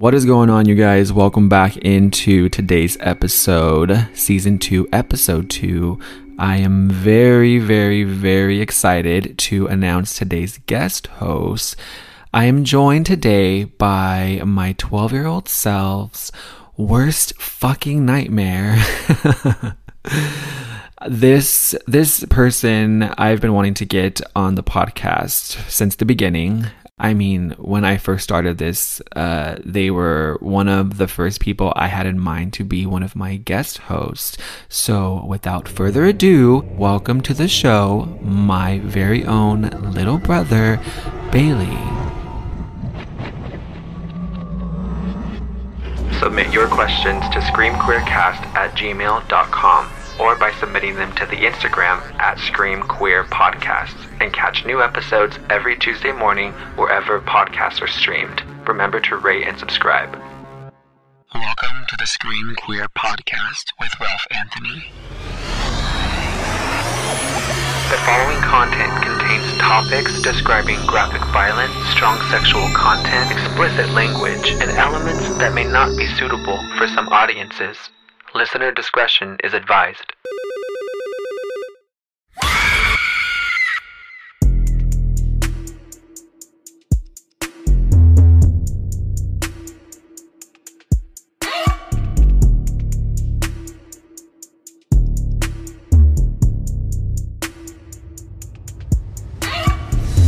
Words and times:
What 0.00 0.14
is 0.14 0.24
going 0.24 0.48
on, 0.48 0.64
you 0.64 0.76
guys? 0.76 1.12
Welcome 1.12 1.50
back 1.50 1.76
into 1.76 2.48
today's 2.48 2.96
episode, 3.00 4.08
season 4.14 4.58
two, 4.58 4.88
episode 4.94 5.50
two. 5.50 6.00
I 6.38 6.56
am 6.56 6.88
very, 6.88 7.58
very, 7.58 8.04
very 8.04 8.62
excited 8.62 9.36
to 9.36 9.66
announce 9.66 10.16
today's 10.16 10.56
guest 10.64 11.08
host. 11.08 11.76
I 12.32 12.46
am 12.46 12.64
joined 12.64 13.04
today 13.04 13.64
by 13.64 14.40
my 14.42 14.74
12 14.78 15.12
year 15.12 15.26
old 15.26 15.50
self's 15.50 16.32
worst 16.78 17.38
fucking 17.38 18.06
nightmare. 18.06 18.82
this 21.08 21.74
this 21.86 22.24
person 22.30 23.02
I've 23.02 23.42
been 23.42 23.52
wanting 23.52 23.74
to 23.74 23.84
get 23.84 24.22
on 24.34 24.54
the 24.54 24.62
podcast 24.62 25.70
since 25.70 25.96
the 25.96 26.06
beginning. 26.06 26.68
I 27.02 27.14
mean, 27.14 27.52
when 27.56 27.82
I 27.82 27.96
first 27.96 28.24
started 28.24 28.58
this, 28.58 29.00
uh, 29.16 29.56
they 29.64 29.90
were 29.90 30.36
one 30.40 30.68
of 30.68 30.98
the 30.98 31.08
first 31.08 31.40
people 31.40 31.72
I 31.74 31.86
had 31.86 32.04
in 32.04 32.20
mind 32.20 32.52
to 32.54 32.64
be 32.64 32.84
one 32.84 33.02
of 33.02 33.16
my 33.16 33.36
guest 33.36 33.78
hosts. 33.78 34.36
So, 34.68 35.24
without 35.26 35.66
further 35.66 36.04
ado, 36.04 36.58
welcome 36.72 37.22
to 37.22 37.32
the 37.32 37.48
show, 37.48 38.18
my 38.20 38.80
very 38.80 39.24
own 39.24 39.62
little 39.94 40.18
brother, 40.18 40.78
Bailey. 41.32 41.78
Submit 46.20 46.52
your 46.52 46.68
questions 46.68 47.24
to 47.30 47.40
screamqueercast 47.40 48.44
at 48.54 48.76
gmail.com 48.76 49.99
or 50.20 50.36
by 50.36 50.52
submitting 50.60 50.96
them 50.96 51.10
to 51.14 51.24
the 51.24 51.36
Instagram 51.48 51.98
at 52.20 52.38
Scream 52.38 52.82
Queer 52.82 53.24
Podcasts 53.24 53.96
and 54.20 54.32
catch 54.32 54.66
new 54.66 54.82
episodes 54.82 55.38
every 55.48 55.78
Tuesday 55.78 56.12
morning 56.12 56.52
wherever 56.76 57.20
podcasts 57.22 57.80
are 57.80 57.88
streamed. 57.88 58.42
Remember 58.68 59.00
to 59.00 59.16
rate 59.16 59.46
and 59.48 59.58
subscribe. 59.58 60.12
Welcome 61.32 61.86
to 61.88 61.96
the 61.98 62.06
Scream 62.06 62.54
Queer 62.58 62.86
Podcast 62.88 63.72
with 63.80 63.98
Ralph 63.98 64.26
Anthony. 64.30 64.92
The 67.88 67.96
following 68.04 68.40
content 68.42 69.02
contains 69.02 69.58
topics 69.58 70.20
describing 70.22 70.84
graphic 70.86 71.22
violence, 71.32 71.74
strong 71.88 72.20
sexual 72.30 72.68
content, 72.74 73.32
explicit 73.32 73.88
language, 73.94 74.50
and 74.60 74.70
elements 74.72 75.24
that 75.38 75.54
may 75.54 75.64
not 75.64 75.96
be 75.96 76.06
suitable 76.06 76.60
for 76.76 76.86
some 76.86 77.08
audiences. 77.08 77.90
Listener 78.32 78.70
discretion 78.70 79.38
is 79.42 79.54
advised. 79.54 80.12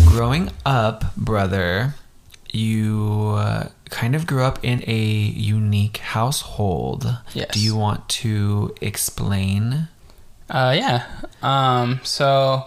Growing 0.08 0.50
up, 0.66 1.14
brother, 1.16 1.94
you 2.52 3.34
uh, 3.36 3.68
kind 3.92 4.16
of 4.16 4.26
grew 4.26 4.42
up 4.42 4.58
in 4.64 4.82
a 4.88 5.04
unique 5.04 5.98
household. 5.98 7.18
Yes. 7.34 7.52
Do 7.52 7.60
you 7.60 7.76
want 7.76 8.08
to 8.08 8.74
explain? 8.80 9.88
Uh, 10.50 10.74
yeah. 10.76 11.06
Um, 11.42 12.00
so 12.02 12.64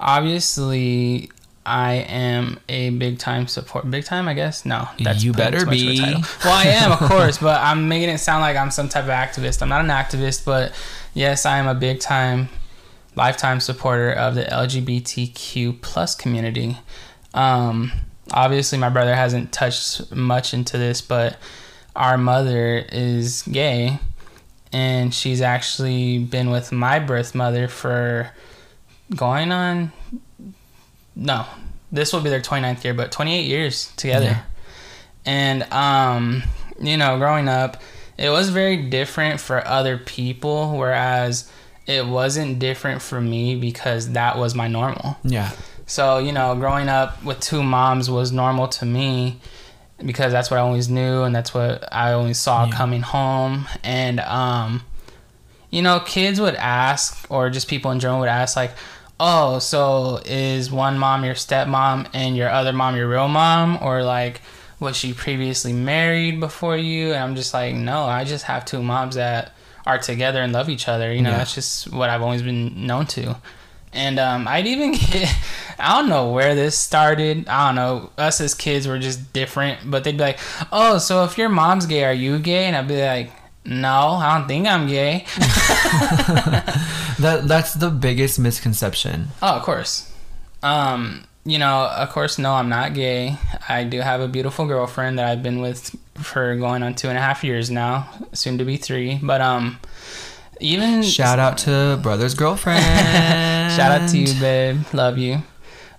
obviously, 0.00 1.30
I 1.66 1.94
am 2.08 2.58
a 2.68 2.90
big 2.90 3.18
time 3.18 3.46
support. 3.48 3.90
Big 3.90 4.04
time, 4.04 4.28
I 4.28 4.34
guess. 4.34 4.64
No, 4.64 4.88
You 4.98 5.32
better 5.32 5.60
too 5.60 5.66
much 5.66 5.74
of 5.74 5.82
a 5.82 6.16
be. 6.16 6.24
Well, 6.44 6.52
I 6.52 6.64
am, 6.64 6.92
of 6.92 6.98
course, 7.10 7.38
but 7.38 7.60
I'm 7.60 7.88
making 7.88 8.08
it 8.08 8.18
sound 8.18 8.40
like 8.40 8.56
I'm 8.56 8.70
some 8.70 8.88
type 8.88 9.04
of 9.04 9.10
activist. 9.10 9.62
I'm 9.62 9.68
not 9.68 9.84
an 9.84 9.90
activist, 9.90 10.44
but 10.44 10.72
yes, 11.12 11.44
I 11.44 11.58
am 11.58 11.66
a 11.66 11.74
big 11.74 12.00
time, 12.00 12.48
lifetime 13.14 13.60
supporter 13.60 14.10
of 14.12 14.34
the 14.34 14.44
LGBTQ 14.44 15.80
plus 15.82 16.14
community. 16.14 16.78
Um, 17.34 17.92
obviously, 18.32 18.78
my 18.78 18.88
brother 18.88 19.14
hasn't 19.14 19.52
touched 19.52 20.10
much 20.12 20.54
into 20.54 20.78
this, 20.78 21.00
but 21.00 21.36
our 21.94 22.16
mother 22.16 22.84
is 22.90 23.42
gay 23.42 23.98
and 24.72 25.12
she's 25.12 25.42
actually 25.42 26.18
been 26.18 26.48
with 26.50 26.72
my 26.72 26.98
birth 26.98 27.34
mother 27.34 27.68
for 27.68 28.30
going 29.14 29.52
on 29.52 29.92
no 31.14 31.44
this 31.90 32.10
will 32.12 32.22
be 32.22 32.30
their 32.30 32.40
29th 32.40 32.82
year 32.82 32.94
but 32.94 33.12
28 33.12 33.42
years 33.42 33.92
together 33.96 34.24
Yeah. 34.24 34.42
and 35.26 35.62
um 35.72 36.42
you 36.80 36.96
know 36.96 37.18
growing 37.18 37.48
up 37.48 37.82
it 38.16 38.30
was 38.30 38.48
very 38.48 38.78
different 38.78 39.38
for 39.40 39.66
other 39.66 39.98
people 39.98 40.78
whereas 40.78 41.50
it 41.86 42.06
wasn't 42.06 42.58
different 42.58 43.02
for 43.02 43.20
me 43.20 43.54
because 43.56 44.12
that 44.12 44.38
was 44.38 44.54
my 44.54 44.68
normal 44.68 45.18
Yeah. 45.24 45.50
So, 45.86 46.18
you 46.18 46.32
know, 46.32 46.54
growing 46.54 46.88
up 46.88 47.22
with 47.24 47.40
two 47.40 47.62
moms 47.62 48.10
was 48.10 48.32
normal 48.32 48.68
to 48.68 48.84
me 48.86 49.40
because 50.04 50.32
that's 50.32 50.50
what 50.50 50.58
I 50.58 50.60
always 50.62 50.88
knew 50.88 51.22
and 51.22 51.34
that's 51.34 51.52
what 51.54 51.86
I 51.92 52.12
always 52.12 52.38
saw 52.38 52.64
Yeah. 52.66 52.72
coming 52.72 53.02
home. 53.02 53.66
And, 53.84 54.20
um, 54.20 54.82
you 55.70 55.82
know, 55.82 56.00
kids 56.00 56.40
would 56.40 56.54
ask, 56.56 57.26
or 57.30 57.50
just 57.50 57.68
people 57.68 57.90
in 57.90 58.00
general 58.00 58.20
would 58.20 58.28
ask, 58.28 58.56
like, 58.56 58.72
oh, 59.20 59.58
so 59.58 60.20
is 60.24 60.70
one 60.70 60.98
mom 60.98 61.24
your 61.24 61.34
stepmom 61.34 62.08
and 62.12 62.36
your 62.36 62.50
other 62.50 62.72
mom 62.72 62.96
your 62.96 63.08
real 63.08 63.28
mom? 63.28 63.78
Or 63.80 64.02
like, 64.02 64.40
was 64.80 64.96
she 64.96 65.12
previously 65.12 65.72
married 65.72 66.40
before 66.40 66.76
you? 66.76 67.12
And 67.12 67.22
I'm 67.22 67.36
just 67.36 67.54
like, 67.54 67.74
no, 67.74 68.04
I 68.04 68.24
just 68.24 68.44
have 68.44 68.64
two 68.64 68.82
moms 68.82 69.14
that 69.14 69.52
are 69.86 69.98
together 69.98 70.42
and 70.42 70.52
love 70.52 70.68
each 70.68 70.88
other. 70.88 71.12
You 71.12 71.22
know, 71.22 71.30
Yeah. 71.30 71.38
that's 71.38 71.54
just 71.54 71.92
what 71.92 72.10
I've 72.10 72.22
always 72.22 72.42
been 72.42 72.86
known 72.86 73.06
to. 73.06 73.36
And 73.92 74.18
um, 74.18 74.48
I'd 74.48 74.66
even 74.66 74.92
get, 75.10 75.34
I 75.78 76.00
don't 76.00 76.08
know 76.08 76.30
where 76.30 76.54
this 76.54 76.76
started. 76.76 77.48
I 77.48 77.68
don't 77.68 77.74
know. 77.74 78.10
Us 78.18 78.40
as 78.40 78.54
kids 78.54 78.86
were 78.86 78.98
just 78.98 79.32
different, 79.32 79.90
but 79.90 80.04
they'd 80.04 80.16
be 80.16 80.24
like, 80.24 80.38
oh, 80.70 80.98
so 80.98 81.24
if 81.24 81.36
your 81.36 81.48
mom's 81.48 81.86
gay, 81.86 82.04
are 82.04 82.12
you 82.12 82.38
gay? 82.38 82.64
And 82.64 82.76
I'd 82.76 82.88
be 82.88 83.02
like, 83.02 83.32
no, 83.64 83.88
I 83.88 84.38
don't 84.38 84.48
think 84.48 84.66
I'm 84.66 84.88
gay. 84.88 85.24
That 87.18 87.46
that's 87.46 87.74
the 87.74 87.90
biggest 87.90 88.40
misconception. 88.40 89.28
Oh, 89.42 89.54
of 89.54 89.62
course. 89.62 90.12
Um, 90.62 91.24
you 91.44 91.58
know, 91.58 91.86
of 91.86 92.08
course, 92.10 92.36
no, 92.38 92.54
I'm 92.54 92.68
not 92.68 92.94
gay. 92.94 93.36
I 93.68 93.84
do 93.84 94.00
have 94.00 94.20
a 94.20 94.26
beautiful 94.26 94.66
girlfriend 94.66 95.18
that 95.18 95.28
I've 95.28 95.42
been 95.42 95.60
with 95.60 95.94
for 96.14 96.56
going 96.56 96.82
on 96.82 96.94
two 96.94 97.08
and 97.08 97.18
a 97.18 97.20
half 97.20 97.44
years 97.44 97.70
now, 97.70 98.08
soon 98.32 98.58
to 98.58 98.64
be 98.64 98.76
three. 98.76 99.20
But 99.22 99.40
um, 99.40 99.78
even 100.62 101.02
Shout 101.02 101.38
out 101.38 101.58
to 101.58 101.98
brother's 102.02 102.34
girlfriend. 102.34 102.82
Shout 103.72 104.00
out 104.00 104.08
to 104.10 104.18
you, 104.18 104.40
babe. 104.40 104.80
Love 104.92 105.18
you. 105.18 105.42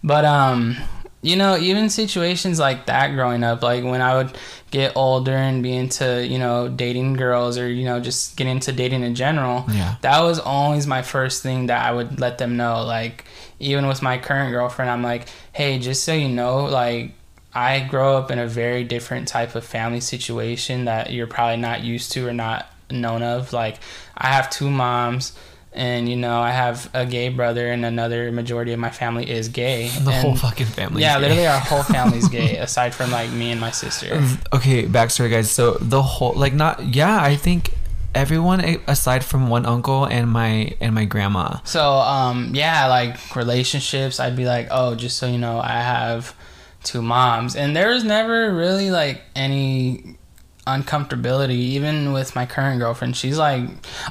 But 0.03 0.25
um, 0.25 0.75
you 1.21 1.35
know, 1.35 1.57
even 1.57 1.89
situations 1.89 2.59
like 2.59 2.85
that 2.87 3.09
growing 3.13 3.43
up, 3.43 3.61
like 3.63 3.83
when 3.83 4.01
I 4.01 4.15
would 4.15 4.31
get 4.71 4.93
older 4.95 5.35
and 5.35 5.61
be 5.63 5.73
into, 5.75 6.25
you 6.27 6.37
know, 6.39 6.67
dating 6.67 7.13
girls 7.13 7.57
or, 7.57 7.69
you 7.69 7.85
know, 7.85 7.99
just 7.99 8.35
get 8.35 8.47
into 8.47 8.71
dating 8.71 9.03
in 9.03 9.15
general, 9.15 9.65
Yeah. 9.69 9.95
that 10.01 10.21
was 10.21 10.39
always 10.39 10.87
my 10.87 11.01
first 11.03 11.43
thing 11.43 11.67
that 11.67 11.85
I 11.85 11.91
would 11.93 12.19
let 12.19 12.39
them 12.39 12.57
know. 12.57 12.83
Like, 12.83 13.23
even 13.59 13.87
with 13.87 14.01
my 14.01 14.17
current 14.17 14.51
girlfriend, 14.51 14.89
I'm 14.91 15.03
like, 15.03 15.27
hey, 15.53 15.77
just 15.79 16.03
so 16.03 16.11
you 16.13 16.27
know, 16.27 16.65
like, 16.65 17.11
I 17.53 17.81
grow 17.81 18.17
up 18.17 18.31
in 18.31 18.39
a 18.39 18.47
very 18.47 18.83
different 18.83 19.27
type 19.27 19.53
of 19.55 19.63
family 19.63 19.99
situation 19.99 20.85
that 20.85 21.13
you're 21.13 21.27
probably 21.27 21.57
not 21.57 21.83
used 21.83 22.11
to 22.13 22.27
or 22.27 22.33
not 22.33 22.65
known 22.91 23.23
of. 23.23 23.53
Like, 23.53 23.77
I 24.17 24.27
have 24.27 24.49
two 24.49 24.69
moms, 24.69 25.33
and 25.73 26.07
you 26.07 26.15
know, 26.15 26.39
I 26.39 26.51
have 26.51 26.89
a 26.93 27.05
gay 27.05 27.29
brother, 27.29 27.71
and 27.71 27.83
another 27.85 28.31
majority 28.31 28.73
of 28.73 28.79
my 28.79 28.89
family 28.91 29.29
is 29.29 29.47
gay. 29.49 29.89
The 29.89 30.11
And- 30.11 30.21
whole 30.23 30.35
fucking 30.35 30.67
family. 30.67 31.01
yeah, 31.01 31.17
literally, 31.17 31.47
our 31.47 31.59
whole 31.59 31.83
family's 31.83 32.27
gay, 32.29 32.57
aside 32.67 32.93
from 32.93 33.11
like 33.11 33.31
me 33.31 33.51
and 33.51 33.59
my 33.61 33.71
sister. 33.71 34.21
Okay, 34.53 34.85
backstory, 34.85 35.31
guys. 35.31 35.49
So 35.51 35.77
the 35.81 36.01
whole, 36.01 36.33
like, 36.33 36.53
not 36.53 36.93
yeah. 36.95 37.21
I 37.21 37.35
think 37.35 37.71
everyone 38.15 38.59
aside 38.87 39.25
from 39.25 39.49
one 39.49 39.65
uncle 39.65 40.05
and 40.05 40.29
my 40.29 40.71
and 40.79 40.93
my 40.93 41.03
grandma. 41.05 41.57
So, 41.63 41.81
um, 41.93 42.51
yeah, 42.53 42.85
like 42.85 43.35
relationships, 43.35 44.19
I'd 44.19 44.35
be 44.35 44.45
like, 44.45 44.67
oh, 44.69 44.93
just 44.93 45.17
so 45.17 45.25
you 45.25 45.39
know, 45.39 45.59
I 45.59 45.81
have 45.81 46.35
two 46.83 47.01
moms, 47.01 47.55
and 47.55 47.75
there 47.75 47.89
was 47.89 48.03
never 48.03 48.53
really 48.53 48.91
like 48.91 49.23
any 49.35 50.17
uncomfortability 50.65 51.51
even 51.51 52.13
with 52.13 52.35
my 52.35 52.45
current 52.45 52.79
girlfriend 52.79 53.15
she's 53.17 53.37
like 53.37 53.61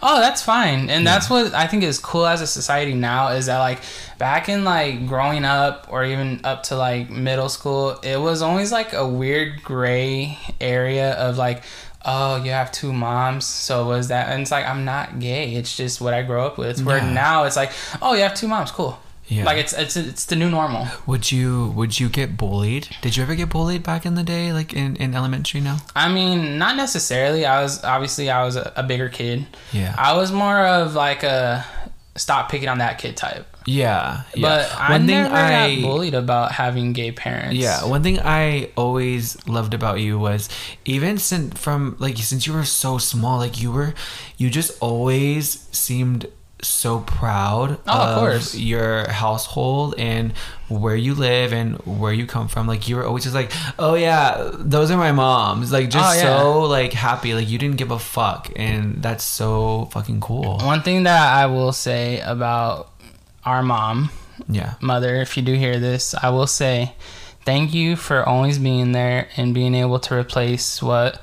oh 0.02 0.20
that's 0.20 0.42
fine. 0.42 0.90
And 0.90 1.06
that's 1.06 1.30
what 1.30 1.54
i 1.54 1.66
think 1.66 1.82
is 1.82 1.98
cool 1.98 2.26
as 2.26 2.40
a 2.42 2.46
society 2.46 2.92
now 2.94 3.28
is 3.28 3.46
that 3.46 3.58
like 3.58 3.80
back 4.18 4.48
in 4.50 4.62
like 4.64 5.06
growing 5.08 5.44
up 5.44 5.86
or 5.90 6.04
even 6.04 6.40
up 6.44 6.62
to 6.64 6.76
like 6.76 7.08
middle 7.08 7.48
school 7.48 7.98
it 8.02 8.20
was 8.20 8.42
always 8.42 8.70
like 8.70 8.92
a 8.92 9.06
weird 9.06 9.62
gray 9.62 10.38
area 10.60 11.12
of 11.14 11.38
like 11.38 11.62
oh 12.04 12.36
you 12.42 12.50
have 12.50 12.70
two 12.70 12.92
moms 12.92 13.46
so 13.46 13.86
was 13.86 14.08
that 14.08 14.28
and 14.28 14.42
it's 14.42 14.50
like 14.50 14.66
i'm 14.66 14.84
not 14.84 15.20
gay 15.20 15.54
it's 15.54 15.74
just 15.76 16.00
what 16.00 16.12
i 16.12 16.20
grew 16.22 16.40
up 16.40 16.58
with. 16.58 16.82
Where 16.84 16.98
Yeah. 16.98 17.12
now 17.12 17.44
it's 17.44 17.56
like 17.56 17.72
oh 18.02 18.12
you 18.14 18.22
have 18.22 18.34
two 18.34 18.48
moms 18.48 18.70
cool 18.72 18.98
Yeah. 19.28 19.44
Like 19.44 19.56
it's 19.58 19.72
it's 19.72 19.96
it's 19.96 20.24
the 20.26 20.36
new 20.36 20.50
normal. 20.50 20.88
would 21.06 21.32
you 21.32 21.68
would 21.76 21.98
you 21.98 22.08
get 22.08 22.36
bullied? 22.36 22.88
Did 23.00 23.16
you 23.16 23.22
ever 23.22 23.34
get 23.34 23.48
bullied 23.50 23.82
back 23.82 24.04
in 24.04 24.14
the 24.14 24.22
day, 24.22 24.52
like 24.52 24.74
in, 24.74 24.96
in 24.96 25.14
elementary? 25.14 25.60
No. 25.60 25.78
I 25.94 26.12
mean, 26.12 26.58
not 26.58 26.76
necessarily. 26.76 27.46
I 27.46 27.62
was 27.62 27.82
obviously 27.84 28.28
I 28.30 28.44
was 28.44 28.56
a, 28.56 28.72
a 28.76 28.82
bigger 28.82 29.08
kid. 29.08 29.46
Yeah. 29.72 29.94
I 29.96 30.16
was 30.16 30.32
more 30.32 30.66
of 30.66 30.94
like 30.94 31.22
a 31.22 31.64
stop 32.16 32.50
picking 32.50 32.68
on 32.68 32.78
that 32.78 32.98
kid 32.98 33.16
type. 33.16 33.46
yeah. 33.64 34.24
yeah. 34.34 34.42
But 34.42 34.74
I 34.78 34.98
never 34.98 35.30
got 35.30 35.80
bullied 35.80 36.14
about 36.14 36.52
having 36.52 36.92
gay 36.92 37.10
parents. 37.10 37.56
Yeah, 37.56 37.86
one 37.86 38.02
thing 38.02 38.18
I 38.20 38.70
always 38.76 39.38
loved 39.48 39.72
about 39.72 40.00
you 40.00 40.18
was 40.18 40.50
even 40.84 41.16
since 41.16 41.58
from 41.58 41.96
like 41.98 42.18
since 42.18 42.46
you 42.46 42.52
were 42.52 42.64
so 42.64 42.98
small, 42.98 43.38
like 43.38 43.62
you 43.62 43.72
were, 43.72 43.94
you 44.36 44.50
just 44.50 44.76
always 44.82 45.66
seemed 45.72 46.26
so 46.62 47.00
proud 47.00 47.78
Oh, 47.86 47.92
of 48.00 48.18
course. 48.18 48.54
your 48.54 49.08
household 49.10 49.94
and 49.98 50.32
where 50.68 50.94
you 50.96 51.14
live 51.14 51.52
and 51.52 51.76
where 51.84 52.12
you 52.12 52.26
come 52.26 52.48
from. 52.48 52.66
Like 52.66 52.88
you 52.88 52.96
were 52.96 53.04
always 53.04 53.24
just 53.24 53.34
like, 53.34 53.52
oh 53.78 53.94
yeah, 53.94 54.50
those 54.54 54.90
are 54.90 54.96
my 54.96 55.12
moms. 55.12 55.72
Like 55.72 55.90
just 55.90 56.16
Oh, 56.16 56.18
yeah. 56.18 56.38
so 56.38 56.60
like 56.62 56.92
happy. 56.92 57.34
Like 57.34 57.48
you 57.48 57.58
didn't 57.58 57.76
give 57.76 57.90
a 57.90 57.98
fuck, 57.98 58.50
and 58.56 59.02
that's 59.02 59.24
so 59.24 59.86
fucking 59.92 60.20
cool. 60.20 60.58
One 60.58 60.82
thing 60.82 61.02
that 61.02 61.34
I 61.34 61.46
will 61.46 61.72
say 61.72 62.20
about 62.20 62.90
our 63.44 63.62
mom, 63.62 64.10
Yeah, 64.48 64.74
mother, 64.80 65.16
if 65.16 65.36
you 65.36 65.42
do 65.42 65.54
hear 65.54 65.78
this, 65.80 66.14
I 66.14 66.30
will 66.30 66.46
say 66.46 66.94
thank 67.44 67.74
you 67.74 67.96
for 67.96 68.22
always 68.26 68.58
being 68.60 68.92
there 68.92 69.28
and 69.36 69.52
being 69.52 69.74
able 69.74 69.98
to 69.98 70.14
replace 70.14 70.80
what 70.80 71.20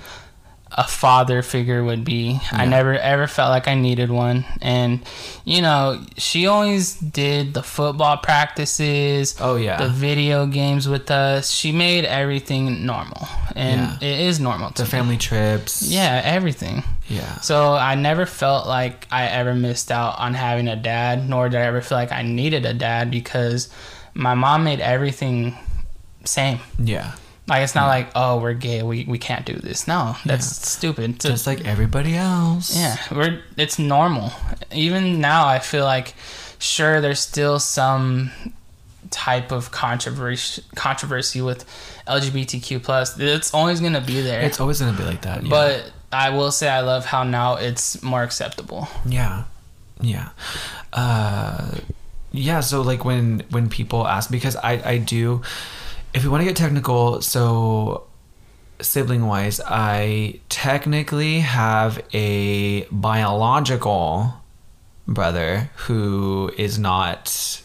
a 0.72 0.88
father 0.88 1.42
figure 1.42 1.84
would 1.84 2.04
be. 2.06 2.40
I 2.52 2.66
never 2.66 2.94
ever 2.94 3.26
felt 3.28 3.50
like 3.50 3.68
I 3.68 3.74
needed 3.74 4.12
one. 4.12 4.46
And, 4.62 5.00
you 5.44 5.62
know, 5.64 6.00
she 6.18 6.46
always 6.46 6.94
did 6.94 7.54
the 7.56 7.64
football 7.64 8.18
practices, 8.18 9.36
Oh, 9.40 9.56
yeah. 9.56 9.78
the 9.78 9.90
video 9.90 10.46
games 10.46 10.88
with 10.88 11.10
us. 11.10 11.50
She 11.52 11.72
made 11.72 12.06
everything 12.06 12.86
normal. 12.86 13.28
And 13.56 13.82
Yeah. 14.02 14.10
it 14.10 14.20
is 14.22 14.40
normal 14.40 14.70
to 14.72 14.84
the 14.84 14.84
me. 14.84 14.90
family 14.90 15.18
trips. 15.18 15.82
Yeah, 15.82 16.22
everything. 16.24 16.84
yeah. 17.08 17.40
So 17.40 17.74
I 17.74 17.96
never 17.96 18.26
felt 18.28 18.68
like 18.68 19.08
I 19.12 19.26
ever 19.26 19.56
missed 19.56 19.92
out 19.92 20.20
on 20.20 20.36
having 20.36 20.68
a 20.68 20.76
dad, 20.76 21.28
nor 21.28 21.50
did 21.50 21.60
I 21.62 21.66
ever 21.66 21.82
feel 21.82 21.98
like 21.98 22.12
I 22.12 22.22
needed 22.22 22.66
a 22.68 22.74
dad 22.76 23.10
because 23.10 23.70
my 24.14 24.36
mom 24.36 24.64
made 24.66 24.82
everything 24.82 25.56
same. 26.26 26.60
Yeah. 26.78 27.14
Like 27.50 27.64
it's 27.64 27.76
not 27.76 27.88
like 27.88 28.10
oh 28.16 28.40
we're 28.40 28.54
gay 28.54 28.84
we, 28.84 29.06
we 29.06 29.18
can't 29.18 29.46
do 29.46 29.54
this. 29.56 29.88
No, 29.88 30.16
that's 30.26 30.46
stupid. 30.68 31.20
To- 31.22 31.30
Just 31.30 31.48
like 31.48 31.66
everybody 31.66 32.16
else. 32.16 32.76
yeah, 32.78 32.98
we're 33.12 33.42
it's 33.58 33.80
normal. 33.80 34.32
Even 34.72 35.20
now 35.20 35.48
I 35.48 35.60
feel 35.60 35.84
like 35.86 36.14
sure 36.60 37.02
there's 37.02 37.20
still 37.20 37.60
some 37.60 38.32
type 39.12 39.52
of 39.52 39.72
controversy 39.72 40.62
controversy 40.76 41.42
with 41.42 41.66
LGBTQ 42.08 42.84
plus. 42.84 43.20
It's 43.20 43.54
always 43.54 43.80
gonna 43.82 44.02
be 44.02 44.22
there. 44.22 44.42
It's 44.42 44.60
always 44.60 44.80
gonna 44.80 44.98
be 44.98 45.04
like 45.04 45.22
that. 45.24 45.44
Yeah. 45.44 45.50
but 45.50 45.92
I 46.12 46.30
will 46.32 46.52
say 46.52 46.68
I 46.70 46.82
love 46.82 47.06
how 47.06 47.24
now 47.24 47.56
it's 47.56 48.02
more 48.04 48.24
acceptable. 48.24 48.88
Yeah. 49.06 49.44
Yeah. 50.02 50.30
Uh 50.94 51.72
yeah, 52.32 52.60
so 52.60 52.82
like 52.82 53.04
when 53.06 53.44
when 53.50 53.70
people 53.70 54.06
ask 54.08 54.30
because 54.30 54.56
I 54.56 54.74
I 54.86 54.98
do 55.00 55.42
if 56.14 56.24
we 56.24 56.30
want 56.30 56.42
to 56.42 56.46
get 56.46 56.56
technical, 56.56 57.22
so 57.22 58.08
sibling 58.82 59.28
wise, 59.28 59.60
I 59.66 60.40
technically 60.50 61.40
have 61.42 62.02
a 62.14 62.84
biological 62.86 64.34
brother 65.08 65.70
who 65.76 66.52
is 66.58 66.80
not 66.80 67.62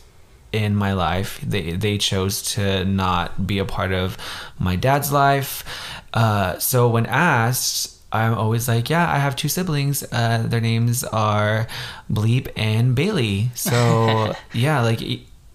in 0.53 0.75
my 0.75 0.93
life. 0.93 1.41
They 1.43 1.73
they 1.73 1.99
chose 1.99 2.43
to 2.55 2.85
not 2.85 3.47
be 3.47 3.59
a 3.59 3.65
part 3.65 3.93
of 3.93 4.17
my 4.59 4.77
dad's 4.77 5.13
life. 5.13 5.65
Uh, 6.13 6.59
so 6.59 6.89
when 6.89 7.07
asked, 7.07 8.01
I'm 8.13 8.35
always 8.35 8.69
like, 8.69 8.89
yeah, 8.89 9.11
I 9.13 9.19
have 9.19 9.35
two 9.35 9.49
siblings. 9.49 10.05
Uh, 10.13 10.45
their 10.47 10.61
names 10.61 11.03
are 11.05 11.67
Bleep 12.11 12.49
and 12.57 12.95
Bailey. 12.95 13.51
So 13.55 14.35
yeah, 14.53 14.81
like. 14.81 15.01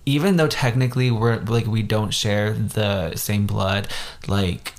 Even 0.06 0.38
though 0.38 0.48
technically 0.48 1.12
we're 1.12 1.38
like 1.40 1.68
we 1.68 1.84
don't 1.84 2.12
share 2.14 2.54
the 2.54 3.16
same 3.16 3.46
blood, 3.46 3.88
like 4.28 4.74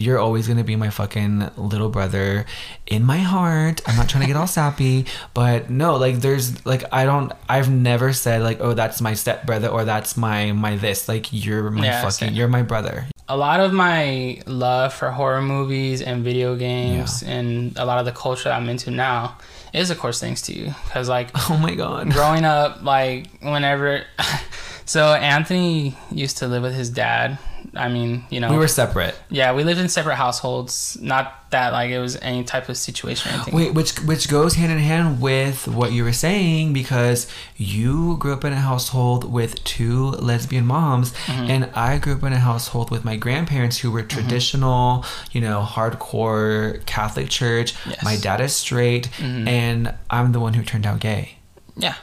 you're 0.00 0.18
always 0.18 0.46
gonna 0.46 0.62
be 0.62 0.76
my 0.76 0.90
fucking 0.90 1.50
little 1.56 1.88
brother 1.88 2.46
in 2.86 3.02
my 3.04 3.18
heart. 3.18 3.80
I'm 3.86 3.96
not 3.96 4.08
trying 4.08 4.22
to 4.22 4.28
get 4.28 4.36
all 4.36 4.46
sappy, 4.60 5.06
but 5.34 5.68
no, 5.70 5.96
like 5.96 6.20
there's 6.20 6.64
like 6.64 6.84
I 6.92 7.04
don't 7.04 7.32
I've 7.48 7.68
never 7.68 8.12
said 8.12 8.42
like 8.42 8.60
oh 8.60 8.74
that's 8.74 9.00
my 9.00 9.14
step 9.14 9.44
brother 9.44 9.68
or 9.68 9.84
that's 9.84 10.16
my 10.16 10.52
my 10.52 10.76
this 10.76 11.08
like 11.08 11.32
you're 11.32 11.70
my 11.70 11.84
Yeah, 11.86 12.02
fucking 12.02 12.28
same. 12.28 12.34
you're 12.34 12.48
my 12.48 12.62
brother. 12.62 13.06
a 13.28 13.36
lot 13.36 13.60
of 13.60 13.72
my 13.74 14.40
love 14.46 14.94
for 14.94 15.10
horror 15.10 15.42
movies 15.42 16.00
and 16.00 16.24
video 16.24 16.56
games 16.56 17.22
and 17.24 17.76
a 17.76 17.84
lot 17.84 17.98
of 17.98 18.06
the 18.06 18.12
culture 18.12 18.50
I'm 18.50 18.68
into 18.70 18.90
now 18.90 19.36
is 19.72 19.90
of 19.90 19.98
course 19.98 20.20
thanks 20.20 20.42
to 20.42 20.52
you 20.52 20.66
because 20.84 21.08
like 21.08 21.30
Oh 21.50 21.58
my 21.60 21.74
god. 21.74 22.10
growing 22.10 22.44
up 22.44 22.82
like 22.82 23.26
whenever 23.40 24.04
so 24.84 25.12
Anthony 25.14 25.96
used 26.10 26.38
to 26.38 26.48
live 26.48 26.62
with 26.62 26.74
his 26.74 26.90
dad 26.90 27.38
I 27.78 27.88
mean 27.88 28.24
you 28.30 28.40
know 28.40 28.50
We 28.50 28.58
were 28.58 28.68
separate. 28.68 29.14
yeah 29.30 29.52
we 29.54 29.62
lived 29.64 29.80
in 29.80 29.88
separate 29.88 30.16
households 30.16 30.98
not 31.00 31.34
that 31.50 31.72
like 31.72 31.90
it 31.90 31.98
was 32.00 32.14
any 32.20 32.44
type 32.44 32.68
of 32.68 32.76
situation 32.76 33.32
or 33.34 33.56
Wait, 33.56 33.72
which 33.72 33.92
which 34.10 34.28
goes 34.28 34.54
hand 34.60 34.70
in 34.70 34.78
hand 34.78 35.20
with 35.20 35.66
what 35.68 35.92
you 35.92 36.04
were 36.04 36.12
saying 36.12 36.72
because 36.74 37.26
you 37.56 38.16
grew 38.18 38.32
up 38.34 38.44
in 38.44 38.52
a 38.52 38.60
household 38.70 39.24
with 39.32 39.52
two 39.64 40.10
lesbian 40.28 40.66
moms, 40.66 41.12
Mm-hmm. 41.12 41.50
and 41.50 41.62
I 41.74 41.98
grew 41.98 42.14
up 42.18 42.22
in 42.24 42.32
a 42.32 42.38
household 42.50 42.90
with 42.90 43.02
my 43.04 43.16
grandparents 43.16 43.78
who 43.78 43.90
were 43.90 44.02
traditional, 44.02 45.04
you 45.32 45.40
know, 45.40 45.58
hardcore 45.62 46.84
Catholic 46.86 47.28
church. 47.28 47.74
Yes. 47.86 47.96
Mm-hmm. 47.96 48.04
My 48.04 48.16
dad 48.16 48.40
is 48.40 48.54
straight, 48.54 49.08
and 49.20 49.94
I'm 50.10 50.32
the 50.32 50.40
one 50.40 50.54
who 50.54 50.62
turned 50.62 50.86
out 50.86 51.00
gay. 51.00 51.38
yeah 51.76 51.94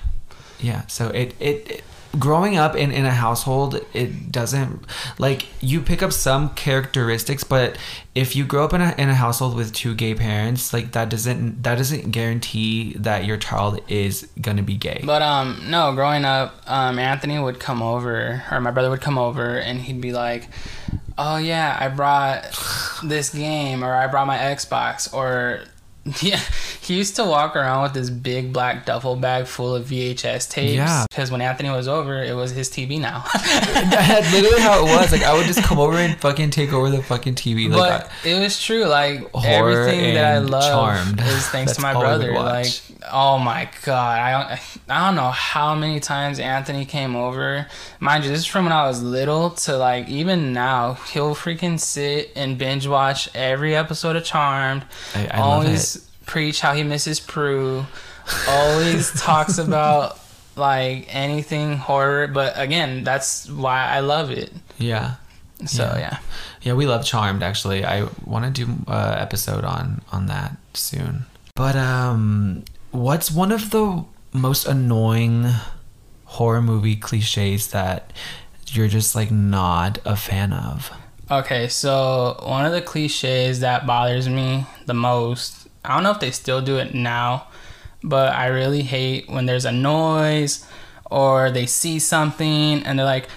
Yeah, 0.60 0.88
so 0.88 1.10
it 1.10 1.36
it. 1.40 1.58
it 1.70 1.84
Growing 2.20 2.58
up 2.58 2.76
in, 2.76 2.92
in 2.92 3.06
a 3.06 3.12
household, 3.12 3.80
it 3.94 4.32
doesn't 4.32 4.86
like 5.18 5.48
you 5.62 5.82
pick 5.82 6.02
up 6.04 6.14
some 6.14 6.50
characteristics, 6.56 7.44
but 7.44 7.78
if 8.14 8.36
you 8.36 8.46
grow 8.46 8.64
up 8.64 8.74
in 8.74 8.82
a, 8.82 8.96
in 8.98 9.10
a 9.10 9.16
household 9.16 9.56
with 9.56 9.74
two 9.74 9.94
gay 9.94 10.16
parents, 10.16 10.74
like 10.74 10.94
that 10.94 11.10
doesn't 11.10 11.64
that 11.64 11.78
doesn't 11.78 12.12
guarantee 12.12 12.94
that 12.94 13.26
your 13.26 13.38
child 13.38 13.80
is 13.88 14.28
gonna 14.40 14.64
be 14.64 14.76
gay. 14.76 15.02
But 15.04 15.22
um 15.22 15.62
no, 15.68 15.94
growing 15.94 16.26
up, 16.26 16.62
um 16.68 17.00
Anthony 17.00 17.38
would 17.40 17.60
come 17.60 17.82
over 17.82 18.44
or 18.52 18.62
my 18.62 18.72
brother 18.72 18.90
would 18.90 19.02
come 19.02 19.18
over 19.18 19.58
and 19.58 19.82
he'd 19.82 20.00
be 20.02 20.14
like, 20.14 20.48
"Oh 21.18 21.38
yeah, 21.38 21.78
I 21.80 21.90
brought 21.90 22.44
this 23.04 23.30
game 23.30 23.84
or 23.84 23.94
I 23.94 24.08
brought 24.08 24.28
my 24.28 24.38
Xbox 24.38 25.14
or 25.14 25.62
yeah, 26.22 26.40
he 26.82 26.96
used 26.98 27.16
to 27.16 27.24
walk 27.26 27.56
around 27.56 27.82
with 27.84 27.94
this 27.94 28.10
big 28.12 28.54
black 28.54 28.86
duffel 28.86 29.16
bag 29.16 29.48
full 29.48 29.76
of 29.76 29.86
VHS 29.88 30.50
tapes. 30.50 30.74
Yeah. 30.74 31.06
Because 31.10 31.32
when 31.32 31.42
Anthony 31.42 31.70
was 31.70 31.88
over, 31.88 32.22
it 32.22 32.36
was 32.36 32.52
his 32.52 32.70
TV 32.70 33.00
now. 33.00 33.24
That's 33.34 34.32
literally 34.32 34.62
how 34.62 34.80
it 34.86 34.96
was. 34.96 35.12
Like 35.12 35.24
I 35.24 35.34
would 35.34 35.48
just 35.48 35.64
come 35.64 35.80
over 35.80 35.98
and 35.98 36.16
fucking 36.20 36.52
take 36.52 36.74
over 36.74 36.90
the 36.92 37.02
fucking 37.02 37.36
TV. 37.36 37.70
Like 37.70 38.04
but 38.04 38.12
it 38.24 38.40
was 38.40 38.62
true. 38.62 38.86
Like 38.86 39.28
everything 39.44 40.14
that 40.14 40.26
I 40.36 40.38
love 40.38 40.64
Charmed. 40.64 41.22
is 41.22 41.48
thanks 41.48 41.76
to 41.76 41.82
my 41.82 41.94
all 41.94 42.02
we 42.02 42.08
would 42.08 42.34
brother. 42.34 42.34
Like 42.34 42.68
oh 43.12 43.40
my 43.40 43.70
god, 43.84 44.20
I 44.20 44.32
don't 44.32 44.60
I 44.90 45.08
don't 45.08 45.16
know 45.16 45.32
how 45.32 45.74
many 45.74 46.00
times 46.00 46.40
Anthony 46.40 46.86
came 46.86 47.16
over. 47.16 47.66
Mind 48.00 48.24
you, 48.24 48.30
this 48.30 48.42
is 48.42 48.46
from 48.46 48.66
when 48.66 48.74
I 48.74 48.86
was 48.88 49.02
little 49.02 49.50
to 49.52 49.76
like 49.78 50.08
even 50.08 50.54
now. 50.54 50.94
He'll 51.14 51.34
freaking 51.34 51.80
sit 51.80 52.32
and 52.36 52.60
binge 52.60 52.86
watch 52.88 53.28
every 53.34 53.76
episode 53.76 54.16
of 54.16 54.24
Charmed. 54.24 54.86
I- 55.16 55.26
I 55.32 55.40
love 55.40 55.66
always 55.66 55.95
preach 56.26 56.62
how 56.62 56.74
he 56.74 56.84
misses 56.84 57.20
Prue. 57.20 57.86
Always 58.48 59.22
talks 59.22 59.58
about 59.58 60.20
like 60.56 61.08
anything 61.14 61.78
horror. 61.78 62.28
But 62.28 62.54
again, 62.56 63.04
that's 63.04 63.50
why 63.50 63.86
I 63.88 64.00
love 64.00 64.32
it. 64.32 64.52
yeah, 64.78 65.16
So 65.66 65.84
Yeah. 65.84 66.00
yeah. 66.00 66.18
yeah, 66.62 66.74
we 66.74 66.86
love 66.86 67.06
Charmed. 67.06 67.44
Actually, 67.44 67.86
I 67.86 68.08
want 68.26 68.46
to 68.46 68.66
do 68.66 68.72
a 68.88 69.16
episode 69.22 69.64
on 69.64 70.02
on 70.12 70.28
that 70.28 70.58
soon. 70.74 71.26
But 71.56 71.76
um, 71.76 72.64
what's 72.92 73.32
one 73.32 73.52
of 73.52 73.70
the 73.72 74.04
most 74.34 74.68
annoying 74.68 75.48
horror 76.26 76.62
movie 76.62 76.96
cliches 76.98 77.68
that 77.70 78.12
you're 78.68 78.90
just 78.90 79.16
like 79.16 79.32
not 79.32 80.00
a 80.04 80.16
fan 80.18 80.52
of? 80.52 80.92
Okay, 81.32 81.68
so 81.70 82.38
one 82.46 82.66
of 82.66 82.72
the 82.74 82.82
cliches 82.82 83.62
that 83.62 83.88
bothers 83.88 84.28
me 84.30 84.66
the 84.86 84.94
most, 84.94 85.65
I 85.90 85.94
don't 85.96 86.04
know 86.04 86.12
if 86.12 86.20
they 86.20 86.32
still 86.32 86.62
do 86.62 86.78
it 86.78 86.94
now, 86.94 87.48
but 88.04 88.34
I 88.34 88.48
really 88.48 88.82
hate 88.84 89.30
when 89.30 89.46
there's 89.46 89.66
a 89.66 89.72
noise 89.72 90.66
or 91.10 91.52
they 91.52 91.66
see 91.66 92.00
something 92.00 92.84
and 92.84 92.98
they're 93.00 93.06
like, 93.06 93.28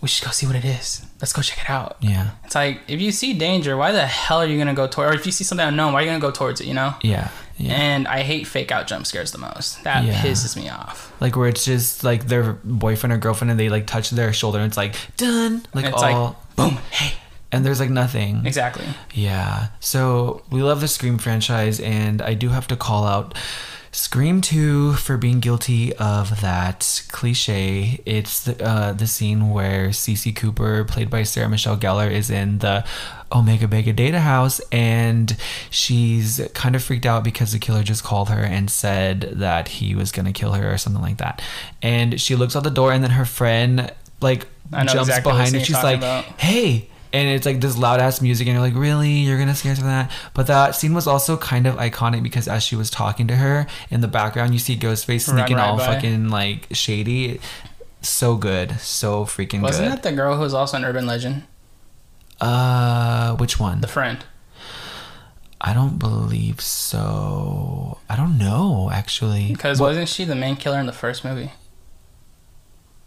we 0.00 0.08
should 0.08 0.24
go 0.26 0.30
see 0.32 0.46
what 0.46 0.56
it 0.56 0.64
is. 0.66 1.04
Let's 1.20 1.32
go 1.32 1.40
check 1.40 1.64
it 1.64 1.70
out. 1.70 1.96
Yeah, 2.00 2.32
It's 2.44 2.54
like, 2.54 2.80
if 2.88 3.00
you 3.00 3.10
see 3.10 3.32
danger, 3.32 3.74
why 3.76 3.92
the 3.92 4.04
hell 4.06 4.38
are 4.42 4.46
you 4.46 4.56
going 4.56 4.66
to 4.68 4.74
go 4.74 4.86
toward 4.86 5.14
Or 5.14 5.16
if 5.18 5.24
you 5.24 5.32
see 5.32 5.44
something 5.44 5.66
unknown, 5.66 5.94
why 5.94 6.00
are 6.00 6.02
you 6.02 6.08
going 6.10 6.20
to 6.20 6.26
go 6.26 6.30
towards 6.30 6.60
it, 6.60 6.66
you 6.66 6.74
know? 6.74 6.94
yeah, 7.00 7.28
Yeah. 7.56 7.72
And 7.72 8.06
I 8.06 8.20
hate 8.20 8.46
fake 8.46 8.70
out 8.70 8.86
jump 8.86 9.06
scares 9.06 9.32
the 9.32 9.38
most. 9.38 9.82
That 9.84 10.04
Yeah. 10.04 10.20
pisses 10.20 10.56
me 10.56 10.68
off. 10.68 11.10
Like 11.20 11.36
where 11.36 11.48
it's 11.48 11.64
just 11.64 12.04
like 12.04 12.26
their 12.26 12.52
boyfriend 12.64 13.14
or 13.14 13.16
girlfriend 13.16 13.50
and 13.52 13.58
they 13.58 13.70
like 13.70 13.86
touch 13.86 14.10
their 14.10 14.34
shoulder 14.34 14.58
and 14.58 14.66
it's 14.66 14.76
like 14.76 14.94
done. 15.16 15.64
Like 15.72 15.86
And 15.86 15.94
it's 15.94 16.02
all 16.02 16.26
like, 16.26 16.56
boom, 16.56 16.78
hey. 16.90 17.14
And 17.54 17.64
there's 17.64 17.80
like 17.80 17.90
nothing. 17.90 18.44
Exactly. 18.44 18.86
Yeah. 19.12 19.68
So 19.80 20.42
we 20.50 20.62
love 20.62 20.80
the 20.80 20.88
Scream 20.88 21.18
franchise, 21.18 21.80
and 21.80 22.20
I 22.20 22.34
do 22.34 22.48
have 22.50 22.66
to 22.68 22.76
call 22.76 23.04
out 23.04 23.34
Scream 23.94 24.40
2 24.40 24.94
for 24.94 25.16
being 25.16 25.38
guilty 25.38 25.94
of 25.94 26.40
that 26.40 27.04
cliche. 27.12 28.00
It's 28.04 28.42
the, 28.42 28.60
uh, 28.64 28.92
the 28.92 29.06
scene 29.06 29.50
where 29.50 29.90
Cici 29.90 30.34
Cooper, 30.34 30.84
played 30.84 31.08
by 31.08 31.22
Sarah 31.22 31.48
Michelle 31.48 31.76
Gellar, 31.76 32.10
is 32.10 32.28
in 32.28 32.58
the 32.58 32.84
Omega 33.30 33.68
Beta 33.68 33.94
Zeta 33.96 34.18
House, 34.18 34.60
and 34.72 35.36
she's 35.70 36.40
kind 36.54 36.74
of 36.74 36.82
freaked 36.82 37.06
out 37.06 37.22
because 37.22 37.52
the 37.52 37.60
killer 37.60 37.84
just 37.84 38.02
called 38.02 38.30
her 38.30 38.42
and 38.42 38.68
said 38.68 39.20
that 39.34 39.68
he 39.68 39.94
was 39.94 40.10
going 40.10 40.26
to 40.26 40.32
kill 40.32 40.54
her 40.54 40.72
or 40.72 40.76
something 40.76 41.02
like 41.02 41.18
that. 41.18 41.40
And 41.80 42.20
she 42.20 42.34
looks 42.34 42.56
out 42.56 42.64
the 42.64 42.70
door, 42.70 42.92
and 42.92 43.02
then 43.02 43.12
her 43.12 43.24
friend, 43.24 43.92
like, 44.20 44.48
jumps 44.72 44.94
exactly 44.94 45.30
behind 45.30 45.54
and 45.54 45.64
she's 45.64 45.82
like, 45.82 45.98
about. 45.98 46.24
hey 46.40 46.88
and 47.14 47.28
it's 47.28 47.46
like 47.46 47.60
this 47.60 47.78
loud 47.78 48.00
ass 48.00 48.20
music 48.20 48.46
and 48.46 48.54
you're 48.54 48.62
like 48.62 48.74
really 48.74 49.10
you're 49.10 49.38
gonna 49.38 49.54
scare 49.54 49.72
us 49.72 49.78
with 49.78 49.86
that 49.86 50.10
but 50.34 50.46
that 50.48 50.74
scene 50.74 50.92
was 50.92 51.06
also 51.06 51.36
kind 51.36 51.66
of 51.66 51.76
iconic 51.76 52.22
because 52.22 52.48
as 52.48 52.62
she 52.62 52.76
was 52.76 52.90
talking 52.90 53.26
to 53.28 53.36
her 53.36 53.66
in 53.90 54.00
the 54.00 54.08
background 54.08 54.52
you 54.52 54.58
see 54.58 54.76
ghostface 54.76 55.22
sneaking 55.30 55.56
right 55.56 55.68
all 55.68 55.78
by. 55.78 55.86
fucking 55.86 56.28
like 56.28 56.66
shady 56.72 57.40
so 58.02 58.36
good 58.36 58.78
so 58.80 59.24
freaking 59.24 59.62
Wasn't 59.62 59.86
good 59.88 59.92
that 59.98 60.02
the 60.02 60.12
girl 60.12 60.34
who 60.36 60.42
was 60.42 60.52
also 60.52 60.76
an 60.76 60.84
urban 60.84 61.06
legend? 61.06 61.44
uh 62.40 63.36
which 63.36 63.58
one 63.60 63.80
The 63.80 63.86
friend. 63.88 64.24
i 65.60 65.72
don't 65.72 65.98
believe 65.98 66.60
so 66.60 67.98
i 68.10 68.16
don't 68.16 68.36
know 68.36 68.90
actually 68.92 69.48
Because 69.48 69.80
wasn't 69.80 70.08
she 70.08 70.24
the 70.24 70.34
main 70.34 70.56
killer 70.56 70.78
in 70.80 70.86
the 70.86 70.92
first 70.92 71.24
movie? 71.24 71.52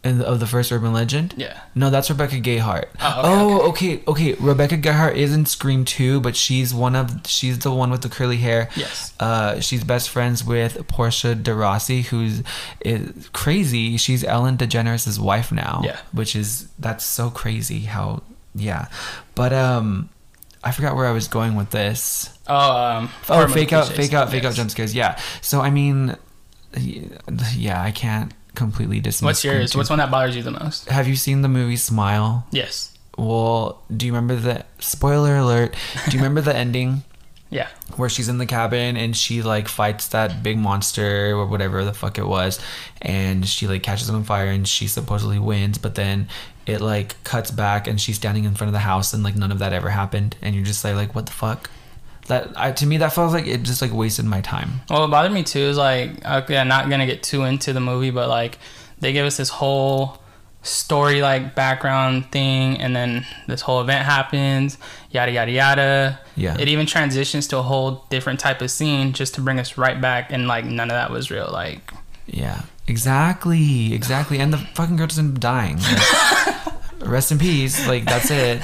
Of 0.07 0.39
the 0.39 0.47
first 0.47 0.71
urban 0.71 0.93
legend 0.93 1.33
Yeah. 1.37 1.59
No, 1.75 1.89
that's 1.89 2.09
Rebecca 2.09 2.35
Gayhart. 2.35 2.85
Oh, 2.99 3.19
okay, 3.19 3.27
Oh, 3.29 3.69
okay, 3.69 4.03
okay. 4.07 4.33
Rebecca 4.39 4.77
Gayhart 4.77 5.15
is 5.15 5.33
in 5.33 5.45
Scream 5.45 5.85
2, 5.85 6.19
but 6.21 6.35
she's 6.35 6.73
one 6.73 6.95
of 6.95 7.25
she's 7.27 7.59
the 7.59 7.71
one 7.71 7.91
with 7.91 8.01
the 8.01 8.09
curly 8.09 8.37
hair. 8.37 8.69
Yes. 8.75 9.13
Uh, 9.19 9.59
she's 9.59 9.83
best 9.83 10.09
friends 10.09 10.43
with 10.43 10.87
Portia 10.87 11.35
de 11.35 11.53
Rossi, 11.53 12.01
who's 12.03 12.43
is 12.81 13.29
crazy. 13.33 13.97
She's 13.97 14.23
Ellen 14.23 14.57
DeGeneres' 14.57 15.19
wife 15.19 15.51
now. 15.51 15.81
Yeah. 15.83 15.99
Which 16.11 16.35
is 16.35 16.67
that's 16.79 17.05
so 17.05 17.29
crazy 17.29 17.81
how 17.81 18.23
yeah. 18.55 18.87
But 19.35 19.53
um 19.53 20.09
I 20.63 20.71
forgot 20.71 20.95
where 20.95 21.05
I 21.05 21.11
was 21.11 21.27
going 21.27 21.55
with 21.55 21.69
this. 21.69 22.29
Oh, 22.47 22.55
um. 22.77 23.09
Oh, 23.29 23.35
horror 23.35 23.47
movie 23.47 23.61
fake 23.61 23.73
out, 23.73 23.87
fake 23.87 24.13
out, 24.13 24.31
fake 24.31 24.43
out 24.43 24.53
jump 24.55 24.71
scares. 24.71 24.93
Yeah. 24.95 25.17
So 25.41 25.61
I 25.61 25.69
mean, 25.69 26.15
yeah, 27.55 27.81
I 27.81 27.91
can't 27.91 28.33
completely 28.57 28.99
dismiss. 28.99 29.25
What's 29.25 29.43
yours? 29.45 29.71
2. 29.71 29.77
What's 29.77 29.89
one 29.89 29.99
that 29.99 30.11
bothers 30.11 30.35
you 30.35 30.43
the 30.43 30.51
most? 30.51 30.89
Have 30.89 31.07
you 31.07 31.15
seen 31.15 31.41
the 31.43 31.47
movie 31.47 31.77
Smile? 31.77 32.45
Yes. 32.51 32.93
Well, 33.17 33.81
do 33.95 34.05
you 34.05 34.11
remember 34.11 34.35
the 34.35 34.65
spoiler 34.79 35.37
alert? 35.37 35.75
Do 36.09 36.11
you 36.11 36.17
remember 36.21 36.41
the 36.41 36.55
ending 36.65 37.03
Yeah. 37.49 37.67
where 37.95 38.09
she's 38.09 38.27
in 38.29 38.37
the 38.37 38.45
cabin 38.45 38.97
and 38.97 39.15
she 39.15 39.41
like 39.41 39.67
fights 39.69 40.09
that 40.09 40.43
big 40.43 40.57
monster 40.57 41.31
or 41.35 41.45
whatever 41.47 41.83
the 41.85 41.93
fuck 41.93 42.17
it 42.17 42.27
was 42.27 42.59
and 43.01 43.47
she 43.47 43.67
like 43.67 43.81
catches 43.83 44.09
it 44.09 44.13
on 44.13 44.23
fire 44.23 44.47
and 44.51 44.67
she 44.67 44.87
supposedly 44.87 45.39
wins, 45.39 45.77
but 45.77 45.95
then 45.95 46.27
it 46.65 46.81
like 46.81 47.15
cuts 47.23 47.49
back 47.49 47.87
and 47.87 47.99
she's 48.01 48.17
standing 48.17 48.43
in 48.43 48.53
front 48.53 48.67
of 48.69 48.73
the 48.73 48.79
house 48.79 49.13
and 49.13 49.23
like 49.23 49.35
none 49.35 49.51
of 49.51 49.59
that 49.59 49.71
ever 49.73 49.89
happened 49.89 50.35
and 50.41 50.53
you're 50.53 50.65
just 50.65 50.83
like 50.83 50.95
like 50.95 51.15
what 51.15 51.25
the 51.25 51.31
fuck? 51.31 51.69
That 52.27 52.51
I, 52.55 52.71
to 52.73 52.85
me 52.85 52.97
that 52.97 53.13
felt 53.13 53.31
like 53.31 53.47
it 53.47 53.63
just 53.63 53.81
like 53.81 53.93
wasted 53.93 54.25
my 54.25 54.41
time. 54.41 54.81
Well, 54.89 55.01
what 55.01 55.11
bothered 55.11 55.31
me 55.31 55.43
too 55.43 55.59
is 55.59 55.77
like, 55.77 56.25
okay, 56.25 56.57
I'm 56.57 56.67
not 56.67 56.89
gonna 56.89 57.05
get 57.05 57.23
too 57.23 57.43
into 57.43 57.73
the 57.73 57.79
movie, 57.79 58.11
but 58.11 58.27
like, 58.29 58.57
they 58.99 59.13
give 59.13 59.25
us 59.25 59.37
this 59.37 59.49
whole 59.49 60.19
story 60.61 61.21
like 61.21 61.55
background 61.55 62.31
thing, 62.31 62.77
and 62.79 62.95
then 62.95 63.25
this 63.47 63.61
whole 63.61 63.79
event 63.81 64.05
happens, 64.05 64.77
yada 65.11 65.31
yada 65.31 65.51
yada. 65.51 66.19
Yeah. 66.35 66.57
It 66.59 66.67
even 66.67 66.85
transitions 66.85 67.47
to 67.47 67.57
a 67.57 67.61
whole 67.61 68.05
different 68.09 68.39
type 68.39 68.61
of 68.61 68.69
scene 68.69 69.13
just 69.13 69.35
to 69.35 69.41
bring 69.41 69.59
us 69.59 69.77
right 69.77 69.99
back, 69.99 70.31
and 70.31 70.47
like 70.47 70.65
none 70.65 70.89
of 70.89 70.95
that 70.95 71.09
was 71.11 71.31
real. 71.31 71.49
Like, 71.51 71.91
Yeah, 72.25 72.63
exactly, 72.87 73.93
exactly. 73.93 74.39
And 74.39 74.51
the 74.51 74.57
fucking 74.57 74.97
girl 74.97 75.07
doesn't 75.07 75.39
dying. 75.39 75.77
Like, 75.77 76.73
rest 76.99 77.31
in 77.31 77.39
peace. 77.39 77.87
Like 77.87 78.03
that's 78.05 78.29
it. 78.29 78.61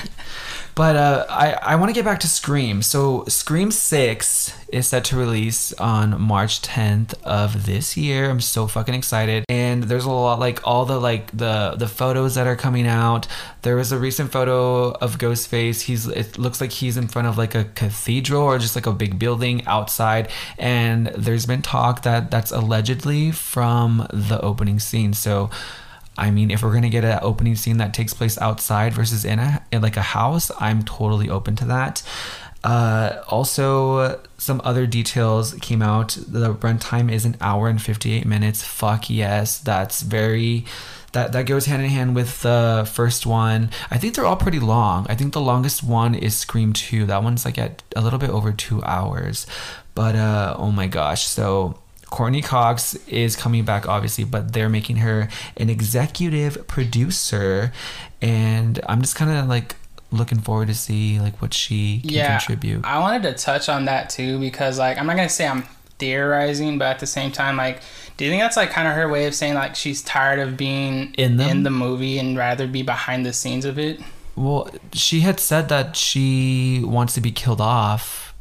But 0.75 0.95
uh, 0.95 1.25
I 1.29 1.51
I 1.53 1.75
want 1.75 1.89
to 1.89 1.93
get 1.93 2.05
back 2.05 2.19
to 2.21 2.27
Scream. 2.27 2.81
So 2.81 3.25
Scream 3.27 3.69
Six 3.69 4.53
is 4.69 4.87
set 4.87 5.05
to 5.05 5.15
release 5.15 5.71
on 5.73 6.19
March 6.19 6.61
10th 6.61 7.13
of 7.23 7.67
this 7.67 7.95
year. 7.95 8.29
I'm 8.29 8.41
so 8.41 8.65
fucking 8.65 8.95
excited. 8.95 9.45
And 9.49 9.83
there's 9.83 10.05
a 10.05 10.09
lot 10.09 10.39
like 10.39 10.65
all 10.65 10.85
the 10.85 10.99
like 10.99 11.29
the 11.31 11.75
the 11.77 11.87
photos 11.87 12.35
that 12.35 12.47
are 12.47 12.55
coming 12.55 12.87
out. 12.87 13.27
There 13.61 13.75
was 13.75 13.91
a 13.91 13.99
recent 13.99 14.31
photo 14.31 14.91
of 14.93 15.19
Ghostface. 15.19 15.81
He's 15.81 16.07
it 16.07 16.39
looks 16.39 16.59
like 16.59 16.71
he's 16.71 16.97
in 16.97 17.07
front 17.07 17.27
of 17.27 17.37
like 17.37 17.53
a 17.53 17.65
cathedral 17.65 18.41
or 18.41 18.57
just 18.57 18.75
like 18.75 18.87
a 18.87 18.93
big 18.93 19.19
building 19.19 19.65
outside. 19.67 20.29
And 20.57 21.07
there's 21.07 21.45
been 21.45 21.61
talk 21.61 22.01
that 22.01 22.31
that's 22.31 22.51
allegedly 22.51 23.31
from 23.31 24.07
the 24.11 24.41
opening 24.41 24.79
scene. 24.79 25.13
So 25.13 25.51
I 26.17 26.31
mean, 26.31 26.51
if 26.51 26.61
we're 26.61 26.73
gonna 26.73 26.89
get 26.89 27.03
an 27.03 27.19
opening 27.21 27.55
scene 27.55 27.77
that 27.77 27.93
takes 27.93 28.13
place 28.13 28.37
outside 28.39 28.93
versus 28.93 29.25
in 29.25 29.39
a 29.39 29.65
in 29.71 29.81
like 29.81 29.97
a 29.97 30.01
house, 30.01 30.51
I'm 30.59 30.83
totally 30.83 31.29
open 31.29 31.55
to 31.57 31.65
that. 31.65 32.03
Uh, 32.63 33.21
also, 33.27 34.21
some 34.37 34.61
other 34.63 34.85
details 34.85 35.53
came 35.55 35.81
out. 35.81 36.17
The 36.27 36.55
runtime 36.55 37.11
is 37.11 37.25
an 37.25 37.35
hour 37.41 37.67
and 37.67 37.81
58 37.81 38.25
minutes. 38.25 38.63
Fuck 38.63 39.09
yes, 39.09 39.57
that's 39.59 40.01
very. 40.01 40.65
That, 41.11 41.31
that 41.33 41.45
goes 41.45 41.67
hand 41.67 41.83
in 41.83 41.89
hand 41.89 42.15
with 42.15 42.41
the 42.41 42.89
first 42.91 43.27
one. 43.27 43.69
I 43.91 43.99
think 43.99 44.15
they're 44.15 44.25
all 44.25 44.35
pretty 44.35 44.59
long. 44.59 45.05
I 45.07 45.13
think 45.13 45.33
the 45.33 45.41
longest 45.41 45.83
one 45.83 46.15
is 46.15 46.35
Scream 46.35 46.73
2. 46.73 47.05
That 47.05 47.21
one's 47.21 47.45
like 47.45 47.59
at 47.59 47.83
a 47.95 48.01
little 48.01 48.17
bit 48.17 48.31
over 48.31 48.51
two 48.51 48.81
hours. 48.81 49.45
But 49.93 50.15
uh, 50.15 50.55
oh 50.57 50.71
my 50.71 50.87
gosh. 50.87 51.27
So 51.27 51.77
Courteney 52.13 52.43
Cox 52.43 52.93
is 53.07 53.35
coming 53.35 53.65
back, 53.65 53.89
obviously, 53.89 54.23
but 54.23 54.53
they're 54.53 54.69
making 54.69 54.97
her 54.97 55.29
an 55.57 55.67
executive 55.67 56.67
producer, 56.67 57.73
and 58.21 58.79
I'm 58.87 59.01
just 59.01 59.15
kind 59.15 59.31
of 59.31 59.47
like 59.47 59.75
looking 60.11 60.37
forward 60.37 60.67
to 60.67 60.75
see 60.75 61.19
like 61.19 61.41
what 61.41 61.55
she 61.55 62.01
can 62.01 62.11
yeah, 62.11 62.37
contribute. 62.37 62.85
I 62.85 62.99
wanted 62.99 63.23
to 63.23 63.33
touch 63.33 63.67
on 63.67 63.85
that 63.85 64.11
too 64.11 64.39
because 64.39 64.77
like 64.77 64.99
I'm 64.99 65.07
not 65.07 65.15
gonna 65.15 65.27
say 65.27 65.47
I'm 65.47 65.63
theorizing, 65.97 66.77
but 66.77 66.85
at 66.85 66.99
the 66.99 67.07
same 67.07 67.31
time, 67.31 67.57
like, 67.57 67.81
do 68.17 68.25
you 68.25 68.29
think 68.29 68.43
that's 68.43 68.57
like 68.57 68.69
kind 68.69 68.87
of 68.87 68.93
her 68.93 69.09
way 69.09 69.25
of 69.25 69.33
saying 69.33 69.55
like 69.55 69.73
she's 69.73 70.03
tired 70.03 70.37
of 70.37 70.55
being 70.55 71.15
In 71.15 71.39
in 71.41 71.63
the 71.63 71.71
movie 71.71 72.19
and 72.19 72.37
rather 72.37 72.67
be 72.67 72.83
behind 72.83 73.25
the 73.25 73.33
scenes 73.33 73.65
of 73.65 73.79
it? 73.79 73.99
Well, 74.35 74.69
she 74.93 75.21
had 75.21 75.39
said 75.39 75.67
that 75.69 75.95
she 75.95 76.83
wants 76.85 77.15
to 77.15 77.21
be 77.21 77.31
killed 77.31 77.59
off 77.59 78.32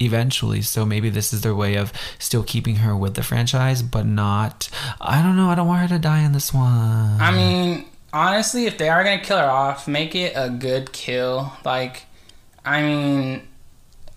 eventually, 0.00 0.62
so 0.62 0.84
maybe 0.84 1.10
this 1.10 1.32
is 1.32 1.42
their 1.42 1.54
way 1.54 1.76
of 1.76 1.92
still 2.18 2.42
keeping 2.42 2.76
her 2.76 2.96
with 2.96 3.14
the 3.14 3.22
franchise, 3.22 3.82
but 3.82 4.06
not. 4.06 4.68
I 5.00 5.22
don't 5.22 5.36
know. 5.36 5.50
I 5.50 5.54
don't 5.54 5.68
want 5.68 5.82
her 5.82 5.96
to 5.96 6.00
die 6.00 6.20
in 6.20 6.32
this 6.32 6.52
one. 6.52 7.20
I 7.20 7.30
mean, 7.30 7.86
honestly, 8.12 8.66
if 8.66 8.78
they 8.78 8.88
are 8.88 9.04
gonna 9.04 9.20
kill 9.20 9.38
her 9.38 9.50
off, 9.50 9.86
make 9.86 10.14
it 10.14 10.32
a 10.34 10.50
good 10.50 10.92
kill. 10.92 11.52
Like, 11.64 12.04
I 12.64 12.82
mean, 12.82 13.42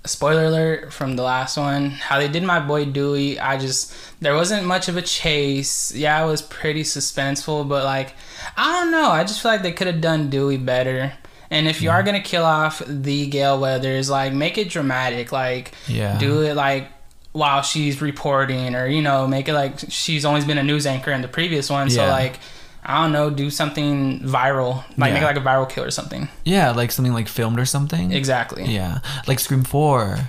spoiler 0.05 0.45
alert 0.45 0.93
from 0.93 1.15
the 1.15 1.23
last 1.23 1.57
one, 1.57 1.91
how 1.91 2.19
they 2.19 2.27
did 2.27 2.43
my 2.43 2.59
boy 2.59 2.85
Dewey. 2.85 3.39
I 3.39 3.57
just 3.57 3.93
there 4.21 4.35
wasn't 4.35 4.65
much 4.65 4.87
of 4.87 4.97
a 4.97 5.01
chase. 5.01 5.93
Yeah, 5.93 6.23
it 6.23 6.27
was 6.27 6.41
pretty 6.41 6.83
suspenseful, 6.83 7.67
but 7.67 7.83
like, 7.83 8.13
I 8.57 8.71
don't 8.71 8.91
know. 8.91 9.09
I 9.09 9.23
just 9.23 9.41
feel 9.41 9.51
like 9.51 9.61
they 9.61 9.71
could 9.71 9.87
have 9.87 10.01
done 10.01 10.29
Dewey 10.29 10.57
better. 10.57 11.13
And 11.53 11.67
if 11.67 11.81
you 11.81 11.89
are 11.91 12.03
gonna 12.03 12.19
kill 12.22 12.43
off 12.45 12.81
the 12.86 13.27
Gale 13.27 13.60
Weathers, 13.60 14.10
like 14.10 14.33
make 14.33 14.57
it 14.57 14.69
dramatic. 14.69 15.31
Like, 15.31 15.72
Yeah. 15.88 16.17
do 16.17 16.41
it 16.41 16.55
like 16.55 16.89
while 17.31 17.62
she's 17.62 18.01
reporting, 18.01 18.75
or 18.75 18.88
you 18.88 19.01
know, 19.01 19.27
make 19.27 19.48
it 19.48 19.53
like 19.53 19.79
she's 19.89 20.25
always 20.25 20.45
been 20.45 20.57
a 20.57 20.63
news 20.63 20.86
anchor 20.86 21.12
in 21.12 21.22
the 21.22 21.27
previous 21.27 21.69
one. 21.69 21.89
So 21.89 22.05
like, 22.07 22.39
I 22.86 23.01
don't 23.01 23.12
know, 23.13 23.29
do 23.29 23.50
something 23.50 24.19
viral, 24.22 24.83
like 24.98 25.13
make 25.13 25.22
Yeah. 25.22 25.29
it 25.29 25.36
like 25.36 25.38
a 25.38 25.41
viral 25.48 25.69
kill 25.69 25.83
or 25.86 25.91
something. 25.91 26.27
yeah, 26.43 26.72
like 26.72 26.91
something 26.91 27.13
like 27.13 27.27
filmed 27.27 27.60
or 27.60 27.65
something. 27.65 28.12
Exactly. 28.12 28.65
Yeah, 28.65 29.00
like 29.27 29.39
Scream 29.39 29.63
Four, 29.63 30.19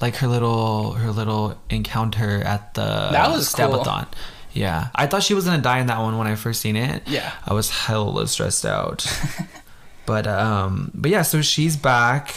like 0.00 0.16
her 0.16 0.26
little 0.28 0.92
her 0.94 1.10
little 1.10 1.56
encounter 1.70 2.42
at 2.42 2.74
the 2.74 3.08
That 3.12 3.30
was 3.30 3.48
cool. 3.54 3.68
Stabathon. 3.84 4.06
Yeah, 4.52 4.88
I 4.96 5.06
thought 5.06 5.22
she 5.22 5.32
was 5.34 5.44
gonna 5.44 5.62
die 5.62 5.78
in 5.78 5.86
that 5.86 6.00
one 6.00 6.18
when 6.18 6.26
I 6.26 6.34
first 6.34 6.60
seen 6.60 6.76
it. 6.76 7.02
Yeah. 7.06 7.30
I 7.46 7.54
was 7.54 7.70
hella 7.70 8.26
stressed 8.26 8.66
out. 8.66 9.06
but 10.10 10.26
um, 10.26 10.90
but 10.92 11.08
yeah, 11.12 11.22
so 11.22 11.40
she's 11.40 11.76
back, 11.76 12.34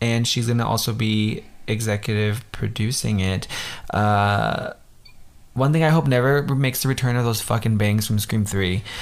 and 0.00 0.26
she's 0.26 0.48
gonna 0.48 0.66
also 0.66 0.92
be 0.92 1.44
executive 1.68 2.44
producing 2.50 3.20
it. 3.20 3.46
Uh, 3.90 4.72
one 5.52 5.72
thing 5.72 5.84
I 5.84 5.90
hope 5.90 6.08
never 6.08 6.42
makes 6.42 6.82
the 6.82 6.88
return 6.88 7.14
of 7.14 7.24
those 7.24 7.40
fucking 7.40 7.76
bangs 7.76 8.04
from 8.08 8.18
Scream 8.18 8.44
Three. 8.44 8.82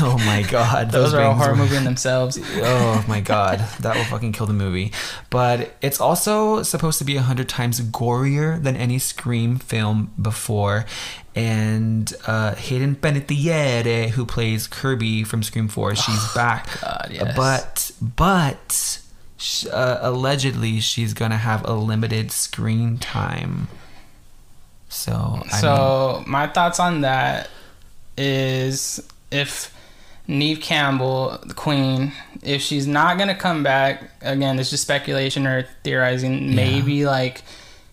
Oh 0.00 0.18
my 0.26 0.42
god, 0.42 0.90
Those, 0.90 1.14
are 1.14 1.22
a 1.22 1.32
horror 1.34 1.50
were- 1.52 1.56
movie 1.56 1.76
in 1.76 1.84
themselves. 1.84 2.36
oh 2.42 3.04
my 3.06 3.20
god, 3.20 3.60
that 3.78 3.94
will 3.94 4.02
fucking 4.02 4.32
kill 4.32 4.46
the 4.46 4.52
movie. 4.52 4.90
But 5.30 5.76
it's 5.82 6.00
also 6.00 6.64
supposed 6.64 6.98
to 6.98 7.04
be 7.04 7.16
a 7.16 7.22
hundred 7.22 7.48
times 7.48 7.80
gorier 7.80 8.60
than 8.60 8.74
any 8.74 8.98
Scream 8.98 9.56
film 9.56 10.12
before. 10.20 10.84
And 11.36 12.12
uh, 12.26 12.54
Hayden 12.54 12.94
Panettiere, 12.96 14.10
who 14.10 14.24
plays 14.24 14.66
Kirby 14.68 15.24
from 15.24 15.42
Scream 15.42 15.66
Four, 15.68 15.96
she's 15.96 16.32
back. 16.34 16.68
Oh, 16.76 16.80
God, 16.82 17.08
yes. 17.10 17.36
But 17.36 17.90
but 18.00 19.00
uh, 19.72 19.98
allegedly 20.00 20.80
she's 20.80 21.12
gonna 21.12 21.36
have 21.38 21.66
a 21.68 21.74
limited 21.74 22.30
screen 22.30 22.98
time. 22.98 23.68
So 24.88 25.12
I 25.12 25.38
mean, 25.38 25.50
So 25.50 26.22
my 26.26 26.46
thoughts 26.46 26.78
on 26.78 27.00
that 27.00 27.50
is 28.16 29.00
if 29.32 29.74
Neve 30.28 30.60
Campbell, 30.60 31.38
the 31.44 31.54
Queen, 31.54 32.12
if 32.42 32.62
she's 32.62 32.86
not 32.86 33.18
gonna 33.18 33.34
come 33.34 33.62
back 33.64 34.04
again, 34.22 34.58
it's 34.58 34.70
just 34.70 34.84
speculation 34.84 35.46
or 35.46 35.66
theorizing. 35.82 36.54
Maybe 36.54 37.06
like 37.06 37.42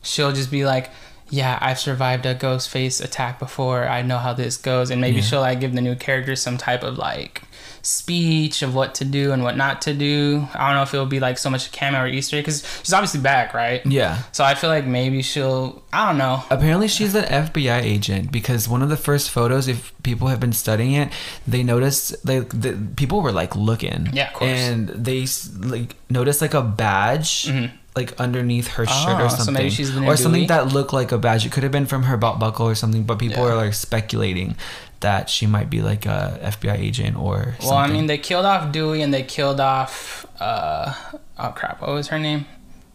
she'll 0.03 0.31
just 0.31 0.51
be 0.51 0.63
like, 0.63 0.91
"Yeah, 1.31 1.57
I've 1.59 1.79
survived 1.79 2.25
a 2.27 2.35
ghost 2.35 2.69
face 2.69 2.99
attack 3.01 3.39
before. 3.39 3.87
I 3.87 4.03
know 4.03 4.19
how 4.19 4.33
this 4.33 4.57
goes," 4.57 4.91
and 4.91 5.01
maybe 5.01 5.17
Yeah. 5.17 5.23
she'll 5.23 5.41
like 5.41 5.59
give 5.59 5.73
the 5.73 5.81
new 5.81 5.95
character 5.95 6.35
some 6.35 6.57
type 6.59 6.83
of 6.83 6.97
like 6.99 7.41
speech 7.83 8.61
of 8.61 8.75
what 8.75 8.93
to 8.93 9.03
do 9.05 9.31
and 9.31 9.41
what 9.43 9.57
not 9.57 9.81
to 9.81 9.93
do. 9.93 10.47
I 10.53 10.67
don't 10.67 10.75
know 10.75 10.83
if 10.83 10.93
it'll 10.93 11.05
be 11.07 11.19
like 11.19 11.37
so 11.39 11.49
much 11.49 11.65
a 11.67 11.69
cameo 11.71 12.01
or 12.01 12.07
Easter 12.07 12.37
because 12.37 12.63
she's 12.83 12.93
obviously 12.93 13.19
back, 13.21 13.53
right? 13.55 13.81
yeah. 13.85 14.19
So 14.31 14.43
I 14.43 14.53
feel 14.53 14.69
like 14.69 14.85
maybe 14.85 15.21
she'll. 15.23 15.81
I 15.91 16.05
don't 16.07 16.17
know. 16.19 16.43
Apparently, 16.49 16.87
she's 16.87 17.15
an 17.15 17.25
FBI 17.25 17.81
agent 17.81 18.31
because 18.31 18.67
one 18.69 18.81
of 18.83 18.89
the 18.89 18.97
first 18.97 19.29
photos, 19.31 19.67
if 19.67 19.91
people 20.03 20.27
have 20.27 20.39
been 20.39 20.53
studying 20.53 20.93
it, 20.93 21.09
they 21.47 21.63
noticed 21.63 22.15
like 22.25 22.49
the 22.61 22.77
people 22.95 23.21
were 23.21 23.31
like 23.31 23.55
looking, 23.55 24.09
Yeah, 24.13 24.27
of 24.27 24.33
course. 24.33 24.51
and 24.59 24.89
they 24.89 25.25
like 25.67 25.95
noticed 26.09 26.41
like 26.41 26.53
a 26.53 26.61
badge. 26.61 27.43
Mm-hmm. 27.45 27.75
Like 27.95 28.17
underneath 28.21 28.67
her 28.69 28.85
shirt 28.85 28.95
Mm-hmm. 28.95 29.21
Oh, 29.21 29.25
or 29.25 29.29
so 29.29 29.43
something, 29.43 29.69
she's 29.69 29.95
or 29.97 30.15
something 30.15 30.47
that 30.47 30.67
looked 30.73 30.93
like 30.93 31.11
a 31.11 31.17
badge. 31.17 31.45
It 31.45 31.51
could 31.51 31.63
have 31.63 31.73
been 31.73 31.85
from 31.85 32.03
her 32.03 32.15
belt 32.15 32.39
buckle 32.39 32.65
or 32.67 32.75
something, 32.75 33.03
but 33.03 33.19
people 33.19 33.43
Yeah. 33.45 33.51
are 33.51 33.55
like 33.55 33.73
speculating 33.73 34.55
that 35.01 35.29
she 35.29 35.45
might 35.45 35.69
be 35.69 35.81
like 35.81 36.05
a 36.05 36.39
FBI 36.41 36.77
agent 36.77 37.17
or. 37.17 37.55
Well, 37.61 37.73
I 37.73 37.87
mean, 37.87 38.05
they 38.07 38.17
killed 38.17 38.45
off 38.45 38.71
Dewey 38.71 39.01
and 39.01 39.13
they 39.13 39.23
killed 39.23 39.59
off. 39.59 40.25
Uh, 40.39 40.93
oh 41.37 41.49
crap! 41.53 41.81
What 41.81 41.89
was 41.91 42.07
her 42.07 42.19
name 42.19 42.45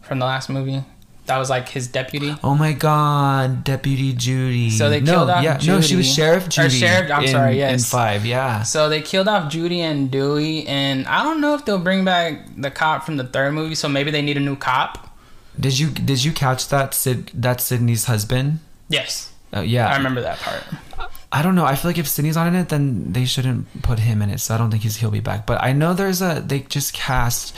from 0.01 0.17
the 0.19 0.25
last 0.25 0.49
movie? 0.49 0.83
That 1.27 1.37
was 1.37 1.49
like 1.49 1.69
his 1.69 1.87
deputy. 1.87 2.33
Oh 2.43 2.55
my 2.55 2.71
God, 2.73 3.63
Deputy 3.63 4.13
Judy. 4.13 4.69
So 4.69 4.89
they 4.89 5.01
no, 5.01 5.11
killed 5.11 5.29
off 5.29 5.43
yeah, 5.43 5.59
no, 5.67 5.81
she 5.81 5.95
was 5.95 6.11
Sheriff 6.11 6.47
Judy. 6.49 6.67
Or 6.67 6.69
Judy. 6.69 6.79
Sheriff- 6.79 7.11
I'm 7.11 7.23
in, 7.23 7.29
sorry, 7.29 7.51
in 7.51 7.57
yes. 7.57 7.89
five, 7.89 8.25
yeah. 8.25 8.63
So 8.63 8.87
they 8.89 9.01
killed 9.01 9.27
off 9.27 9.51
Judy 9.51 9.81
and 9.81 10.09
Dewey, 10.09 10.65
and 10.67 11.05
I 11.07 11.23
don't 11.23 11.41
know 11.41 11.53
if 11.53 11.65
they'll 11.65 11.79
bring 11.79 12.05
back 12.05 12.47
the 12.57 12.71
cop 12.71 13.05
from 13.05 13.17
the 13.17 13.25
third 13.25 13.53
movie. 13.53 13.75
So 13.75 13.87
maybe 13.89 14.09
they 14.09 14.21
need 14.21 14.37
a 14.37 14.41
new 14.41 14.55
cop. 14.55 15.15
Did 15.59 15.77
you 15.77 15.89
did 15.89 16.23
you 16.23 16.31
catch 16.31 16.69
that 16.69 16.93
Sid 16.93 17.31
that 17.33 17.59
Sidney's 17.61 18.05
husband? 18.05 18.59
Yes, 18.89 19.31
Uh, 19.53 19.59
yeah, 19.61 19.87
I 19.89 19.97
remember 19.97 20.21
that 20.21 20.39
part. 20.39 20.63
I 21.29 21.41
don't 21.41 21.55
know. 21.55 21.65
I 21.65 21.75
feel 21.75 21.89
like 21.89 21.97
if 21.97 22.07
Sidney's 22.07 22.37
on 22.37 22.47
in 22.47 22.55
it, 22.55 22.69
then 22.69 23.11
they 23.11 23.25
shouldn't 23.25 23.81
put 23.81 23.99
him 23.99 24.21
in 24.21 24.29
it. 24.29 24.39
So 24.39 24.55
I 24.55 24.57
don't 24.57 24.71
think 24.71 24.83
he's 24.83 24.95
he'll 24.97 25.11
be 25.11 25.19
back. 25.19 25.45
But 25.45 25.61
I 25.61 25.73
know 25.73 25.93
there's 25.93 26.21
a 26.21 26.41
they 26.45 26.61
just 26.61 26.93
cast. 26.93 27.53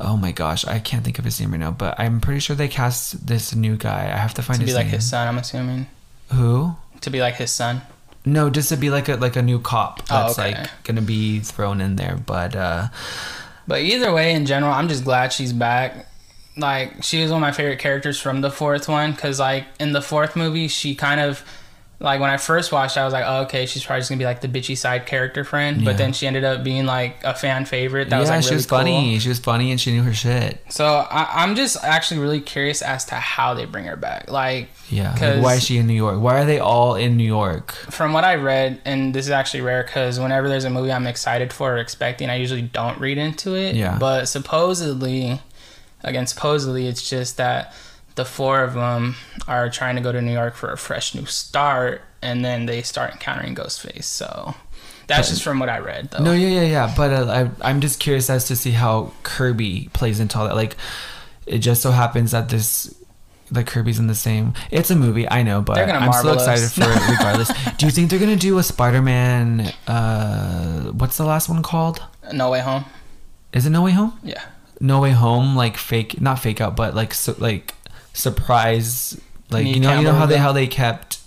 Oh 0.00 0.16
my 0.16 0.32
gosh, 0.32 0.64
I 0.66 0.78
can't 0.80 1.04
think 1.04 1.18
of 1.18 1.24
his 1.24 1.40
name 1.40 1.52
right 1.52 1.60
now. 1.60 1.70
But 1.70 1.98
I'm 1.98 2.20
pretty 2.20 2.40
sure 2.40 2.56
they 2.56 2.68
cast 2.68 3.26
this 3.26 3.54
new 3.54 3.76
guy. 3.76 4.04
I 4.12 4.16
have 4.16 4.34
to 4.34 4.42
find. 4.42 4.58
To 4.58 4.64
his 4.64 4.72
be 4.72 4.76
like 4.76 4.86
name. 4.86 4.94
his 4.96 5.08
son, 5.08 5.28
I'm 5.28 5.38
assuming. 5.38 5.86
Who? 6.32 6.74
To 7.02 7.10
be 7.10 7.20
like 7.20 7.34
his 7.36 7.50
son. 7.52 7.82
No, 8.24 8.48
just 8.50 8.70
to 8.70 8.76
be 8.76 8.90
like 8.90 9.08
a 9.08 9.16
like 9.16 9.36
a 9.36 9.42
new 9.42 9.60
cop 9.60 10.00
Oh, 10.10 10.26
that's 10.26 10.38
okay. 10.38 10.54
like 10.62 10.70
gonna 10.84 11.02
be 11.02 11.40
thrown 11.40 11.80
in 11.80 11.96
there. 11.96 12.16
But 12.16 12.56
uh 12.56 12.88
But 13.68 13.82
either 13.82 14.12
way, 14.12 14.32
in 14.34 14.46
general, 14.46 14.72
I'm 14.72 14.88
just 14.88 15.04
glad 15.04 15.32
she's 15.32 15.52
back. 15.52 16.06
Like, 16.56 17.02
she 17.02 17.20
was 17.22 17.30
one 17.32 17.38
of 17.42 17.46
my 17.46 17.52
favorite 17.52 17.78
characters 17.80 18.20
from 18.20 18.40
the 18.40 18.50
fourth 18.50 18.88
one. 18.88 19.10
Because, 19.12 19.40
like, 19.40 19.66
in 19.80 19.92
the 19.92 20.00
fourth 20.02 20.36
movie, 20.36 20.68
she 20.68 20.94
kind 20.94 21.20
of, 21.20 21.44
like, 22.00 22.20
when 22.20 22.28
I 22.28 22.36
first 22.36 22.72
watched, 22.72 22.98
I 22.98 23.04
was 23.04 23.12
like, 23.12 23.24
oh, 23.26 23.42
okay, 23.42 23.66
she's 23.66 23.84
probably 23.84 24.00
just 24.00 24.10
gonna 24.10 24.18
be 24.18 24.24
like 24.24 24.40
the 24.40 24.48
bitchy 24.48 24.76
side 24.76 25.06
character 25.06 25.44
friend. 25.44 25.80
Yeah. 25.80 25.90
But 25.90 25.98
then 25.98 26.12
she 26.12 26.26
ended 26.26 26.44
up 26.44 26.64
being 26.64 26.86
like 26.86 27.16
a 27.24 27.34
fan 27.34 27.64
favorite. 27.64 28.10
That 28.10 28.16
yeah, 28.16 28.20
was 28.20 28.30
like 28.30 28.42
she 28.42 28.48
really 28.48 28.56
was 28.56 28.66
cool. 28.66 28.78
funny. 28.78 29.18
She 29.18 29.28
was 29.28 29.38
funny 29.38 29.70
and 29.70 29.80
she 29.80 29.92
knew 29.92 30.02
her 30.02 30.12
shit. 30.12 30.60
So 30.68 30.84
I, 30.86 31.42
I'm 31.42 31.54
just 31.54 31.82
actually 31.82 32.20
really 32.20 32.40
curious 32.40 32.82
as 32.82 33.04
to 33.06 33.14
how 33.14 33.54
they 33.54 33.64
bring 33.64 33.84
her 33.84 33.96
back. 33.96 34.30
Like, 34.30 34.68
Yeah. 34.90 35.16
Like, 35.20 35.42
why 35.42 35.54
is 35.54 35.64
she 35.64 35.78
in 35.78 35.86
New 35.86 35.94
York? 35.94 36.20
Why 36.20 36.40
are 36.42 36.44
they 36.44 36.58
all 36.58 36.94
in 36.96 37.16
New 37.16 37.24
York? 37.24 37.72
from 37.72 38.12
what 38.12 38.24
I 38.24 38.34
read, 38.34 38.80
and 38.84 39.14
this 39.14 39.26
is 39.26 39.30
actually 39.30 39.60
rare 39.62 39.84
because 39.84 40.18
whenever 40.18 40.48
there's 40.48 40.64
a 40.64 40.70
movie 40.70 40.92
I'm 40.92 41.06
excited 41.06 41.52
for 41.52 41.74
or 41.74 41.78
expecting, 41.78 42.28
I 42.28 42.36
usually 42.36 42.62
don't 42.62 42.98
read 42.98 43.18
into 43.18 43.54
it. 43.54 43.76
Yeah. 43.76 43.98
But 43.98 44.26
supposedly, 44.26 45.40
again, 46.02 46.26
supposedly, 46.26 46.86
it's 46.86 47.08
just 47.08 47.36
that 47.36 47.72
the 48.14 48.24
four 48.24 48.62
of 48.62 48.74
them 48.74 49.16
are 49.48 49.68
trying 49.70 49.96
to 49.96 50.02
go 50.02 50.12
to 50.12 50.22
New 50.22 50.32
York 50.32 50.54
for 50.54 50.70
a 50.70 50.78
fresh 50.78 51.14
new 51.14 51.26
start, 51.26 52.02
and 52.22 52.44
then 52.44 52.66
they 52.66 52.82
start 52.82 53.12
encountering 53.12 53.54
Ghostface. 53.54 54.04
So 54.04 54.54
that's 55.06 55.28
just 55.28 55.42
from 55.42 55.58
what 55.58 55.68
I 55.68 55.78
read, 55.78 56.10
though. 56.10 56.22
No, 56.22 56.32
yeah, 56.32 56.48
yeah, 56.48 56.62
yeah. 56.62 56.94
But 56.96 57.12
uh, 57.12 57.50
I, 57.60 57.68
I'm 57.68 57.80
just 57.80 58.00
curious 58.00 58.30
as 58.30 58.46
to 58.48 58.56
see 58.56 58.70
how 58.72 59.12
Kirby 59.22 59.90
plays 59.92 60.20
into 60.20 60.38
all 60.38 60.46
that. 60.46 60.54
Like, 60.54 60.76
it 61.46 61.58
just 61.58 61.82
so 61.82 61.90
happens 61.90 62.30
that 62.30 62.48
this, 62.48 62.94
the 63.50 63.64
Kirby's 63.64 63.98
in 63.98 64.06
the 64.06 64.14
same. 64.14 64.54
It's 64.70 64.90
a 64.90 64.96
movie, 64.96 65.28
I 65.28 65.42
know, 65.42 65.60
but 65.60 65.78
I'm 65.78 66.12
still 66.12 66.34
marvel 66.34 66.34
excited 66.34 66.64
us. 66.64 66.74
for 66.74 66.84
it 66.84 67.10
regardless. 67.18 67.50
Do 67.76 67.86
you 67.86 67.92
think 67.92 68.10
they're 68.10 68.18
gonna 68.18 68.36
do 68.36 68.58
a 68.58 68.62
Spider-Man? 68.62 69.72
Uh, 69.86 70.92
what's 70.92 71.16
the 71.16 71.24
last 71.26 71.48
one 71.48 71.62
called? 71.62 72.02
No 72.32 72.50
Way 72.50 72.60
Home. 72.60 72.84
Is 73.52 73.66
it 73.66 73.70
No 73.70 73.82
Way 73.82 73.92
Home? 73.92 74.18
Yeah. 74.22 74.42
No 74.80 75.00
Way 75.00 75.10
Home, 75.10 75.54
like 75.54 75.76
fake, 75.76 76.20
not 76.20 76.38
fake 76.38 76.60
out, 76.60 76.76
but 76.76 76.94
like 76.94 77.12
so, 77.12 77.34
like 77.38 77.73
surprise, 78.14 79.20
like 79.50 79.66
you 79.66 79.80
know, 79.80 79.96
you 79.98 80.04
know 80.04 80.12
how 80.12 80.26
they 80.26 80.38
how 80.38 80.52
they 80.52 80.66
kept. 80.66 81.20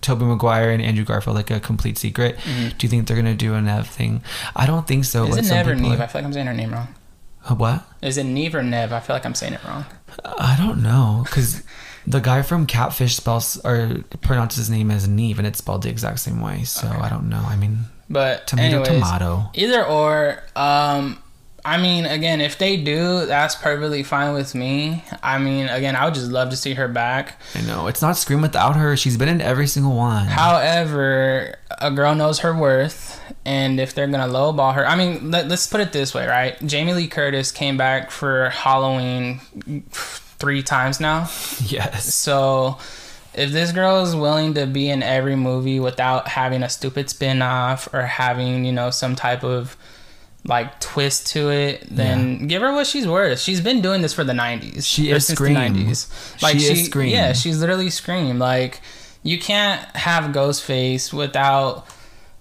Tobey 0.00 0.24
Maguire 0.24 0.70
and 0.70 0.80
Andrew 0.80 1.04
Garfield 1.04 1.36
like 1.36 1.50
a 1.50 1.60
complete 1.60 1.98
secret. 1.98 2.38
Do 2.46 2.86
you 2.86 2.88
think 2.88 3.06
they're 3.06 3.16
gonna 3.18 3.34
do 3.34 3.52
another 3.52 3.82
thing? 3.82 4.22
I 4.56 4.64
don't 4.64 4.86
think 4.86 5.04
so. 5.04 5.26
Is 5.26 5.36
it 5.36 5.44
Nev 5.54 5.68
or 5.68 5.74
Neve? 5.74 6.00
are- 6.00 6.04
I 6.04 6.06
feel 6.06 6.22
like 6.22 6.24
I'm 6.24 6.32
saying 6.32 6.46
her 6.46 6.54
name 6.54 6.72
wrong. 6.72 6.88
Uh, 7.46 7.54
What? 7.54 7.84
Is 8.00 8.16
it 8.16 8.24
Neve 8.24 8.54
or 8.54 8.62
Nev? 8.62 8.94
I 8.94 9.00
feel 9.00 9.14
like 9.14 9.26
I'm 9.26 9.34
saying 9.34 9.52
it 9.52 9.60
wrong. 9.62 9.84
I 10.24 10.56
don't 10.58 10.82
know 10.82 11.22
because 11.26 11.62
the 12.06 12.20
guy 12.20 12.40
from 12.40 12.64
Catfish 12.64 13.14
spells 13.16 13.60
or 13.62 13.96
pronounces 14.22 14.56
his 14.56 14.70
name 14.70 14.90
as 14.90 15.06
Neve 15.06 15.36
and 15.38 15.46
it's 15.46 15.58
spelled 15.58 15.82
the 15.82 15.90
exact 15.90 16.20
same 16.20 16.40
way. 16.40 16.64
So 16.64 16.88
I 16.88 17.10
don't 17.10 17.28
know. 17.28 17.44
I 17.46 17.56
mean, 17.56 17.80
But 18.08 18.46
tomato, 18.46 18.78
anyways, 18.82 18.88
tomato. 18.88 19.50
Either 19.52 19.84
or. 19.84 20.42
Um, 20.56 21.18
I 21.64 21.80
mean, 21.80 22.06
again, 22.06 22.40
if 22.40 22.58
they 22.58 22.76
do, 22.76 23.26
that's 23.26 23.54
perfectly 23.54 24.02
fine 24.02 24.34
with 24.34 24.54
me. 24.54 25.04
I 25.22 25.38
mean, 25.38 25.68
again, 25.68 25.94
I 25.96 26.04
would 26.04 26.14
just 26.14 26.30
love 26.30 26.50
to 26.50 26.56
see 26.56 26.74
her 26.74 26.88
back. 26.88 27.40
I 27.54 27.60
know 27.62 27.86
it's 27.86 28.00
not 28.02 28.16
Scream 28.16 28.40
without 28.40 28.76
her. 28.76 28.96
She's 28.96 29.16
been 29.16 29.28
in 29.28 29.40
every 29.40 29.66
single 29.66 29.94
one. 29.94 30.26
However, 30.26 31.56
a 31.78 31.90
girl 31.90 32.14
knows 32.14 32.40
her 32.40 32.56
worth, 32.56 33.20
and 33.44 33.78
if 33.78 33.94
they're 33.94 34.06
gonna 34.06 34.32
lowball 34.32 34.74
her, 34.74 34.86
I 34.86 34.96
mean, 34.96 35.30
let, 35.30 35.48
let's 35.48 35.66
put 35.66 35.80
it 35.80 35.92
this 35.92 36.14
way, 36.14 36.26
right? 36.26 36.56
Jamie 36.66 36.94
Lee 36.94 37.08
Curtis 37.08 37.52
came 37.52 37.76
back 37.76 38.10
for 38.10 38.50
Halloween 38.50 39.40
three 39.90 40.62
times 40.62 41.00
now. 41.00 41.20
yes. 41.66 42.14
So 42.14 42.78
if 43.34 43.52
this 43.52 43.72
girl 43.72 44.02
is 44.02 44.16
willing 44.16 44.54
to 44.54 44.66
be 44.66 44.88
in 44.88 45.02
every 45.02 45.36
movie 45.36 45.78
without 45.78 46.28
having 46.28 46.62
a 46.62 46.68
stupid 46.68 47.08
spin-off 47.10 47.92
or 47.92 48.02
having, 48.02 48.64
you 48.64 48.72
know, 48.72 48.90
some 48.90 49.14
type 49.14 49.44
of 49.44 49.76
like 50.44 50.80
twist 50.80 51.28
to 51.28 51.50
it, 51.50 51.86
then 51.90 52.46
give 52.46 52.62
her 52.62 52.72
what 52.72 52.86
she's 52.86 53.06
worth. 53.06 53.40
She's 53.40 53.60
been 53.60 53.80
doing 53.82 54.02
this 54.02 54.12
for 54.14 54.24
the 54.24 54.32
90s. 54.32 54.86
She 54.86 55.10
is 55.10 55.26
since 55.26 55.38
Scream. 55.38 55.54
The 55.54 55.60
90s. 55.84 56.42
Like 56.42 56.54
She 56.54 56.60
she, 56.60 56.72
is 56.72 56.86
Scream. 56.86 57.10
Yeah, 57.10 57.32
she's 57.32 57.60
literally 57.60 57.90
Scream. 57.90 58.38
Like 58.38 58.80
you 59.22 59.38
can't 59.38 59.80
have 59.96 60.32
Ghostface 60.32 61.12
without 61.12 61.86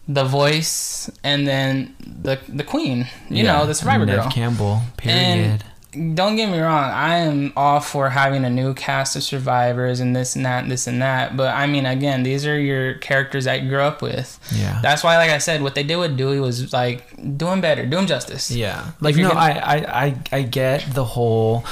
the 0.07 0.23
voice 0.23 1.09
and 1.23 1.47
then 1.47 1.95
the 1.99 2.39
the 2.47 2.63
queen, 2.63 3.07
you 3.29 3.43
know, 3.43 3.65
the 3.65 3.75
survivor 3.75 4.05
Nev 4.05 4.23
girl. 4.23 4.31
Campbell. 4.31 4.81
Period. 4.97 5.63
Don't 5.91 6.35
get 6.35 6.51
me 6.51 6.59
wrong, 6.59 6.91
I 6.91 7.15
am 7.17 7.51
all 7.57 7.79
for 7.79 8.11
having 8.11 8.45
a 8.45 8.49
new 8.49 8.75
cast 8.75 9.15
of 9.15 9.23
survivors 9.23 9.99
and 9.99 10.15
this 10.15 10.35
and 10.35 10.45
that, 10.45 10.61
and 10.61 10.71
this 10.71 10.85
and 10.85 11.01
that. 11.01 11.35
But 11.35 11.55
I 11.55 11.65
mean, 11.65 11.87
again, 11.87 12.21
these 12.21 12.45
are 12.45 12.59
your 12.59 12.93
characters 12.99 13.45
that 13.45 13.63
you 13.63 13.69
grew 13.69 13.81
up 13.81 14.03
with. 14.03 14.39
yeah. 14.53 14.79
That's 14.83 15.03
why, 15.03 15.17
like 15.17 15.31
I 15.31 15.39
said, 15.39 15.63
what 15.63 15.73
they 15.73 15.81
did 15.81 15.95
with 15.97 16.15
Dewey 16.15 16.39
was 16.39 16.71
like 16.73 17.15
doing 17.37 17.59
better, 17.59 17.87
doing 17.87 18.05
justice. 18.05 18.51
Yeah. 18.51 18.91
Like 19.01 19.15
no, 19.15 19.29
gonna- 19.29 19.39
I, 19.39 19.49
I 19.51 20.05
I 20.05 20.15
I 20.31 20.41
get 20.43 20.93
the 20.93 21.05
whole 21.05 21.65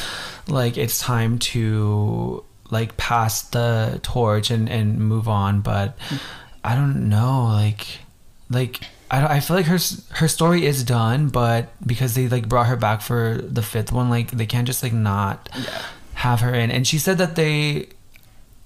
like 0.48 0.78
it's 0.80 0.98
time 1.00 1.38
to 1.54 2.44
like 2.72 2.98
pass 2.98 3.44
the 3.44 4.00
torch 4.02 4.50
and 4.50 4.68
and 4.68 4.98
move 4.98 5.28
on, 5.28 5.62
but 5.62 5.96
I 6.64 6.74
don't 6.74 7.08
know 7.08 7.44
like 7.44 8.00
like 8.50 8.82
I, 9.10 9.36
I 9.36 9.40
feel 9.40 9.56
like 9.56 9.66
her 9.68 9.80
her 10.12 10.28
story 10.28 10.66
is 10.66 10.84
done, 10.84 11.30
but 11.30 11.70
because 11.86 12.16
they 12.16 12.28
like 12.28 12.48
brought 12.50 12.68
her 12.68 12.76
back 12.76 13.02
for 13.02 13.38
the 13.42 13.62
fifth 13.62 13.92
one, 13.92 14.10
like 14.10 14.32
they 14.32 14.46
can't 14.46 14.68
just 14.68 14.84
like 14.84 14.94
not 14.94 15.50
have 16.16 16.42
her 16.42 16.54
in. 16.54 16.72
And 16.72 16.86
she 16.88 16.98
said 16.98 17.18
that 17.20 17.36
they 17.36 17.90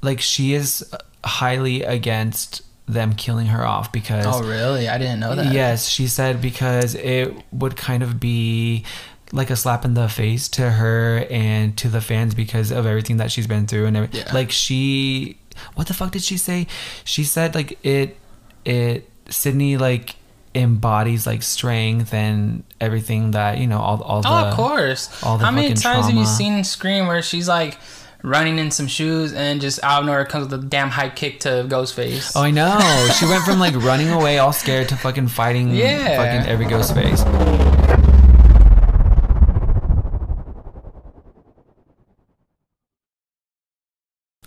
like 0.01 0.19
she 0.21 0.53
is 0.53 0.83
highly 1.23 1.83
against 1.83 2.61
them 2.87 3.13
killing 3.13 3.47
her 3.47 3.63
off 3.65 3.91
because 3.91 4.25
Oh, 4.27 4.43
really? 4.43 4.89
I 4.89 4.97
didn't 4.97 5.19
know 5.19 5.35
that. 5.35 5.53
Yes, 5.53 5.87
she 5.87 6.07
said 6.07 6.41
because 6.41 6.95
it 6.95 7.33
would 7.51 7.77
kind 7.77 8.01
of 8.03 8.19
be 8.19 8.83
like 9.31 9.49
a 9.49 9.55
slap 9.55 9.85
in 9.85 9.93
the 9.93 10.09
face 10.09 10.49
to 10.49 10.71
her 10.71 11.25
and 11.29 11.77
to 11.77 11.87
the 11.87 12.01
fans 12.01 12.33
because 12.35 12.69
of 12.71 12.85
everything 12.85 13.17
that 13.17 13.31
she's 13.31 13.47
been 13.47 13.65
through 13.67 13.85
and 13.85 13.95
every, 13.95 14.09
Yeah. 14.19 14.33
like 14.33 14.51
she 14.51 15.37
what 15.75 15.87
the 15.87 15.93
fuck 15.93 16.11
did 16.11 16.23
she 16.23 16.37
say? 16.37 16.67
She 17.05 17.23
said 17.23 17.53
like 17.55 17.77
it 17.85 18.17
it 18.65 19.07
Sidney 19.29 19.77
like 19.77 20.15
embodies 20.53 21.25
like 21.25 21.43
strength 21.43 22.13
and 22.13 22.63
everything 22.79 23.31
that, 23.31 23.57
you 23.57 23.67
know, 23.67 23.79
all 23.79 24.01
all 24.01 24.21
the 24.21 24.27
Oh, 24.29 24.33
of 24.49 24.53
course. 24.53 25.23
all 25.23 25.37
the 25.37 25.45
How 25.45 25.51
many 25.51 25.73
times 25.73 26.07
have 26.07 26.15
you 26.15 26.25
seen 26.25 26.63
Scream 26.63 27.07
where 27.07 27.21
she's 27.21 27.47
like 27.47 27.77
running 28.23 28.59
in 28.59 28.69
some 28.69 28.85
shoes 28.87 29.33
and 29.33 29.59
just 29.61 29.83
out 29.83 30.01
of 30.01 30.05
nowhere 30.05 30.25
comes 30.25 30.49
with 30.51 30.63
a 30.63 30.65
damn 30.67 30.89
high 30.89 31.09
kick 31.09 31.39
to 31.41 31.49
Ghostface? 31.67 32.33
Oh, 32.35 32.41
I 32.43 32.51
know. 32.51 32.79
She 33.17 33.25
went 33.25 33.43
from 33.45 33.59
like 33.59 33.75
running 33.75 34.09
away 34.09 34.39
all 34.39 34.53
scared 34.53 34.89
to 34.89 34.95
fucking 34.97 35.27
fighting 35.29 35.73
Yeah. 35.73 36.17
fucking 36.17 36.49
every 36.51 36.65
ghost 36.65 36.93
face. 36.93 37.23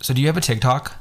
So 0.01 0.13
do 0.13 0.21
you 0.21 0.27
have 0.27 0.37
a 0.37 0.41
TikTok? 0.41 0.95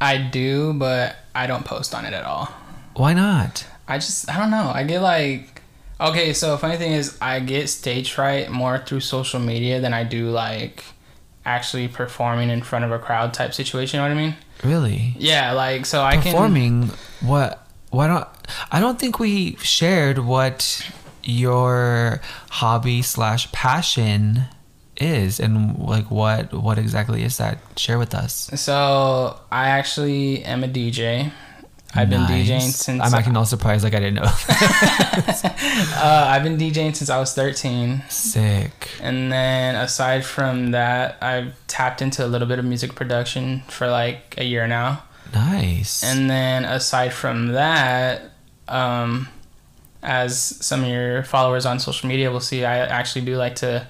I 0.00 0.16
do, 0.16 0.72
but 0.74 1.16
I 1.34 1.46
don't 1.46 1.64
post 1.64 1.94
on 1.94 2.04
it 2.04 2.12
at 2.12 2.24
all. 2.24 2.46
Why 2.94 3.14
not? 3.14 3.66
I 3.88 3.98
just 3.98 4.30
I 4.30 4.38
don't 4.38 4.50
know. 4.50 4.70
I 4.74 4.84
get 4.84 5.00
like 5.00 5.62
okay, 6.00 6.32
so 6.32 6.56
funny 6.56 6.76
thing 6.76 6.92
is 6.92 7.16
I 7.20 7.40
get 7.40 7.68
stage 7.68 8.12
fright 8.12 8.50
more 8.50 8.78
through 8.78 9.00
social 9.00 9.40
media 9.40 9.80
than 9.80 9.94
I 9.94 10.04
do 10.04 10.30
like 10.30 10.84
actually 11.44 11.88
performing 11.88 12.50
in 12.50 12.62
front 12.62 12.84
of 12.84 12.92
a 12.92 12.98
crowd 12.98 13.34
type 13.34 13.52
situation, 13.54 13.98
you 13.98 14.08
know 14.08 14.14
what 14.14 14.20
I 14.20 14.26
mean? 14.26 14.36
Really? 14.62 15.14
Yeah, 15.18 15.52
like 15.52 15.86
so 15.86 16.02
I 16.02 16.14
can 16.14 16.32
Performing 16.32 16.90
what 17.20 17.66
why 17.90 18.06
don't 18.06 18.28
I 18.70 18.80
don't 18.80 18.98
think 18.98 19.18
we 19.18 19.56
shared 19.56 20.18
what 20.18 20.90
your 21.24 22.20
hobby 22.50 23.02
slash 23.02 23.50
passion 23.52 24.42
is 24.96 25.40
and 25.40 25.78
like 25.78 26.10
what 26.10 26.52
what 26.52 26.78
exactly 26.78 27.22
is 27.22 27.38
that? 27.38 27.58
Share 27.76 27.98
with 27.98 28.14
us. 28.14 28.50
So 28.54 29.38
I 29.50 29.68
actually 29.68 30.44
am 30.44 30.64
a 30.64 30.68
DJ. 30.68 31.32
I've 31.94 32.08
been 32.08 32.22
Nice. 32.22 32.48
DJing 32.48 32.70
since 32.70 33.02
I'm 33.02 33.12
acting 33.14 33.36
all 33.36 33.44
surprised 33.44 33.84
like 33.84 33.94
I 33.94 34.00
didn't 34.00 34.14
know. 34.14 34.22
uh, 35.96 36.26
I've 36.28 36.42
been 36.42 36.56
DJing 36.56 36.96
since 36.96 37.10
I 37.10 37.18
was 37.18 37.34
13. 37.34 38.02
Sick. 38.08 38.88
And 39.00 39.30
then 39.30 39.74
aside 39.74 40.24
from 40.24 40.70
that, 40.70 41.18
I've 41.20 41.54
tapped 41.66 42.00
into 42.00 42.24
a 42.24 42.28
little 42.28 42.48
bit 42.48 42.58
of 42.58 42.64
music 42.64 42.94
production 42.94 43.62
for 43.68 43.88
like 43.88 44.34
a 44.38 44.44
year 44.44 44.66
now. 44.66 45.02
Nice. 45.34 46.02
And 46.02 46.30
then 46.30 46.64
aside 46.64 47.12
from 47.12 47.48
that, 47.48 48.32
um, 48.68 49.28
as 50.02 50.38
some 50.64 50.82
of 50.82 50.88
your 50.88 51.22
followers 51.24 51.66
on 51.66 51.78
social 51.78 52.08
media 52.08 52.30
will 52.30 52.40
see, 52.40 52.64
I 52.64 52.78
actually 52.78 53.24
do 53.24 53.36
like 53.36 53.56
to 53.56 53.86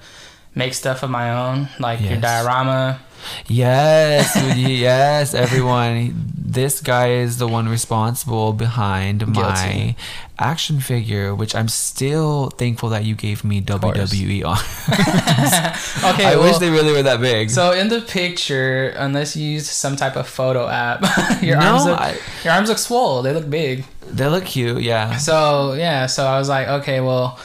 make 0.55 0.73
stuff 0.73 1.03
of 1.03 1.09
my 1.09 1.31
own, 1.31 1.69
like 1.79 2.01
your 2.01 2.17
diorama. 2.17 2.99
Yes, 3.47 4.35
yes, 4.57 5.33
everyone. 5.33 6.13
This 6.35 6.81
guy 6.81 7.09
is 7.13 7.37
the 7.39 7.47
one 7.47 7.67
responsible 7.67 8.53
behind 8.53 9.27
my 9.27 9.95
action 10.37 10.79
figure, 10.79 11.33
which 11.33 11.55
I'm 11.55 11.67
still 11.67 12.49
thankful 12.51 12.89
that 12.89 13.05
you 13.05 13.15
gave 13.15 13.43
me. 13.43 13.61
WWE 13.61 14.45
on. 14.45 14.57
Okay, 16.13 16.25
I 16.25 16.35
well, 16.35 16.43
wish 16.43 16.57
they 16.57 16.69
really 16.69 16.91
were 16.91 17.03
that 17.03 17.21
big. 17.21 17.49
So 17.49 17.71
in 17.71 17.87
the 17.87 18.01
picture, 18.01 18.89
unless 18.97 19.35
you 19.35 19.47
use 19.51 19.69
some 19.69 19.95
type 19.95 20.15
of 20.15 20.27
photo 20.27 20.67
app, 20.67 21.01
your 21.41 21.57
No, 21.57 21.65
arms 21.73 21.85
look 21.85 21.99
I- 21.99 22.17
your 22.43 22.53
arms 22.53 22.69
look 22.69 22.77
swole. 22.77 23.21
They 23.21 23.33
look 23.33 23.49
big. 23.49 23.85
they 24.11 24.27
look 24.27 24.45
cute, 24.45 24.81
yeah. 24.83 25.17
So 25.17 25.73
yeah, 25.73 26.05
so 26.07 26.25
I 26.25 26.37
was 26.37 26.49
like, 26.49 26.67
okay, 26.67 26.99
well, 27.01 27.39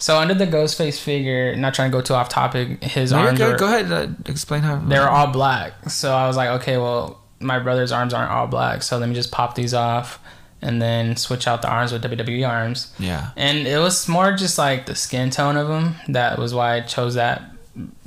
so 0.00 0.18
under 0.18 0.34
the 0.34 0.46
Ghostface 0.48 0.98
figure, 1.00 1.54
not 1.54 1.74
trying 1.74 1.92
to 1.92 1.96
go 1.96 2.02
too 2.02 2.14
off 2.14 2.28
topic, 2.28 2.82
his 2.82 3.12
No, 3.12 3.18
arms 3.18 3.38
good. 3.38 3.52
were, 3.52 3.56
Go 3.58 3.66
ahead, 3.66 3.92
uh, 3.92 4.08
explain 4.26 4.62
how. 4.62 4.76
they 4.76 4.98
were 4.98 5.08
all 5.08 5.28
black. 5.28 5.88
So 5.90 6.12
I 6.12 6.26
was 6.26 6.36
like, 6.36 6.48
okay, 6.60 6.76
well, 6.78 7.20
my 7.38 7.58
brother's 7.60 7.92
arms 7.92 8.12
aren't 8.12 8.30
all 8.32 8.46
black, 8.48 8.82
so 8.82 8.98
let 8.98 9.08
me 9.08 9.14
just 9.14 9.30
pop 9.30 9.54
these 9.54 9.72
off 9.74 10.18
and 10.62 10.82
then 10.82 11.16
switch 11.16 11.46
out 11.46 11.62
the 11.62 11.68
arms 11.70 11.90
with 11.92 12.02
WWE 12.02 12.46
arms. 12.46 12.92
Yeah. 12.98 13.30
And 13.36 13.66
it 13.66 13.78
was 13.78 14.06
more 14.08 14.32
just 14.32 14.58
like 14.58 14.84
the 14.86 14.94
skin 14.94 15.30
tone 15.30 15.56
of 15.56 15.68
them. 15.68 15.94
That 16.08 16.38
was 16.38 16.52
why 16.52 16.74
I 16.74 16.80
chose 16.80 17.14
that 17.14 17.42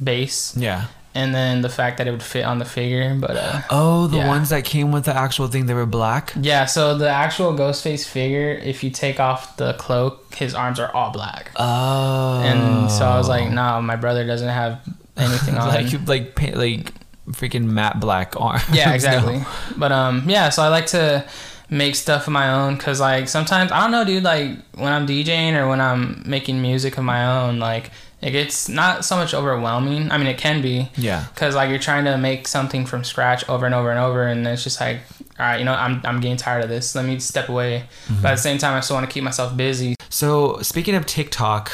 base. 0.04 0.56
Yeah. 0.58 0.86
And 1.16 1.34
then 1.36 1.62
the 1.62 1.70
fact 1.70 1.98
that 2.00 2.08
it 2.08 2.12
would 2.12 2.24
fit 2.24 2.44
on 2.44 2.58
the 2.58 2.66
figure, 2.66 3.16
but 3.20 3.38
uh, 3.38 3.62
Oh, 3.70 4.08
the 4.08 4.18
Yeah. 4.18 4.28
ones 4.28 4.50
that 4.50 4.64
came 4.66 4.92
with 4.92 5.06
the 5.06 5.16
actual 5.16 5.48
thing, 5.48 5.68
they 5.68 5.76
were 5.76 5.86
black. 5.86 6.34
Yeah, 6.36 6.66
so 6.66 6.98
the 6.98 7.08
actual 7.10 7.54
Ghostface 7.54 8.08
figure, 8.08 8.50
if 8.64 8.84
you 8.84 8.90
take 8.90 9.20
off 9.20 9.56
the 9.58 9.74
cloak, 9.74 10.34
his 10.34 10.56
arms 10.56 10.80
are 10.80 10.92
all 10.96 11.12
black. 11.12 11.52
Oh. 11.56 12.42
And 12.42 12.90
so 12.90 13.06
I 13.06 13.18
was 13.20 13.30
like, 13.30 13.52
no, 13.52 13.80
my 13.82 13.96
brother 13.96 14.26
doesn't 14.26 14.50
have 14.50 14.80
anything 15.18 15.56
on. 15.56 15.68
like 15.68 16.08
like 16.08 16.36
pa- 16.36 16.58
like 16.58 16.92
freaking 17.30 17.66
matte 17.66 18.00
black 18.00 18.34
arms. 18.42 18.64
yeah, 18.72 18.92
exactly. 18.98 19.38
No. 19.38 19.46
But 19.78 19.92
um, 19.92 20.24
yeah, 20.28 20.50
so 20.50 20.64
I 20.64 20.70
like 20.70 20.88
to 20.88 21.24
make 21.70 21.96
stuff 21.96 22.26
of 22.28 22.34
my 22.34 22.52
own 22.54 22.76
because 22.76 23.00
like 23.00 23.28
sometimes 23.28 23.72
I 23.72 23.82
don't 23.82 23.92
know, 23.92 24.04
dude. 24.04 24.24
Like 24.24 24.58
when 24.76 24.92
I'm 24.92 25.06
DJing 25.06 25.54
or 25.54 25.68
when 25.68 25.80
I'm 25.80 26.24
making 26.26 26.60
music 26.60 26.98
of 26.98 27.04
my 27.04 27.24
own, 27.44 27.60
like 27.60 27.92
it 28.24 28.32
gets 28.32 28.70
not 28.70 29.04
so 29.06 29.16
much 29.16 29.34
overwhelming. 29.34 30.12
I 30.12 30.18
mean, 30.18 30.28
it 30.28 30.38
can 30.38 30.62
be. 30.62 30.90
Yeah. 30.96 31.26
Because 31.34 31.56
like 31.56 31.70
you're 31.70 31.80
trying 31.80 32.06
to 32.06 32.18
make 32.18 32.48
something 32.48 32.86
from 32.86 33.04
scratch 33.04 33.48
over 33.50 33.66
and 33.66 33.76
over 33.76 33.92
and 33.92 34.00
over, 34.00 34.26
and 34.26 34.48
it's 34.48 34.64
just 34.64 34.80
like, 34.80 35.00
all 35.40 35.46
right, 35.46 35.58
you 35.58 35.66
know, 35.66 35.74
I'm 35.74 36.02
I'm 36.06 36.20
getting 36.20 36.38
tired 36.38 36.64
of 36.64 36.70
this. 36.70 36.96
Let 36.96 37.06
me 37.06 37.20
step 37.20 37.50
away. 37.50 37.84
But 38.22 38.32
at 38.32 38.36
the 38.36 38.42
same 38.42 38.58
time, 38.58 38.76
I 38.76 38.80
still 38.80 38.96
want 38.96 39.10
to 39.10 39.14
keep 39.14 39.24
myself 39.24 39.56
busy. 39.58 39.96
So, 40.10 40.62
speaking 40.62 40.96
of 40.96 41.06
TikTok, 41.06 41.72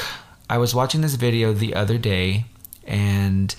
I 0.49 0.57
was 0.57 0.73
watching 0.73 1.01
this 1.01 1.15
video 1.15 1.53
the 1.53 1.75
other 1.75 1.97
day 1.97 2.45
and 2.85 3.53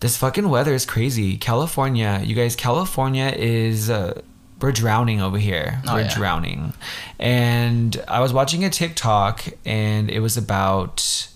this 0.00 0.16
fucking 0.16 0.48
weather 0.48 0.72
is 0.72 0.86
crazy. 0.86 1.36
California, 1.36 2.22
you 2.24 2.34
guys, 2.34 2.56
California 2.56 3.32
is 3.36 3.90
uh, 3.90 4.22
we're 4.60 4.72
drowning 4.72 5.20
over 5.20 5.38
here. 5.38 5.80
Oh, 5.86 5.94
we're 5.94 6.02
yeah. 6.02 6.14
drowning. 6.14 6.72
And 7.18 8.02
I 8.08 8.20
was 8.20 8.32
watching 8.32 8.64
a 8.64 8.70
TikTok 8.70 9.44
and 9.64 10.10
it 10.10 10.20
was 10.20 10.36
about 10.36 11.28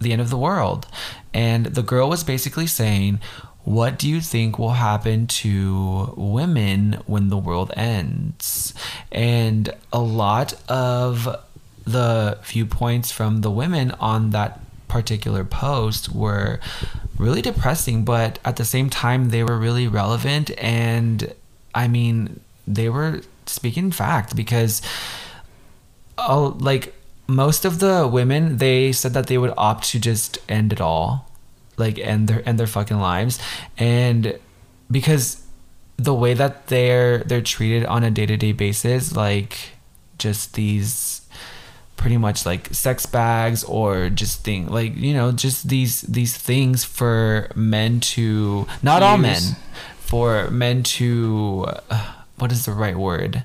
the 0.00 0.12
end 0.12 0.20
of 0.20 0.30
the 0.30 0.38
world. 0.38 0.86
And 1.34 1.66
the 1.66 1.82
girl 1.82 2.08
was 2.08 2.24
basically 2.24 2.66
saying, 2.66 3.20
What 3.64 3.98
do 3.98 4.08
you 4.08 4.20
think 4.20 4.58
will 4.58 4.70
happen 4.70 5.26
to 5.26 6.14
women 6.16 7.02
when 7.06 7.28
the 7.28 7.38
world 7.38 7.72
ends? 7.76 8.74
And 9.12 9.74
a 9.92 10.00
lot 10.00 10.54
of 10.68 11.36
the 11.84 12.38
viewpoints 12.42 13.10
from 13.10 13.40
the 13.40 13.50
women 13.50 13.92
on 13.92 14.30
that 14.30 14.60
particular 14.88 15.44
post 15.44 16.14
were 16.14 16.60
really 17.18 17.42
depressing, 17.42 18.04
but 18.04 18.38
at 18.44 18.56
the 18.56 18.64
same 18.64 18.90
time, 18.90 19.30
they 19.30 19.42
were 19.42 19.58
really 19.58 19.88
relevant. 19.88 20.50
And 20.58 21.34
I 21.74 21.88
mean, 21.88 22.40
they 22.66 22.88
were 22.88 23.22
speaking 23.46 23.90
fact 23.90 24.36
because 24.36 24.82
oh, 26.18 26.56
like 26.60 26.94
most 27.28 27.64
of 27.64 27.78
the 27.78 28.08
women 28.08 28.56
they 28.56 28.90
said 28.90 29.12
that 29.12 29.26
they 29.26 29.38
would 29.38 29.52
opt 29.56 29.84
to 29.90 30.00
just 30.00 30.38
end 30.48 30.72
it 30.72 30.80
all 30.80 31.28
like 31.78 31.98
end 31.98 32.28
their 32.28 32.46
end 32.48 32.58
their 32.58 32.66
fucking 32.66 32.98
lives. 32.98 33.38
And 33.78 34.38
because 34.90 35.44
the 35.96 36.14
way 36.14 36.34
that 36.34 36.68
they're 36.68 37.18
they're 37.18 37.42
treated 37.42 37.84
on 37.86 38.04
a 38.04 38.10
day-to-day 38.10 38.52
basis 38.52 39.14
like 39.16 39.72
just 40.16 40.54
these 40.54 41.22
pretty 41.96 42.16
much 42.16 42.46
like 42.46 42.72
sex 42.72 43.04
bags 43.04 43.64
or 43.64 44.08
just 44.08 44.44
thing 44.44 44.68
like 44.68 44.96
you 44.96 45.12
know 45.12 45.32
just 45.32 45.68
these 45.68 46.02
these 46.02 46.36
things 46.36 46.84
for 46.84 47.50
men 47.56 47.98
to 47.98 48.66
not 48.82 49.02
all 49.02 49.18
men 49.18 49.42
for 49.98 50.48
men 50.50 50.84
to 50.84 51.66
uh, 51.90 52.14
what 52.38 52.52
is 52.52 52.64
the 52.64 52.72
right 52.72 52.96
word 52.96 53.42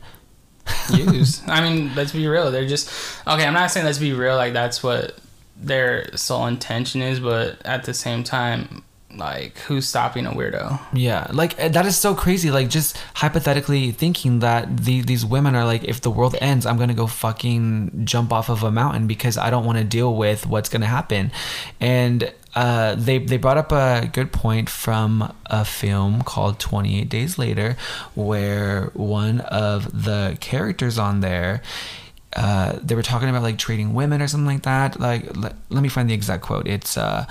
use. 0.93 1.41
I 1.47 1.61
mean, 1.61 1.93
let's 1.95 2.11
be 2.11 2.27
real. 2.27 2.51
They're 2.51 2.67
just 2.67 2.89
okay. 3.27 3.45
I'm 3.45 3.53
not 3.53 3.71
saying 3.71 3.85
let's 3.85 3.99
be 3.99 4.13
real. 4.13 4.35
Like 4.35 4.53
that's 4.53 4.83
what 4.83 5.17
their 5.57 6.15
sole 6.17 6.47
intention 6.47 7.01
is, 7.01 7.19
but 7.19 7.61
at 7.65 7.83
the 7.83 7.93
same 7.93 8.23
time, 8.23 8.83
like 9.17 9.57
who's 9.59 9.87
stopping 9.87 10.25
a 10.25 10.31
weirdo? 10.31 10.79
Yeah, 10.93 11.27
like 11.31 11.59
eh, 11.59 11.69
that 11.69 11.85
is 11.85 11.97
so 11.97 12.15
crazy. 12.15 12.51
Like 12.51 12.69
just 12.69 12.97
hypothetically 13.13 13.91
thinking 13.91 14.39
that 14.39 14.77
the, 14.77 15.01
these 15.01 15.25
women 15.25 15.55
are 15.55 15.65
like, 15.65 15.83
if 15.83 16.01
the 16.01 16.11
world 16.11 16.35
ends, 16.41 16.65
I'm 16.65 16.77
gonna 16.77 16.93
go 16.93 17.07
fucking 17.07 18.05
jump 18.05 18.33
off 18.33 18.49
of 18.49 18.63
a 18.63 18.71
mountain 18.71 19.07
because 19.07 19.37
I 19.37 19.49
don't 19.49 19.65
want 19.65 19.77
to 19.77 19.83
deal 19.83 20.15
with 20.15 20.45
what's 20.45 20.69
gonna 20.69 20.87
happen. 20.87 21.31
And 21.79 22.31
uh, 22.55 22.95
they 22.95 23.17
they 23.17 23.37
brought 23.37 23.57
up 23.57 23.71
a 23.71 24.09
good 24.11 24.31
point 24.31 24.69
from 24.69 25.33
a 25.47 25.65
film 25.65 26.21
called 26.21 26.59
28 26.59 27.09
Days 27.09 27.37
Later, 27.37 27.75
where 28.15 28.91
one 28.93 29.41
of 29.41 30.03
the 30.03 30.37
characters 30.39 30.97
on 30.97 31.21
there. 31.21 31.61
Uh, 32.35 32.79
they 32.81 32.95
were 32.95 33.03
talking 33.03 33.29
about 33.29 33.43
like 33.43 33.59
trading 33.59 33.93
women 33.93 34.19
or 34.19 34.27
something 34.27 34.47
like 34.47 34.63
that. 34.63 34.99
Like, 34.99 35.37
let, 35.37 35.55
let 35.69 35.83
me 35.83 35.87
find 35.87 36.09
the 36.09 36.15
exact 36.15 36.41
quote. 36.41 36.67
It's 36.67 36.97
uh, 36.97 37.27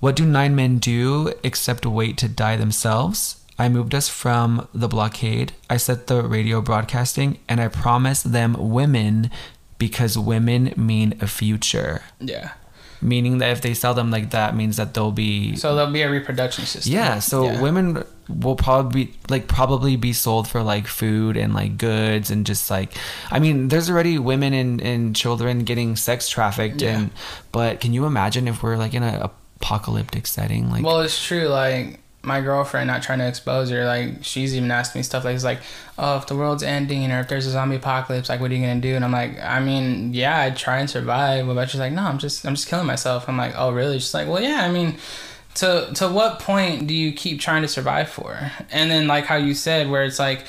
what 0.00 0.16
do 0.16 0.24
nine 0.24 0.56
men 0.56 0.78
do 0.78 1.34
except 1.44 1.84
wait 1.84 2.16
to 2.18 2.28
die 2.28 2.56
themselves? 2.56 3.44
I 3.58 3.68
moved 3.68 3.94
us 3.94 4.08
from 4.08 4.66
the 4.72 4.88
blockade. 4.88 5.52
I 5.68 5.76
set 5.76 6.06
the 6.06 6.22
radio 6.22 6.62
broadcasting, 6.62 7.38
and 7.46 7.60
I 7.60 7.68
promised 7.68 8.32
them 8.32 8.56
women 8.70 9.30
because 9.76 10.16
women 10.16 10.72
mean 10.78 11.18
a 11.20 11.26
future. 11.26 12.00
Yeah. 12.18 12.52
Meaning 13.02 13.38
that 13.38 13.50
if 13.50 13.60
they 13.62 13.72
sell 13.74 13.94
them 13.94 14.10
like 14.10 14.30
that, 14.30 14.54
means 14.54 14.76
that 14.76 14.92
they'll 14.94 15.10
be 15.12 15.56
So 15.56 15.74
there'll 15.74 15.90
be 15.92 16.02
a 16.02 16.10
reproduction 16.10 16.66
system. 16.66 16.92
yeah. 16.92 17.18
So 17.18 17.44
Yeah. 17.44 17.60
women 17.62 18.04
will 18.28 18.56
probably 18.56 19.06
be, 19.06 19.12
like 19.28 19.48
probably 19.48 19.96
be 19.96 20.12
sold 20.12 20.46
for 20.46 20.62
like 20.62 20.86
food 20.86 21.36
and 21.36 21.52
like 21.54 21.78
goods 21.78 22.30
and 22.30 22.44
just 22.46 22.70
like 22.70 22.92
I 23.30 23.38
mean, 23.38 23.68
there's 23.68 23.88
already 23.90 24.18
women 24.18 24.52
and, 24.52 24.80
and 24.82 25.16
children 25.16 25.64
getting 25.64 25.96
sex 25.96 26.28
trafficked 26.28 26.82
Yeah. 26.82 26.98
and 26.98 27.10
but 27.52 27.80
can 27.80 27.92
you 27.94 28.04
imagine 28.06 28.46
if 28.48 28.62
we're 28.62 28.76
like 28.76 28.92
in 28.94 29.02
a 29.02 29.30
apocalyptic 29.62 30.26
setting 30.26 30.70
like 30.70 30.84
Well, 30.84 31.00
it's 31.00 31.22
true. 31.24 31.48
Like 31.48 32.00
my 32.22 32.40
girlfriend, 32.40 32.86
not 32.88 33.02
trying 33.02 33.18
to 33.20 33.26
expose 33.26 33.70
her, 33.70 33.84
like 33.86 34.22
she's 34.22 34.54
even 34.54 34.70
asked 34.70 34.94
me 34.94 35.02
stuff 35.02 35.24
like, 35.24 35.34
"It's 35.34 35.44
like, 35.44 35.60
oh, 35.98 36.18
if 36.18 36.26
the 36.26 36.36
world's 36.36 36.62
ending 36.62 37.10
or 37.10 37.20
if 37.20 37.28
there's 37.28 37.46
a 37.46 37.50
zombie 37.50 37.76
apocalypse, 37.76 38.28
like, 38.28 38.40
what 38.40 38.50
are 38.50 38.54
you 38.54 38.60
gonna 38.60 38.80
do?" 38.80 38.94
And 38.94 39.04
I'm 39.04 39.12
like, 39.12 39.40
I 39.40 39.60
mean, 39.60 40.12
yeah, 40.12 40.38
I'd 40.38 40.56
try 40.56 40.78
and 40.78 40.90
survive. 40.90 41.46
But 41.46 41.70
she's 41.70 41.80
like, 41.80 41.92
no, 41.92 42.02
I'm 42.02 42.18
just, 42.18 42.44
I'm 42.44 42.54
just 42.54 42.68
killing 42.68 42.86
myself. 42.86 43.28
I'm 43.28 43.36
like, 43.38 43.54
oh, 43.56 43.72
really? 43.72 43.98
She's 43.98 44.12
like, 44.12 44.28
well, 44.28 44.42
yeah. 44.42 44.64
I 44.64 44.70
mean, 44.70 44.98
to 45.56 45.90
to 45.94 46.08
what 46.08 46.38
point 46.40 46.86
do 46.86 46.94
you 46.94 47.12
keep 47.12 47.40
trying 47.40 47.62
to 47.62 47.68
survive 47.68 48.08
for? 48.08 48.50
And 48.70 48.90
then 48.90 49.06
like 49.06 49.24
how 49.24 49.36
you 49.36 49.54
said, 49.54 49.88
where 49.90 50.04
it's 50.04 50.18
like, 50.18 50.44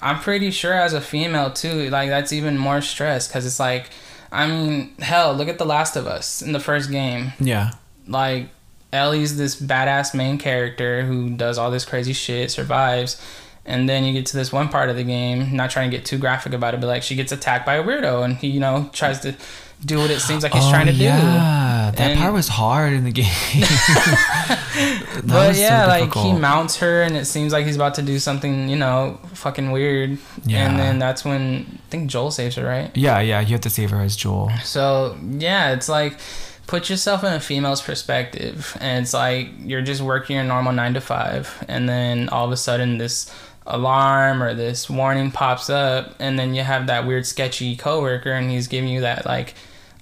I'm 0.00 0.20
pretty 0.20 0.50
sure 0.50 0.74
as 0.74 0.92
a 0.92 1.00
female 1.00 1.50
too, 1.50 1.90
like 1.90 2.08
that's 2.08 2.32
even 2.32 2.58
more 2.58 2.80
stress 2.80 3.28
because 3.28 3.46
it's 3.46 3.60
like, 3.60 3.90
I 4.30 4.46
mean, 4.46 4.94
hell, 4.98 5.34
look 5.34 5.48
at 5.48 5.58
The 5.58 5.64
Last 5.64 5.96
of 5.96 6.06
Us 6.06 6.42
in 6.42 6.52
the 6.52 6.60
first 6.60 6.90
game 6.90 7.32
yeah. 7.40 7.72
like 8.06 8.48
Ellie's 8.92 9.36
this 9.36 9.60
badass 9.60 10.14
main 10.14 10.38
character 10.38 11.02
who 11.02 11.30
does 11.30 11.58
all 11.58 11.70
this 11.70 11.84
crazy 11.84 12.12
shit, 12.12 12.50
survives, 12.50 13.20
and 13.66 13.88
then 13.88 14.04
you 14.04 14.12
get 14.14 14.26
to 14.26 14.36
this 14.36 14.50
one 14.52 14.68
part 14.68 14.88
of 14.88 14.96
the 14.96 15.04
game, 15.04 15.54
not 15.54 15.70
trying 15.70 15.90
to 15.90 15.96
get 15.96 16.06
too 16.06 16.16
graphic 16.18 16.52
about 16.54 16.72
it, 16.74 16.80
but 16.80 16.86
like 16.86 17.02
she 17.02 17.14
gets 17.14 17.30
attacked 17.32 17.66
by 17.66 17.74
a 17.74 17.82
weirdo 17.84 18.24
and 18.24 18.36
he, 18.38 18.46
you 18.48 18.60
know, 18.60 18.88
tries 18.94 19.20
to 19.20 19.34
do 19.84 19.98
what 19.98 20.10
it 20.10 20.20
seems 20.20 20.42
like 20.42 20.52
he's 20.52 20.64
Oh, 20.64 20.70
trying 20.70 20.86
to 20.86 20.92
yeah. 20.92 21.90
do. 21.92 21.96
That 21.98 22.10
And- 22.12 22.18
part 22.18 22.32
was 22.32 22.48
hard 22.48 22.92
in 22.94 23.04
the 23.04 23.12
game. 23.12 23.26
But 25.24 25.48
was 25.48 25.56
so 25.56 25.62
yeah, 25.62 25.86
like 25.86 26.14
he 26.14 26.32
mounts 26.32 26.76
her 26.78 27.02
and 27.02 27.16
it 27.16 27.24
seems 27.26 27.52
like 27.52 27.66
he's 27.66 27.74
about 27.76 27.94
to 27.94 28.02
do 28.02 28.18
something, 28.20 28.68
you 28.68 28.76
know, 28.76 29.18
fucking 29.34 29.70
weird. 29.72 30.18
Yeah. 30.44 30.68
And 30.68 30.78
then 30.78 30.98
that's 31.00 31.24
when 31.24 31.66
I 31.68 31.90
think 31.90 32.08
Joel 32.10 32.30
saves 32.30 32.54
her, 32.56 32.64
right? 32.64 32.96
Yeah, 32.96 33.18
yeah, 33.20 33.40
you 33.40 33.48
have 33.52 33.60
to 33.62 33.70
save 33.70 33.90
her 33.90 34.00
as 34.00 34.14
Joel. 34.16 34.50
So 34.62 35.16
yeah, 35.28 35.72
it's 35.72 35.88
like 35.88 36.18
put 36.68 36.88
yourself 36.88 37.24
in 37.24 37.32
a 37.32 37.40
female's 37.40 37.82
perspective, 37.82 38.76
and 38.80 39.02
it's 39.02 39.12
like 39.14 39.48
you're 39.64 39.82
just 39.82 40.00
working 40.00 40.36
your 40.36 40.44
normal 40.44 40.72
nine 40.72 40.94
to 40.94 41.00
five, 41.00 41.64
and 41.66 41.88
then 41.88 42.28
all 42.28 42.44
of 42.46 42.52
a 42.52 42.56
sudden 42.56 42.98
this 42.98 43.28
alarm 43.66 44.42
or 44.42 44.54
this 44.54 44.88
warning 44.88 45.30
pops 45.32 45.68
up, 45.68 46.14
and 46.20 46.38
then 46.38 46.54
you 46.54 46.62
have 46.62 46.86
that 46.86 47.06
weird 47.06 47.26
sketchy 47.26 47.74
coworker, 47.76 48.30
and 48.32 48.50
he's 48.50 48.68
giving 48.68 48.90
you 48.90 49.00
that 49.00 49.26
like. 49.26 49.54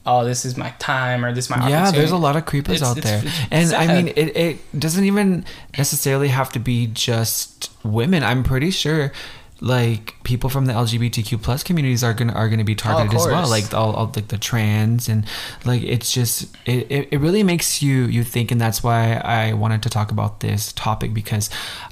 Oh, 0.08 0.24
this 0.24 0.44
is 0.44 0.56
my 0.56 0.70
time, 0.78 1.24
or 1.24 1.32
this 1.34 1.46
is 1.46 1.50
my 1.50 1.68
Yeah, 1.68 1.90
there's 1.90 2.12
a 2.12 2.16
lot 2.16 2.36
of 2.36 2.46
creepers 2.46 2.76
It's- 2.76 2.88
out 2.92 2.96
it's- 2.98 3.22
there. 3.24 3.32
it's 3.50 3.72
and 3.72 3.74
I 3.90 3.92
mean, 3.92 4.12
it, 4.14 4.36
it 4.36 4.78
doesn't 4.78 5.02
even 5.04 5.44
necessarily 5.76 6.28
have 6.28 6.52
to 6.52 6.60
be 6.60 6.86
just 6.86 7.72
women. 7.82 8.22
I'm 8.22 8.44
pretty 8.44 8.70
sure 8.70 9.10
like 9.60 10.14
people 10.22 10.50
from 10.50 10.66
the 10.66 10.72
LGBTQ 10.74 11.42
plus 11.42 11.62
communities 11.62 12.04
are 12.04 12.12
gonna 12.12 12.34
are 12.34 12.48
gonna 12.48 12.64
be 12.64 12.74
oh, 12.74 12.76
targeted 12.76 13.14
as 13.14 13.26
well. 13.26 13.48
Like 13.48 13.72
all, 13.72 13.94
all 13.94 14.12
like 14.14 14.28
the 14.28 14.36
trans 14.36 15.08
and 15.08 15.24
like 15.64 15.82
it's 15.82 16.12
just 16.12 16.54
it, 16.66 16.90
it, 16.90 17.08
it 17.12 17.20
really 17.20 17.42
makes 17.42 17.82
you 17.82 18.04
you 18.04 18.22
think 18.22 18.50
and 18.50 18.60
that's 18.60 18.82
why 18.82 19.14
I 19.14 19.54
wanted 19.54 19.82
to 19.84 19.88
talk 19.88 20.10
about 20.10 20.40
this 20.40 20.72
topic 20.74 21.14
because 21.14 21.48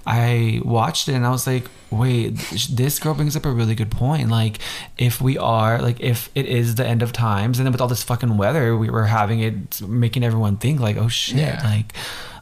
I 0.07 0.61
watched 0.63 1.09
it 1.09 1.15
and 1.15 1.25
I 1.25 1.31
was 1.31 1.47
like, 1.47 1.65
wait, 1.91 2.37
this 2.71 2.99
girl 2.99 3.15
brings 3.15 3.35
up 3.35 3.47
a 3.47 3.51
really 3.51 3.75
good 3.75 3.91
point. 3.91 4.29
Like 4.29 4.59
if 4.99 5.23
we 5.23 5.39
are 5.39 5.81
like 5.81 6.01
if 6.01 6.29
it 6.35 6.45
is 6.45 6.75
the 6.75 6.87
end 6.87 7.03
of 7.03 7.13
times 7.13 7.59
and 7.59 7.65
then 7.67 7.73
with 7.73 7.81
all 7.81 7.89
this 7.89 8.03
fucking 8.03 8.37
weather 8.37 8.77
we 8.77 8.91
were 8.91 9.07
having 9.07 9.41
it 9.41 9.81
making 9.81 10.23
everyone 10.23 10.59
think 10.59 10.81
like, 10.81 10.99
oh 10.99 11.09
shit, 11.09 11.37
Yeah. 11.39 11.63
like 11.65 11.95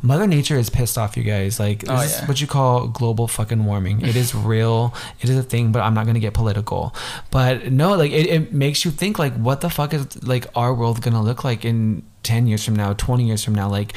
Mother 0.02 0.26
Nature 0.26 0.56
is 0.58 0.68
pissed 0.68 0.98
off, 0.98 1.16
you 1.16 1.22
guys. 1.22 1.60
Like, 1.60 1.84
oh, 1.88 1.92
this 1.92 2.00
Oh, 2.00 2.04
is 2.04 2.20
yeah. 2.20 2.26
what 2.26 2.40
you 2.40 2.46
call 2.48 2.88
global 2.88 3.28
fucking 3.28 3.64
warming. 3.64 4.00
It 4.02 4.16
is 4.16 4.34
real. 4.52 4.92
It 5.20 5.30
is 5.30 5.36
a 5.36 5.42
thing, 5.44 5.70
but 5.72 5.80
I'm 5.80 5.94
not 5.94 6.06
gonna 6.06 6.18
get 6.20 6.34
political. 6.34 6.94
But 7.30 7.70
no, 7.72 7.94
like 7.94 8.10
it, 8.10 8.26
it 8.26 8.52
makes 8.52 8.84
you 8.84 8.90
think 8.90 9.18
like, 9.18 9.34
what 9.34 9.60
the 9.60 9.70
fuck 9.70 9.94
is 9.94 10.22
like 10.26 10.46
our 10.56 10.74
world 10.74 11.00
gonna 11.02 11.22
look 11.22 11.44
like 11.44 11.64
in 11.64 12.02
ten 12.22 12.46
years 12.46 12.64
from 12.64 12.74
now, 12.76 12.92
twenty 12.94 13.24
years 13.26 13.44
from 13.44 13.54
now? 13.54 13.68
Like, 13.68 13.92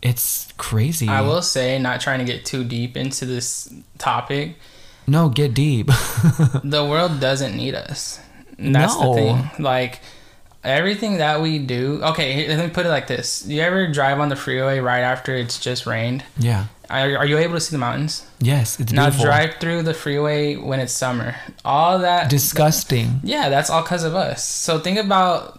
it's 0.00 0.52
crazy. 0.58 1.08
I 1.08 1.20
will 1.22 1.42
say, 1.42 1.78
not 1.78 2.00
trying 2.00 2.18
to 2.20 2.24
get 2.24 2.44
too 2.44 2.64
deep 2.64 2.96
into 2.96 3.24
this 3.26 3.72
topic, 3.98 4.56
No, 5.06 5.28
get 5.28 5.54
deep. 5.54 5.86
the 6.64 6.86
world 6.88 7.18
doesn't 7.20 7.56
need 7.56 7.74
us. 7.74 8.20
And 8.58 8.74
That's 8.74 8.94
No. 8.96 9.14
the 9.14 9.20
thing. 9.20 9.50
Like 9.58 10.00
everything 10.64 11.18
that 11.18 11.40
we 11.42 11.58
do. 11.58 12.00
Okay, 12.02 12.48
let 12.48 12.64
me 12.64 12.70
put 12.72 12.86
it 12.86 12.90
like 12.90 13.06
this: 13.06 13.44
You 13.46 13.60
ever 13.62 13.86
drive 13.88 14.20
on 14.20 14.28
the 14.28 14.36
freeway 14.36 14.78
right 14.80 15.00
after 15.00 15.34
it's 15.34 15.58
just 15.58 15.86
rained? 15.86 16.24
yeah. 16.38 16.66
Are, 16.90 17.16
are 17.16 17.24
you 17.26 17.38
able 17.38 17.54
to 17.54 17.60
see 17.60 17.72
the 17.72 17.78
mountains? 17.78 18.26
Yes, 18.38 18.78
it's 18.78 18.92
Now 18.92 19.04
beautiful. 19.04 19.24
drive 19.24 19.54
through 19.60 19.82
the 19.84 19.94
freeway 19.94 20.56
when 20.56 20.78
it's 20.78 20.92
summer. 20.92 21.34
All 21.64 22.00
that. 22.00 22.28
Disgusting. 22.28 23.20
yeah, 23.24 23.48
that's 23.48 23.70
all 23.70 23.80
because 23.80 24.04
of 24.04 24.14
us. 24.14 24.44
So 24.46 24.78
think 24.78 24.98
about 24.98 25.58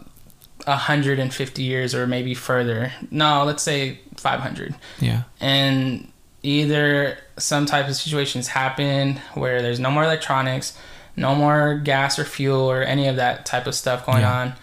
150 0.68 1.64
years 1.64 1.96
or 1.96 2.06
maybe 2.08 2.34
further. 2.36 2.92
No, 3.12 3.44
let's 3.46 3.64
say 3.64 4.00
500 4.18 4.76
Yeah. 5.00 5.24
and 5.42 6.08
either 6.44 7.18
some 7.38 7.66
type 7.66 7.88
of 7.88 7.96
situations 7.96 8.50
happen 8.50 9.20
where 9.34 9.62
there's 9.62 9.80
no 9.80 9.90
more 9.92 10.04
electronics, 10.04 10.78
no 11.16 11.34
more 11.36 11.80
gas 11.84 12.20
or 12.20 12.26
fuel 12.26 12.70
or 12.70 12.84
any 12.84 13.08
of 13.08 13.16
that 13.16 13.46
type 13.46 13.66
of 13.66 13.76
stuff 13.76 14.06
going 14.06 14.20
Yeah. 14.22 14.40
on. 14.40 14.54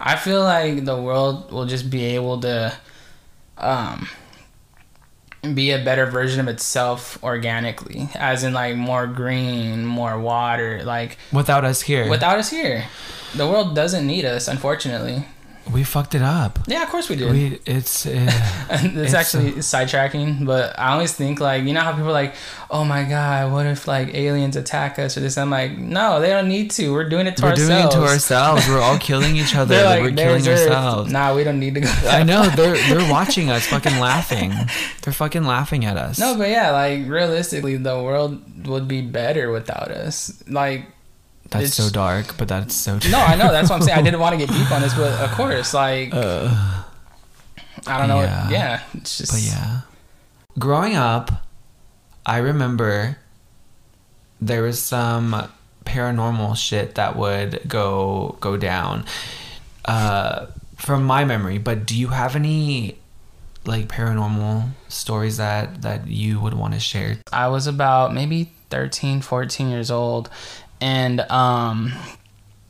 I 0.00 0.16
feel 0.16 0.42
like 0.42 0.84
the 0.84 1.00
world 1.00 1.50
will 1.50 1.66
just 1.66 1.90
be 1.90 2.04
able 2.16 2.40
to 2.40 2.72
um 3.56 4.08
be 5.54 5.70
a 5.70 5.82
better 5.84 6.06
version 6.06 6.40
of 6.40 6.48
itself 6.48 7.22
organically 7.22 8.08
as 8.14 8.42
in 8.44 8.52
like 8.52 8.76
more 8.76 9.06
green 9.06 9.86
more 9.86 10.18
water 10.18 10.82
like 10.84 11.16
Without 11.32 11.64
us 11.64 11.82
here, 11.82 12.08
without 12.08 12.38
us 12.38 12.50
here. 12.50 12.84
The 13.34 13.46
world 13.46 13.74
doesn't 13.74 14.06
need 14.06 14.24
us 14.24 14.48
unfortunately 14.48 15.24
we 15.72 15.84
fucked 15.84 16.14
it 16.14 16.22
up. 16.22 16.58
yeah 16.66 16.82
of 16.82 16.88
course 16.88 17.08
we 17.08 17.16
did. 17.16 17.30
We 17.30 17.58
it's 17.66 18.06
uh, 18.06 18.10
it's, 18.70 18.84
It's, 18.96 19.14
actually 19.14 19.52
sidetracking, 19.52 20.46
but 20.46 20.78
I 20.78 20.92
always 20.92 21.12
think 21.12 21.40
like 21.40 21.64
you 21.64 21.72
know 21.74 21.80
how 21.80 21.92
people 21.92 22.08
are 22.08 22.12
like, 22.12 22.34
oh 22.70 22.84
my 22.84 23.04
god, 23.04 23.52
what 23.52 23.66
if 23.66 23.86
like 23.86 24.14
aliens 24.14 24.56
attack 24.56 24.98
us 24.98 25.16
or 25.16 25.20
this? 25.20 25.36
I'm 25.38 25.50
like, 25.50 25.76
no, 25.76 26.20
they 26.20 26.30
don't 26.30 26.48
need 26.48 26.70
to. 26.72 26.92
We're 26.92 27.08
doing 27.08 27.26
it 27.26 27.36
to 27.38 27.42
we're 27.42 27.50
ourselves. 27.50 27.68
doing 27.68 27.86
it 27.86 28.06
to 28.06 28.12
ourselves. 28.12 28.68
We're 28.68 28.80
all 28.80 28.98
killing 28.98 29.36
each 29.36 29.54
other. 29.62 29.84
Like, 29.84 30.02
we're 30.02 30.12
killing 30.12 30.46
Earth." 30.48 30.68
ourselves. 30.70 31.12
Nah, 31.12 31.34
we 31.34 31.44
don't 31.44 31.60
need 31.60 31.74
to 31.74 31.80
go. 31.80 31.88
I 32.08 32.22
know 32.22 32.48
they're 32.50 32.76
they're 32.88 33.10
watching 33.10 33.50
us, 33.50 33.66
fucking 33.66 33.98
laughing. 33.98 34.52
They're 35.02 35.12
fucking 35.12 35.44
laughing 35.44 35.84
at 35.84 35.96
us. 35.96 36.18
No, 36.18 36.36
but 36.36 36.48
yeah, 36.50 36.70
like 36.72 37.06
realistically, 37.08 37.76
the 37.76 38.02
world 38.02 38.66
would 38.66 38.88
be 38.88 39.02
better 39.02 39.50
without 39.50 39.90
us. 39.90 40.42
Like, 40.48 40.86
that's 41.50 41.64
it's- 41.64 41.74
so 41.74 41.90
dark, 41.90 42.36
but 42.36 42.48
that's 42.48 42.74
so. 42.74 42.98
no, 43.10 43.18
I 43.20 43.34
know 43.36 43.50
that's 43.50 43.70
what 43.70 43.76
I'm 43.76 43.82
saying. 43.82 43.98
I 43.98 44.02
didn't 44.02 44.20
want 44.20 44.38
to 44.38 44.46
get 44.46 44.52
deep 44.54 44.70
on 44.70 44.82
this, 44.82 44.94
but 44.94 45.12
of 45.20 45.30
course, 45.32 45.72
like, 45.74 46.12
Uh, 46.12 46.82
I 47.86 47.98
don't 47.98 48.08
know. 48.08 48.20
yeah. 48.20 48.48
Yeah, 48.50 48.58
yeah 48.58 48.80
it's 48.94 49.18
just. 49.18 49.32
but 49.32 49.40
yeah, 49.40 49.80
growing 50.58 50.94
up, 50.96 51.30
I 52.26 52.38
remember 52.38 53.18
there 54.40 54.62
was 54.62 54.80
some 54.80 55.48
paranormal 55.84 56.56
shit 56.56 56.94
that 56.96 57.16
would 57.16 57.62
go 57.66 58.36
go 58.40 58.56
down, 58.56 59.04
uh, 59.86 60.46
from 60.76 61.04
my 61.04 61.24
memory. 61.24 61.58
But 61.58 61.86
do 61.86 61.96
you 61.98 62.08
have 62.08 62.36
any 62.36 62.98
like 63.64 63.88
paranormal 63.88 64.68
stories 64.88 65.36
that 65.38 65.82
that 65.82 66.06
you 66.08 66.40
would 66.40 66.54
want 66.54 66.74
to 66.74 66.80
share? 66.80 67.18
I 67.32 67.48
was 67.48 67.66
about 67.66 68.12
maybe 68.12 68.52
13, 68.70 69.22
14 69.22 69.68
years 69.70 69.90
old. 69.90 70.28
And 70.80 71.20
um, 71.20 71.92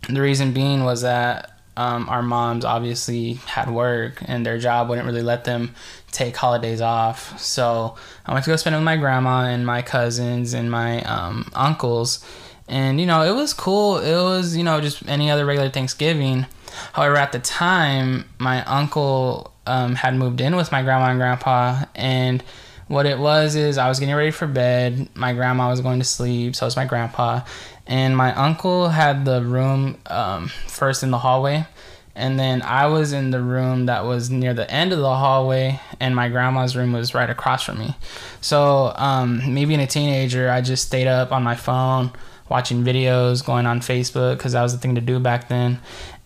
the 0.08 0.20
reason 0.20 0.52
being 0.52 0.84
was 0.84 1.02
that 1.02 1.52
um, 1.76 2.08
our 2.08 2.22
moms 2.22 2.64
obviously 2.64 3.34
had 3.34 3.70
work 3.70 4.20
and 4.26 4.44
their 4.44 4.58
job 4.58 4.88
wouldn't 4.88 5.06
really 5.06 5.22
let 5.22 5.44
them 5.44 5.74
take 6.10 6.36
holidays 6.36 6.80
off. 6.80 7.38
So 7.40 7.96
I 8.26 8.32
went 8.32 8.44
to 8.44 8.50
go 8.50 8.56
spend 8.56 8.74
it 8.74 8.78
with 8.78 8.84
my 8.84 8.96
grandma 8.96 9.44
and 9.44 9.64
my 9.64 9.82
cousins 9.82 10.54
and 10.54 10.70
my 10.70 11.02
um, 11.02 11.48
uncles. 11.54 12.24
And, 12.66 13.00
you 13.00 13.06
know, 13.06 13.22
it 13.22 13.34
was 13.34 13.54
cool. 13.54 13.98
It 13.98 14.16
was, 14.16 14.56
you 14.56 14.64
know, 14.64 14.80
just 14.80 15.06
any 15.08 15.30
other 15.30 15.46
regular 15.46 15.70
Thanksgiving. 15.70 16.46
However, 16.92 17.16
at 17.16 17.32
the 17.32 17.38
time, 17.38 18.28
my 18.38 18.64
uncle 18.64 19.52
um, 19.66 19.94
had 19.94 20.16
moved 20.16 20.40
in 20.40 20.56
with 20.56 20.72
my 20.72 20.82
grandma 20.82 21.10
and 21.10 21.18
grandpa. 21.18 21.84
And 21.94 22.42
what 22.88 23.06
it 23.06 23.18
was 23.18 23.54
is 23.54 23.78
I 23.78 23.88
was 23.88 24.00
getting 24.00 24.14
ready 24.14 24.30
for 24.30 24.46
bed. 24.46 25.08
My 25.14 25.32
grandma 25.32 25.68
was 25.68 25.80
going 25.80 25.98
to 26.00 26.04
sleep, 26.04 26.56
so 26.56 26.66
was 26.66 26.76
my 26.76 26.86
grandpa. 26.86 27.42
And 27.88 28.16
my 28.16 28.34
uncle 28.34 28.90
had 28.90 29.24
the 29.24 29.42
room 29.42 29.98
um, 30.06 30.48
first 30.68 31.02
in 31.02 31.10
the 31.10 31.18
hallway. 31.18 31.66
And 32.14 32.38
then 32.38 32.62
I 32.62 32.86
was 32.86 33.12
in 33.12 33.30
the 33.30 33.40
room 33.40 33.86
that 33.86 34.04
was 34.04 34.28
near 34.28 34.52
the 34.52 34.68
end 34.70 34.92
of 34.92 34.98
the 34.98 35.14
hallway, 35.14 35.80
and 36.00 36.16
my 36.16 36.28
grandma's 36.28 36.74
room 36.74 36.92
was 36.92 37.14
right 37.14 37.30
across 37.30 37.62
from 37.62 37.78
me. 37.78 37.94
So, 38.40 38.92
um, 38.96 39.54
me 39.54 39.64
being 39.64 39.78
a 39.78 39.86
teenager, 39.86 40.50
I 40.50 40.60
just 40.60 40.84
stayed 40.84 41.06
up 41.06 41.30
on 41.30 41.44
my 41.44 41.54
phone 41.54 42.10
watching 42.48 42.82
videos, 42.82 43.44
going 43.44 43.66
on 43.66 43.80
Facebook 43.80 44.36
because 44.36 44.52
that 44.52 44.62
was 44.62 44.72
the 44.72 44.80
thing 44.80 44.96
to 44.96 45.00
do 45.00 45.20
back 45.20 45.48
then. 45.48 45.78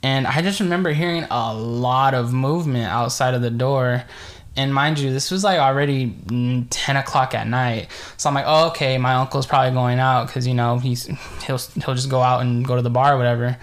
And 0.03 0.27
I 0.27 0.41
just 0.43 0.61
remember 0.61 0.93
hearing 0.93 1.27
a 1.31 1.55
lot 1.55 2.15
of 2.15 2.33
movement 2.33 2.87
outside 2.87 3.35
of 3.35 3.43
the 3.43 3.51
door. 3.51 4.05
And 4.55 4.75
mind 4.75 4.99
you, 4.99 5.11
this 5.13 5.31
was 5.31 5.45
like 5.45 5.59
already 5.59 6.11
mm, 6.11 6.67
10 6.69 6.97
o'clock 6.97 7.35
at 7.35 7.47
night. 7.47 7.89
So 8.19 8.29
I'm 8.29 8.35
like, 8.35 8.45
oh, 8.47 8.69
okay, 8.69 8.99
my 8.99 9.15
uncle's 9.15 9.47
probably 9.47 9.73
going 9.73 9.99
out 9.99 10.27
because, 10.27 10.47
you 10.47 10.55
know, 10.55 10.79
he's 10.79 11.07
he'll, 11.47 11.59
he'll 11.59 11.95
just 11.95 12.11
go 12.11 12.21
out 12.21 12.43
and 12.43 12.67
go 12.67 12.77
to 12.77 12.83
the 12.83 12.91
bar 12.91 13.15
or 13.15 13.17
whatever. 13.17 13.57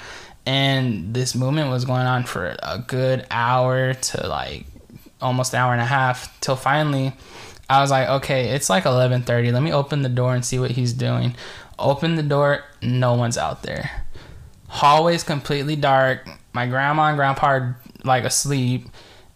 And 0.45 1.13
this 1.13 1.36
movement 1.36 1.69
was 1.69 1.86
going 1.86 2.08
on 2.08 2.23
for 2.23 2.56
a 2.63 2.84
good 2.88 3.28
hour 3.30 3.93
to 3.93 4.28
like 4.28 4.65
almost 5.21 5.54
an 5.54 5.60
hour 5.60 5.73
and 5.73 5.82
a 5.82 5.86
half 5.86 6.39
till 6.39 6.56
finally 6.56 7.13
I 7.69 7.82
was 7.82 7.91
like, 7.91 8.10
okay, 8.10 8.49
it's 8.49 8.69
like 8.69 8.86
11:30. 8.86 9.54
Let 9.54 9.62
me 9.62 9.71
open 9.71 10.02
the 10.02 10.10
door 10.10 10.34
and 10.34 10.43
see 10.43 10.58
what 10.58 10.71
he's 10.71 10.91
doing. 10.91 11.36
Open 11.78 12.15
the 12.15 12.23
door, 12.23 12.63
no 12.82 13.13
one's 13.13 13.38
out 13.38 13.62
there. 13.62 14.06
Hallway's 14.67 15.23
completely 15.23 15.75
dark. 15.75 16.28
My 16.52 16.65
grandma 16.65 17.10
and 17.10 17.17
grandpa 17.17 17.47
are 17.47 17.80
like 18.04 18.23
asleep, 18.23 18.89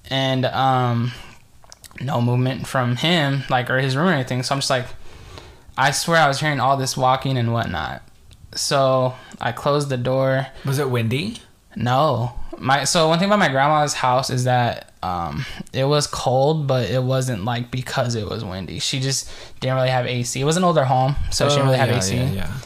and 0.09 0.45
um, 0.45 1.11
no 2.01 2.21
movement 2.21 2.67
from 2.67 2.97
him, 2.97 3.43
like 3.49 3.69
or 3.69 3.79
his 3.79 3.95
room 3.95 4.07
or 4.07 4.13
anything. 4.13 4.43
So 4.43 4.55
I'm 4.55 4.59
just 4.59 4.69
like, 4.69 4.85
I 5.77 5.91
swear 5.91 6.21
I 6.21 6.27
was 6.27 6.39
hearing 6.39 6.59
all 6.59 6.77
this 6.77 6.95
walking 6.95 7.37
and 7.37 7.53
whatnot. 7.53 8.01
So 8.55 9.15
I 9.41 9.51
closed 9.51 9.89
the 9.89 9.97
door. 9.97 10.47
Was 10.65 10.79
it 10.79 10.89
windy? 10.89 11.37
No, 11.75 12.33
my 12.59 12.83
so 12.83 13.07
one 13.07 13.19
thing 13.19 13.27
about 13.27 13.39
my 13.39 13.49
grandma's 13.49 13.93
house 13.93 14.29
is 14.29 14.43
that 14.43 14.93
um, 15.01 15.45
it 15.73 15.85
was 15.85 16.07
cold, 16.07 16.67
but 16.67 16.89
it 16.89 17.03
wasn't 17.03 17.43
like 17.45 17.71
because 17.71 18.15
it 18.15 18.29
was 18.29 18.43
windy. 18.43 18.79
She 18.79 18.99
just 18.99 19.29
didn't 19.59 19.75
really 19.75 19.89
have 19.89 20.05
AC. 20.05 20.39
It 20.39 20.45
was 20.45 20.57
an 20.57 20.63
older 20.63 20.85
home, 20.85 21.15
so 21.31 21.49
she 21.49 21.55
didn't 21.55 21.67
really 21.67 21.79
have 21.79 21.89
yeah, 21.89 21.97
AC. 21.97 22.15
Yeah, 22.15 22.31
yeah. 22.31 22.57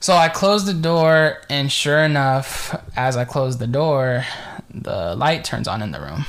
So 0.00 0.14
I 0.14 0.28
closed 0.28 0.66
the 0.66 0.74
door, 0.74 1.38
and 1.48 1.70
sure 1.70 1.98
enough, 1.98 2.74
as 2.96 3.16
I 3.16 3.24
closed 3.24 3.58
the 3.58 3.66
door, 3.66 4.24
the 4.72 5.14
light 5.14 5.44
turns 5.44 5.68
on 5.68 5.82
in 5.82 5.92
the 5.92 6.00
room. 6.00 6.24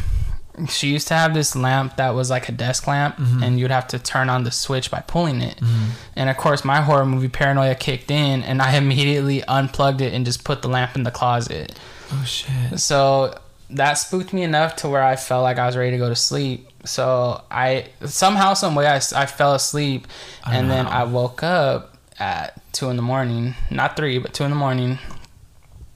She 0.70 0.90
used 0.90 1.08
to 1.08 1.16
have 1.16 1.34
this 1.34 1.56
lamp 1.56 1.96
that 1.96 2.12
was 2.14 2.30
like 2.30 2.48
a 2.48 2.52
desk 2.52 2.86
lamp, 2.86 3.18
mm-hmm. 3.18 3.42
and 3.42 3.60
you'd 3.60 3.72
have 3.72 3.88
to 3.88 4.00
turn 4.00 4.30
on 4.30 4.44
the 4.44 4.52
switch 4.52 4.92
by 4.92 5.00
pulling 5.02 5.42
it. 5.42 5.58
Mm-hmm. 5.58 5.90
And 6.16 6.30
of 6.30 6.38
course, 6.38 6.64
my 6.64 6.82
horror 6.82 7.06
movie 7.06 7.28
paranoia 7.28 7.74
kicked 7.76 8.12
in, 8.12 8.44
and 8.44 8.62
I 8.62 8.76
immediately 8.78 9.44
unplugged 9.44 10.02
it 10.02 10.14
and 10.14 10.26
just 10.26 10.44
put 10.44 10.62
the 10.62 10.68
lamp 10.68 10.96
in 10.96 11.04
the 11.04 11.12
closet. 11.12 11.78
Oh 12.12 12.24
shit. 12.24 12.80
So 12.80 13.38
that 13.72 13.94
spooked 13.96 14.32
me 14.32 14.44
enough 14.44 14.76
to 14.78 14.90
where 14.90 15.02
I 15.02 15.16
felt 15.16 15.42
like 15.42 15.58
I 15.58 15.66
was 15.66 15.76
ready 15.76 15.92
to 15.92 15.98
go 15.98 16.10
to 16.10 16.16
sleep. 16.16 16.70
So 16.86 17.44
I 17.50 17.88
somehow, 18.06 18.54
some 18.54 18.76
way, 18.76 18.86
I, 18.86 18.98
I 19.16 19.26
fell 19.26 19.56
asleep, 19.56 20.08
and 20.46 20.70
then. 20.70 20.86
I 20.86 21.06
woke 21.06 21.42
up 21.42 21.98
at 22.20 22.62
two 22.74 22.90
in 22.90 22.96
the 22.96 23.02
morning, 23.02 23.56
not 23.72 23.96
three, 23.96 24.20
but 24.20 24.34
two 24.34 24.44
in 24.44 24.52
the 24.52 24.56
morning. 24.56 25.00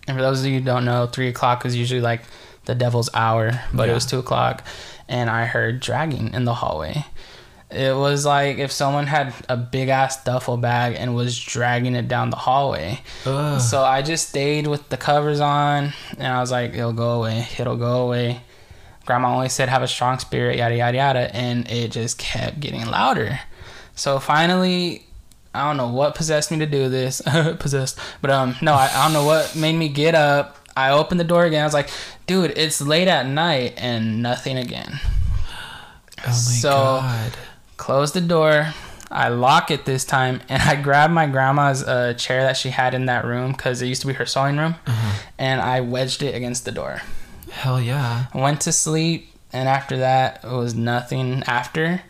And 0.07 0.17
for 0.17 0.21
those 0.21 0.39
of 0.39 0.47
you 0.47 0.59
who 0.59 0.65
don't 0.65 0.85
know, 0.85 1.05
three 1.05 1.27
o'clock 1.27 1.65
is 1.65 1.75
usually 1.75 2.01
like 2.01 2.21
the 2.67 2.75
devil's 2.75 3.09
hour, 3.13 3.59
but 3.73 3.89
it 3.89 3.93
was 3.93 4.05
two 4.05 4.19
o'clock, 4.19 4.63
and 5.07 5.29
I 5.29 5.45
heard 5.45 5.79
dragging 5.79 6.33
in 6.33 6.45
the 6.45 6.53
hallway. 6.53 7.05
It 7.69 7.95
was 7.95 8.25
like 8.25 8.59
if 8.59 8.71
someone 8.71 9.07
had 9.07 9.33
a 9.49 9.57
big 9.57 9.89
ass 9.89 10.23
duffel 10.23 10.55
bag 10.55 10.95
and 10.97 11.15
was 11.15 11.37
dragging 11.37 11.95
it 11.95 12.07
down 12.07 12.29
the 12.29 12.37
hallway. 12.37 13.01
Ugh. 13.25 13.59
So 13.59 13.83
I 13.83 14.01
just 14.01 14.29
stayed 14.29 14.67
with 14.67 14.87
the 14.87 14.95
covers 14.95 15.41
on, 15.41 15.93
and 16.17 16.27
I 16.27 16.39
was 16.39 16.51
like, 16.51 16.73
"It'll 16.73 16.93
go 16.93 17.19
away. 17.19 17.47
It'll 17.57 17.75
go 17.75 18.03
away." 18.05 18.41
Grandma 19.05 19.29
always 19.29 19.53
said, 19.53 19.67
"Have 19.67 19.83
a 19.83 19.87
strong 19.87 20.19
spirit," 20.19 20.57
yada 20.57 20.75
yada 20.75 20.97
yada, 20.97 21.35
and 21.35 21.69
it 21.69 21.91
just 21.91 22.17
kept 22.17 22.59
getting 22.59 22.85
louder. 22.85 23.39
So 23.95 24.19
finally, 24.19 25.05
I 25.53 25.67
don't 25.67 25.77
know 25.77 25.89
what 25.89 26.15
possessed 26.15 26.51
me 26.51 26.59
to 26.59 26.65
do 26.65 26.87
this. 26.87 27.21
possessed, 27.59 27.99
but 28.21 28.31
um, 28.31 28.55
no, 28.61 28.73
I, 28.73 28.89
I 28.93 29.03
don't 29.03 29.13
know 29.13 29.25
what 29.25 29.55
made 29.55 29.73
me 29.73 29.89
get 29.89 30.15
up. 30.15 30.57
I 30.77 30.91
opened 30.91 31.19
the 31.19 31.23
door 31.25 31.43
again. 31.45 31.61
I 31.61 31.65
was 31.65 31.73
like, 31.73 31.89
"Dude, 32.27 32.53
it's 32.55 32.79
late 32.81 33.07
at 33.07 33.25
night," 33.25 33.73
and 33.77 34.21
nothing 34.21 34.57
again. 34.57 34.99
oh 36.19 36.27
my 36.27 36.31
so- 36.31 36.69
god. 36.69 37.31
close 37.77 38.11
the 38.11 38.21
door. 38.21 38.73
I 39.09 39.29
lock 39.29 39.71
it 39.71 39.85
this 39.85 40.03
time, 40.03 40.41
and 40.49 40.61
I 40.61 40.75
grab 40.75 41.11
my 41.11 41.27
grandma's 41.27 41.81
uh, 41.81 42.13
chair 42.13 42.43
that 42.43 42.57
she 42.57 42.69
had 42.69 42.93
in 42.93 43.05
that 43.05 43.23
room 43.23 43.53
because 43.53 43.81
it 43.81 43.87
used 43.87 44.01
to 44.01 44.07
be 44.07 44.13
her 44.13 44.25
sewing 44.25 44.57
room, 44.57 44.75
and 45.37 45.61
I 45.61 45.79
wedged 45.81 46.21
it 46.23 46.35
against 46.35 46.65
the 46.65 46.73
door. 46.73 47.01
Hell 47.49 47.79
yeah. 47.81 48.25
I 48.33 48.37
went 48.37 48.59
to 48.61 48.73
sleep, 48.73 49.31
and 49.53 49.69
after 49.69 49.97
that, 49.97 50.43
it 50.43 50.51
was 50.51 50.75
nothing 50.75 51.41
after. 51.47 52.01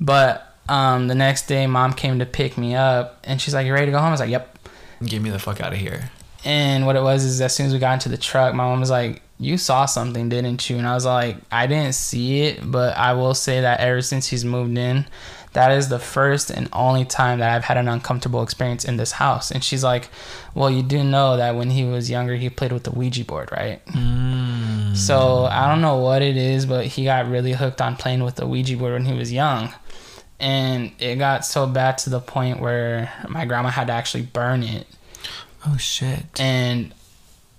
But 0.00 0.56
um, 0.70 1.08
the 1.08 1.14
next 1.14 1.46
day, 1.48 1.66
mom 1.66 1.92
came 1.92 2.18
to 2.18 2.26
pick 2.26 2.56
me 2.56 2.74
up, 2.74 3.20
and 3.24 3.40
she's 3.40 3.52
like, 3.54 3.66
"You 3.66 3.74
ready 3.74 3.86
to 3.86 3.92
go 3.92 3.98
home?" 3.98 4.08
I 4.08 4.12
was 4.12 4.20
like, 4.20 4.30
"Yep." 4.30 4.58
Get 5.04 5.20
me 5.20 5.30
the 5.30 5.38
fuck 5.38 5.60
out 5.60 5.72
of 5.74 5.78
here. 5.78 6.10
And 6.44 6.86
what 6.86 6.96
it 6.96 7.02
was 7.02 7.24
is, 7.24 7.40
as 7.40 7.54
soon 7.54 7.66
as 7.66 7.72
we 7.72 7.78
got 7.78 7.94
into 7.94 8.08
the 8.08 8.16
truck, 8.16 8.54
my 8.54 8.64
mom 8.64 8.80
was 8.80 8.90
like, 8.90 9.22
"You 9.38 9.56
saw 9.58 9.86
something, 9.86 10.28
didn't 10.28 10.68
you?" 10.68 10.76
And 10.76 10.86
I 10.86 10.94
was 10.94 11.04
like, 11.04 11.36
"I 11.50 11.66
didn't 11.66 11.94
see 11.94 12.42
it, 12.42 12.70
but 12.70 12.96
I 12.96 13.12
will 13.12 13.34
say 13.34 13.60
that 13.60 13.80
ever 13.80 14.02
since 14.02 14.26
he's 14.26 14.44
moved 14.44 14.76
in, 14.76 15.06
that 15.52 15.70
is 15.70 15.88
the 15.88 15.98
first 15.98 16.50
and 16.50 16.68
only 16.72 17.04
time 17.04 17.38
that 17.38 17.54
I've 17.54 17.64
had 17.64 17.76
an 17.76 17.86
uncomfortable 17.86 18.42
experience 18.42 18.84
in 18.84 18.96
this 18.96 19.12
house." 19.12 19.52
And 19.52 19.62
she's 19.62 19.84
like, 19.84 20.08
"Well, 20.54 20.68
you 20.70 20.82
do 20.82 21.04
know 21.04 21.36
that 21.36 21.54
when 21.54 21.70
he 21.70 21.84
was 21.84 22.10
younger, 22.10 22.34
he 22.34 22.50
played 22.50 22.72
with 22.72 22.84
the 22.84 22.90
Ouija 22.90 23.24
board, 23.24 23.50
right?" 23.52 23.84
Mm. 23.86 24.96
So 24.96 25.46
I 25.46 25.68
don't 25.68 25.80
know 25.80 25.96
what 25.96 26.22
it 26.22 26.36
is, 26.36 26.66
but 26.66 26.86
he 26.86 27.04
got 27.04 27.28
really 27.28 27.52
hooked 27.52 27.80
on 27.80 27.96
playing 27.96 28.24
with 28.24 28.34
the 28.34 28.46
Ouija 28.46 28.76
board 28.76 28.94
when 28.94 29.04
he 29.04 29.14
was 29.14 29.32
young. 29.32 29.72
And 30.40 30.90
it 30.98 31.20
got 31.20 31.46
so 31.46 31.68
bad 31.68 31.98
to 31.98 32.10
the 32.10 32.18
point 32.18 32.60
where 32.60 33.12
my 33.28 33.44
grandma 33.44 33.68
had 33.68 33.86
to 33.86 33.92
actually 33.92 34.24
burn 34.24 34.64
it. 34.64 34.88
Oh 35.66 35.76
shit. 35.76 36.40
And 36.40 36.92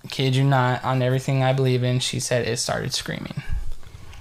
kid 0.10 0.36
you 0.36 0.44
not, 0.44 0.84
on 0.84 1.02
everything 1.02 1.44
I 1.44 1.54
believe 1.54 1.84
in, 1.84 2.00
she 2.00 2.20
said 2.20 2.48
it 2.48 2.58
started 2.58 2.94
screaming. 2.94 3.44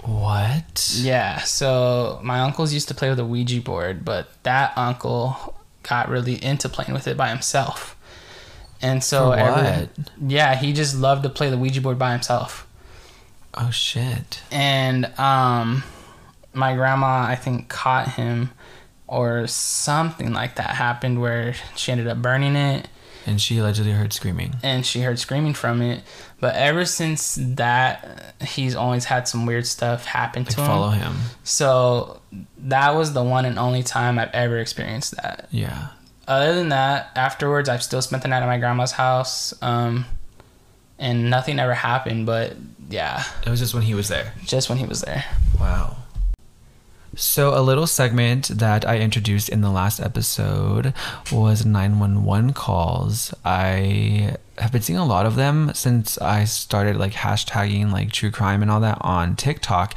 What? 0.03 0.93
Yeah, 0.97 1.39
so 1.39 2.19
my 2.23 2.41
uncles 2.41 2.73
used 2.73 2.87
to 2.89 2.93
play 2.93 3.09
with 3.09 3.19
a 3.19 3.25
Ouija 3.25 3.61
board, 3.61 4.03
but 4.03 4.29
that 4.43 4.77
uncle 4.77 5.55
got 5.83 6.09
really 6.09 6.43
into 6.43 6.67
playing 6.69 6.93
with 6.93 7.07
it 7.07 7.15
by 7.15 7.29
himself. 7.29 7.95
And 8.81 9.01
so 9.03 9.31
For 9.31 9.37
every- 9.37 9.63
what? 9.87 9.89
yeah, 10.27 10.55
he 10.55 10.73
just 10.73 10.95
loved 10.95 11.23
to 11.23 11.29
play 11.29 11.49
the 11.49 11.57
Ouija 11.57 11.79
board 11.81 11.97
by 11.97 12.11
himself. 12.11 12.67
Oh 13.55 13.69
shit. 13.69 14.41
and 14.51 15.05
um 15.19 15.83
my 16.55 16.73
grandma 16.75 17.21
i 17.27 17.35
think 17.35 17.67
caught 17.69 18.07
him 18.09 18.49
or 19.07 19.45
something 19.47 20.33
like 20.33 20.55
that 20.55 20.71
happened 20.71 21.21
where 21.21 21.53
she 21.75 21.91
ended 21.91 22.07
up 22.07 22.19
burning 22.19 22.55
it 22.55 22.87
And 23.25 23.39
she 23.41 23.57
allegedly 23.57 23.91
heard 23.93 24.11
screaming. 24.13 24.55
and 24.63 24.85
she 24.85 25.01
heard 25.01 25.17
screaming 25.19 25.53
from 25.53 25.81
it 25.81 26.03
but 26.39 26.55
ever 26.55 26.83
since 26.85 27.37
that 27.41 28.35
he's 28.41 28.75
always 28.75 29.05
had 29.05 29.27
some 29.29 29.45
weird 29.45 29.65
stuff 29.65 30.05
happen 30.05 30.43
Like 30.43 30.55
to 30.55 30.61
him 30.61 30.67
follow 30.67 30.89
him. 30.89 31.15
so 31.43 32.19
that 32.57 32.95
was 32.95 33.13
the 33.13 33.23
one 33.23 33.45
and 33.45 33.57
only 33.57 33.81
time 33.83 34.19
i've 34.19 34.31
ever 34.33 34.57
experienced 34.59 35.15
that 35.15 35.47
Yeah. 35.51 35.87
other 36.27 36.53
than 36.53 36.69
that 36.69 37.11
afterwards 37.15 37.69
i've 37.69 37.83
still 37.83 38.01
spent 38.01 38.23
the 38.23 38.29
night 38.29 38.41
at 38.43 38.47
my 38.47 38.57
grandma's 38.57 38.91
house 38.91 39.53
um 39.61 40.05
and 40.99 41.29
nothing 41.29 41.59
ever 41.59 41.73
happened 41.73 42.25
but 42.25 42.55
yeah 42.89 43.23
It 43.45 43.49
was 43.49 43.59
just 43.59 43.73
when 43.73 43.83
he 43.83 43.93
was 43.93 44.09
there. 44.09 44.33
just 44.45 44.67
when 44.69 44.77
he 44.77 44.85
was 44.85 45.01
there 45.01 45.23
Wow. 45.59 45.95
So, 47.15 47.55
a 47.55 47.61
little 47.61 47.85
segment 47.85 48.47
that 48.47 48.87
I 48.87 48.97
introduced 48.97 49.49
in 49.49 49.61
the 49.61 49.69
last 49.69 49.99
episode 49.99 50.93
was 51.31 51.63
911 51.63 52.53
calls. 52.53 53.33
I 53.45 54.35
have 54.57 54.71
been 54.71 54.81
seeing 54.81 54.97
a 54.97 55.05
lot 55.05 55.27
of 55.27 55.35
them 55.35 55.71
since 55.75 56.17
I 56.17 56.45
started 56.45 56.97
like 56.97 57.13
hashtagging 57.13 57.91
like 57.91 58.11
true 58.11 58.31
crime 58.31 58.63
and 58.63 58.71
all 58.71 58.79
that 58.79 58.97
on 59.01 59.35
TikTok. 59.35 59.95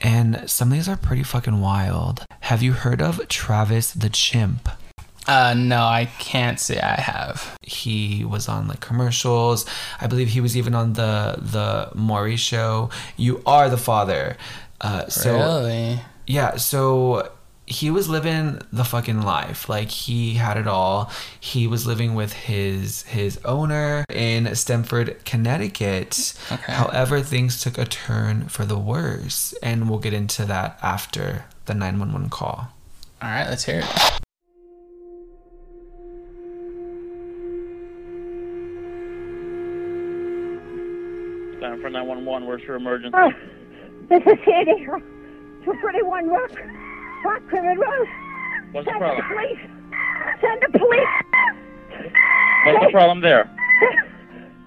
And 0.00 0.48
some 0.48 0.68
of 0.68 0.74
these 0.74 0.88
are 0.88 0.96
pretty 0.96 1.22
fucking 1.22 1.60
wild. 1.60 2.24
Have 2.40 2.62
you 2.62 2.72
heard 2.72 3.02
of 3.02 3.28
Travis 3.28 3.92
the 3.92 4.08
Chimp? 4.10 4.68
uh 5.28 5.52
no 5.56 5.80
i 5.80 6.08
can't 6.20 6.60
say 6.60 6.78
i 6.78 7.00
have 7.00 7.56
he 7.62 8.24
was 8.24 8.48
on 8.48 8.68
like 8.68 8.80
commercials. 8.80 9.66
I 10.00 10.06
believe 10.06 10.28
he 10.28 10.40
was 10.40 10.56
even 10.56 10.74
on 10.74 10.92
the 10.92 11.36
the 11.38 11.90
Maury 11.94 12.36
show. 12.36 12.90
You 13.16 13.42
are 13.44 13.68
the 13.68 13.76
father. 13.76 14.36
Uh, 14.80 15.08
so 15.08 15.34
really 15.34 16.00
yeah, 16.26 16.56
so 16.56 17.30
he 17.66 17.90
was 17.90 18.08
living 18.08 18.60
the 18.72 18.84
fucking 18.84 19.22
life. 19.22 19.68
Like 19.68 19.90
he 19.90 20.34
had 20.34 20.56
it 20.56 20.66
all. 20.66 21.10
He 21.38 21.66
was 21.66 21.86
living 21.86 22.14
with 22.14 22.32
his 22.32 23.02
his 23.02 23.38
owner 23.44 24.04
in 24.08 24.54
Stamford, 24.54 25.24
Connecticut. 25.24 26.34
Okay. 26.50 26.72
However, 26.72 27.20
things 27.20 27.60
took 27.60 27.76
a 27.78 27.84
turn 27.84 28.48
for 28.48 28.64
the 28.64 28.78
worse, 28.78 29.54
and 29.62 29.90
we'll 29.90 29.98
get 29.98 30.14
into 30.14 30.44
that 30.46 30.78
after 30.82 31.44
the 31.66 31.74
911 31.74 32.30
call. 32.30 32.68
All 33.20 33.30
right, 33.30 33.48
let's 33.48 33.64
hear 33.64 33.80
it. 33.80 34.20
Stamford 41.58 41.92
911, 41.92 42.46
where's 42.46 42.62
your 42.62 42.76
emergency? 42.76 43.16
Oh, 43.18 43.32
this 44.08 44.22
is 44.24 44.38
Sandy. 44.44 44.86
231 45.66 46.28
Rock, 46.28 46.50
Rock 47.24 47.42
River 47.52 47.74
Road. 47.74 48.08
What's 48.70 48.86
the 48.86 48.92
Send 48.92 49.00
problem? 49.00 49.18
the 49.18 49.34
police. 49.34 49.62
Send 50.40 50.62
the 50.62 50.78
police. 50.78 51.14
What's 52.66 52.86
the 52.86 52.90
problem 52.92 53.20
there? 53.20 53.50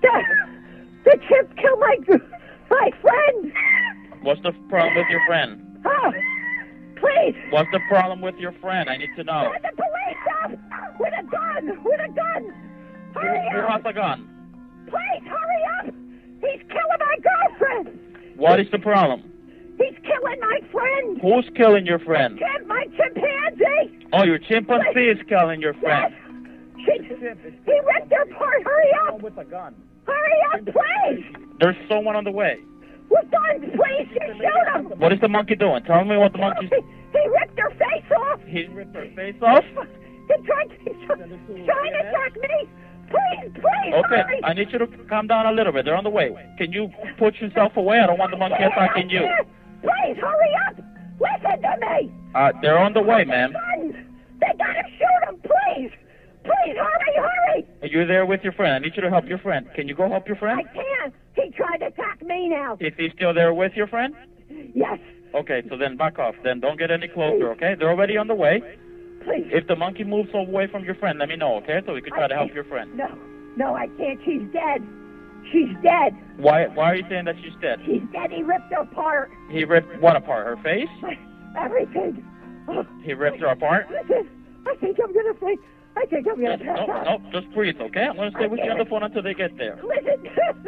The, 0.02 0.10
the 1.06 1.18
chip 1.30 1.56
killed 1.56 1.80
my, 1.80 1.95
my 2.70 2.89
friend. 3.02 3.54
What's 4.24 4.41
the 4.43 4.52
problem 4.68 4.95
with 4.97 5.08
your 5.10 5.26
friend? 5.26 5.80
Oh, 5.86 6.12
please. 6.97 7.36
What's 7.52 7.72
the 7.72 7.80
problem 7.88 8.20
with 8.20 8.36
your 8.36 8.52
friend? 8.60 8.89
I 8.89 8.97
need 8.97 9.10
to 9.16 9.24
know. 9.24 9.54
Send 9.54 9.64
the 9.64 9.82
police 9.82 10.24
up 10.43 11.00
with 11.00 11.14
a 11.18 11.24
gun. 11.24 11.84
With 11.86 12.00
a 12.02 12.12
gun. 12.14 12.54
Hurry 13.16 13.50
Who 13.54 13.60
up. 13.60 13.72
has 13.72 13.82
a 13.86 13.93
gun? 13.93 14.30
Please, 14.88 15.24
hurry 15.24 15.64
up. 15.80 15.95
He's 16.41 16.62
killing 16.68 17.00
my 17.00 17.16
girlfriend. 17.24 18.00
What 18.36 18.60
is 18.60 18.68
the 18.72 18.80
problem? 18.80 19.24
He's 19.80 19.95
killing 20.03 20.39
my 20.41 20.59
friend. 20.71 21.19
Who's 21.21 21.49
killing 21.55 21.86
your 21.86 21.99
friend? 21.99 22.38
Chimp, 22.38 22.67
my 22.67 22.84
chimpanzee. 22.97 24.07
Oh, 24.13 24.23
your 24.23 24.38
chimpanzee 24.39 25.07
is 25.09 25.17
killing 25.27 25.61
your 25.61 25.73
Yes. 25.75 25.82
friend. 25.82 26.15
She, 26.86 27.03
he 27.03 27.15
ripped 27.15 28.11
her 28.11 28.23
apart. 28.23 28.63
Hurry 28.63 28.91
up. 29.07 29.21
with 29.21 29.38
a 29.38 29.45
gun. 29.45 29.75
Hurry 30.05 30.39
up, 30.53 30.65
please. 30.65 31.25
There's 31.59 31.75
someone 31.88 32.15
on 32.15 32.23
the 32.23 32.32
way. 32.32 32.57
With 33.09 33.30
guns, 33.32 33.65
please. 33.75 34.07
You 34.11 34.34
shoot 34.36 34.75
him. 34.75 34.99
What 34.99 35.11
is 35.13 35.19
the 35.19 35.27
monkey 35.27 35.55
doing? 35.55 35.84
Tell 35.84 36.03
me 36.05 36.17
what 36.17 36.32
the 36.34 36.39
monkey's... 36.39 36.69
He, 36.69 36.75
he 37.17 37.27
ripped 37.27 37.59
her 37.59 37.69
face 37.71 38.11
off. 38.17 38.39
He 38.45 38.65
ripped 38.67 38.95
her 38.95 39.07
face 39.15 39.36
off? 39.41 39.63
He 39.65 40.45
tried, 40.45 40.69
he's 40.82 40.93
trying 41.07 41.30
to 41.30 41.99
attack 41.99 42.36
me. 42.36 42.69
Please, 43.09 43.51
please, 43.55 43.93
Okay, 44.05 44.21
hurry. 44.21 44.41
I 44.43 44.53
need 44.53 44.71
you 44.71 44.77
to 44.77 44.88
calm 45.09 45.25
down 45.25 45.47
a 45.47 45.51
little 45.51 45.73
bit. 45.73 45.86
They're 45.86 45.95
on 45.97 46.03
the 46.03 46.09
way. 46.11 46.30
Can 46.59 46.71
you 46.71 46.89
put 47.17 47.36
yourself 47.41 47.75
away? 47.77 47.97
I 47.99 48.05
don't 48.07 48.19
want 48.19 48.30
the 48.32 48.38
monkey 48.38 48.63
attacking 48.63 49.09
you. 49.09 49.27
Please, 49.82 50.17
hurry 50.19 50.53
up. 50.67 50.75
Listen 51.19 51.61
to 51.61 51.77
me. 51.82 52.11
Uh, 52.36 52.51
they're 52.61 52.77
on 52.80 52.93
the 52.93 53.01
way, 53.01 53.25
ma'am. 53.25 53.53
Guns. 53.53 53.95
They 54.39 54.47
gotta 54.57 54.84
shoot 54.97 55.30
him, 55.30 55.41
please. 55.41 55.91
Please, 56.43 56.75
hurry, 56.77 57.15
hurry. 57.17 57.67
Are 57.82 57.88
You're 57.88 58.07
there 58.07 58.25
with 58.25 58.41
your 58.43 58.53
friend. 58.53 58.73
I 58.73 58.80
need 58.80 58.93
you 58.95 59.01
to 59.01 59.09
help 59.09 59.25
your 59.27 59.39
friend. 59.39 59.67
Can 59.75 59.88
you 59.88 59.95
go 59.95 60.09
help 60.09 60.27
your 60.27 60.38
friend? 60.38 60.59
I 60.59 60.73
can't. 60.73 61.13
He 61.36 61.51
tried 61.51 61.77
to 61.77 61.88
attack 61.88 62.21
me 62.21 62.49
now. 62.49 62.77
Is 62.80 62.93
he 62.97 63.09
still 63.15 63.34
there 63.34 63.53
with 63.53 63.73
your 63.75 63.88
friend? 63.88 64.15
Yes, 64.73 64.99
Okay, 65.36 65.61
so 65.69 65.77
then 65.77 65.95
back 65.95 66.17
off. 66.17 66.34
Then 66.43 66.59
don't 66.59 66.80
get 66.80 66.89
any 66.89 67.07
closer, 67.07 67.51
okay? 67.51 67.75
They're 67.77 67.89
already 67.91 68.17
on 68.17 68.27
the 68.27 68.34
way. 68.36 68.61
please. 69.23 69.45
If 69.51 69.67
the 69.67 69.75
monkey 69.75 70.03
moves 70.03 70.30
away 70.34 70.65
from 70.67 70.84
your 70.84 70.95
friend, 70.95 71.19
let 71.19 71.30
me 71.30 71.36
know, 71.36 71.57
okay? 71.57 71.82
So 71.86 71.93
we 71.93 72.01
can 72.01 72.13
try 72.13 72.27
to 72.27 72.34
help 72.34 72.51
your 72.53 72.63
friend. 72.63 72.95
No, 72.97 73.07
no, 73.55 73.75
I 73.75 73.88
can't. 73.97 74.19
She's 74.25 74.41
dead. 74.51 74.82
She's 75.52 75.70
dead. 75.84 76.16
Why 76.38 76.68
why 76.68 76.91
are 76.91 76.95
you 76.95 77.04
saying 77.10 77.26
that 77.26 77.36
she's 77.43 77.54
dead? 77.62 77.80
She's 77.86 78.02
dead. 78.14 78.32
He 78.32 78.43
ripped 78.43 78.72
her 78.72 78.82
apart. 78.82 79.32
He 79.50 79.64
ripped 79.66 80.00
what 80.02 80.16
apart? 80.16 80.45
Her 80.45 80.58
face? 80.64 80.88
Everything. 81.58 82.24
Oh, 82.68 82.86
He 83.04 83.14
ripped 83.14 83.39
her 83.39 83.47
apart? 83.47 83.88
listen, 83.89 84.30
I 84.68 84.76
think 84.76 84.97
I'm 85.04 85.12
gonna 85.14 85.34
faint. 85.39 85.60
I 85.97 86.06
think 86.06 86.28
I'm 86.32 86.41
gonna 86.41 86.58
pass 86.58 86.88
No, 86.88 86.93
out. 86.93 87.24
no, 87.24 87.32
just 87.41 87.52
breathe, 87.54 87.76
okay? 87.82 88.04
I'm 88.04 88.16
gonna 88.16 88.32
stay 88.32 88.47
with 88.47 88.60
you 88.64 88.70
on 88.72 88.78
the 88.78 88.86
phone 88.86 89.04
until 89.04 89.24
they 89.24 89.34
get 89.34 89.58
there. 89.58 89.80
Listen 89.84 90.22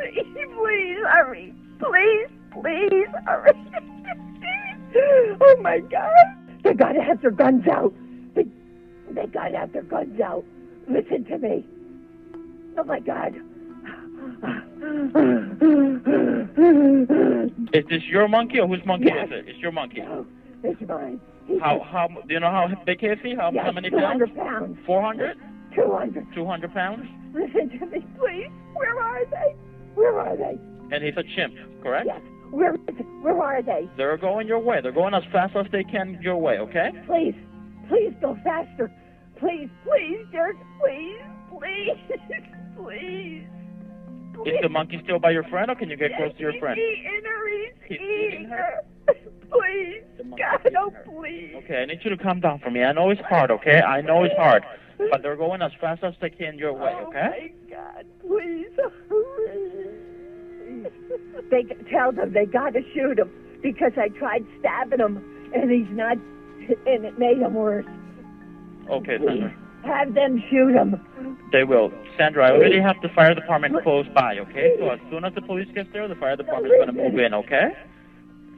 please 0.58 0.98
hurry. 1.06 1.54
Please, 1.80 2.28
please 2.52 3.08
hurry. 3.26 3.52
oh 5.42 5.56
my 5.62 5.80
God. 5.80 6.12
They 6.64 6.74
gotta 6.74 7.02
have 7.02 7.22
their 7.22 7.32
guns 7.32 7.68
out. 7.68 7.94
They, 8.36 8.46
they 9.12 9.26
gotta 9.28 9.58
have 9.58 9.74
their 9.74 9.84
guns 9.84 10.20
out. 10.20 10.44
Listen 10.90 11.24
to 11.26 11.38
me. 11.38 11.66
Oh 12.78 12.84
my 12.84 13.00
God. 13.00 13.36
Is 17.74 17.86
this 17.90 18.04
your 18.10 18.28
monkey 18.28 18.60
or 18.60 18.68
whose 18.68 18.86
monkey 18.86 19.06
Yes. 19.08 19.28
is 19.28 19.32
it? 19.32 19.46
It's 19.48 19.60
your 19.60 19.72
monkey. 19.72 20.04
It's 20.64 20.82
mine. 20.88 21.20
He's 21.48 21.60
How 21.62 21.80
how 21.80 22.08
do 22.08 22.34
you 22.34 22.40
know 22.40 22.52
how 22.52 22.68
big 22.86 23.04
is 23.04 23.18
he? 23.24 23.34
How, 23.36 23.52
yes, 23.52 23.66
how 23.66 23.72
many 23.72 23.90
pounds? 23.90 24.20
200 24.20 24.36
pounds. 24.36 24.78
400? 24.86 25.38
200. 25.76 26.28
200 26.36 26.74
pounds? 26.74 27.08
Listen 27.34 27.70
to 27.80 27.86
me, 27.88 28.06
please. 28.20 28.52
Where 28.74 29.00
are 29.00 29.26
they? 29.26 29.56
Where 29.96 30.20
are 30.20 30.36
they? 30.38 30.58
And 30.94 31.04
he's 31.04 31.16
a 31.18 31.24
chimp, 31.36 31.56
correct? 31.82 32.06
Yes. 32.08 32.22
Where, 32.52 32.74
where 33.22 33.42
are 33.42 33.62
they? 33.64 33.90
They're 33.98 34.18
going 34.18 34.48
your 34.48 34.60
way. 34.60 34.82
They're 34.82 34.92
going 34.92 35.14
as 35.14 35.24
fast 35.32 35.56
as 35.56 35.66
they 35.72 35.84
can 35.84 36.20
your 36.22 36.38
way, 36.38 36.58
okay? 36.60 36.90
Please, 37.08 37.36
please 37.88 38.14
go 38.22 38.38
faster. 38.44 38.92
Please, 39.40 39.70
please, 39.84 40.26
Dirk, 40.32 40.58
please, 40.80 41.22
please, 41.50 41.98
please. 42.78 43.48
Is 44.46 44.56
the 44.62 44.70
monkey 44.70 45.00
still 45.04 45.20
by 45.20 45.32
your 45.32 45.44
friend 45.44 45.70
or 45.70 45.76
can 45.76 45.90
you 45.90 45.98
get 45.98 46.16
close 46.18 46.34
to 46.34 46.40
your 46.40 46.54
friend? 46.60 46.80
He's 46.80 46.98
eating 47.00 47.24
her. 47.26 47.48
He's, 47.88 48.00
He's 48.00 48.02
eating 48.02 48.46
her. 48.46 48.82
Please, 49.52 50.04
God, 50.38 50.76
oh, 50.78 50.94
please. 51.06 51.54
Okay, 51.58 51.82
I 51.82 51.86
need 51.86 52.00
you 52.04 52.10
to 52.10 52.18
calm 52.18 52.40
down 52.40 52.60
for 52.60 52.72
me. 52.72 52.84
I 52.84 52.94
know 52.94 53.10
it's 53.10 53.22
hard, 53.22 53.52
okay? 53.52 53.82
I 53.82 54.02
know 54.02 54.24
it's 54.24 54.36
hard. 54.38 54.64
But 54.98 55.22
they're 55.22 55.36
going 55.36 55.62
as 55.62 55.72
fast 55.82 56.04
as 56.04 56.14
they 56.22 56.30
can 56.30 56.58
your 56.58 56.74
way, 56.74 56.94
Oh, 56.96 57.08
okay? 57.08 57.54
my 57.70 57.76
God, 57.76 58.06
please. 58.22 58.70
they 61.50 61.64
tell 61.92 62.12
them 62.12 62.34
they 62.34 62.46
got 62.46 62.74
to 62.74 62.82
shoot 62.94 63.20
him 63.20 63.30
because 63.62 63.92
I 63.98 64.08
tried 64.10 64.46
stabbing 64.60 65.00
him 65.00 65.52
and 65.54 65.70
he's 65.70 65.90
not, 65.92 66.18
and 66.88 67.06
it 67.06 67.20
made 67.20 67.40
him 67.40 67.54
worse. 67.54 67.86
Okay, 68.90 69.18
Sandra. 69.26 69.54
Have 69.84 70.14
them 70.14 70.44
shoot 70.50 70.74
him. 70.74 71.00
They 71.52 71.64
will. 71.64 71.92
Sandra, 72.18 72.48
I 72.48 72.52
already 72.52 72.80
have 72.80 72.96
the 73.02 73.10
fire 73.10 73.34
department 73.34 73.82
close 73.84 74.06
by, 74.14 74.38
okay? 74.40 74.76
So 74.80 74.90
as 74.90 75.00
soon 75.10 75.26
as 75.26 75.34
the 75.34 75.42
police 75.42 75.68
gets 75.74 75.90
there, 75.92 76.08
the 76.08 76.16
fire 76.16 76.36
department 76.36 76.74
is 76.74 76.78
going 76.78 76.96
to 76.96 77.10
move 77.10 77.20
in, 77.20 77.34
okay? 77.34 77.72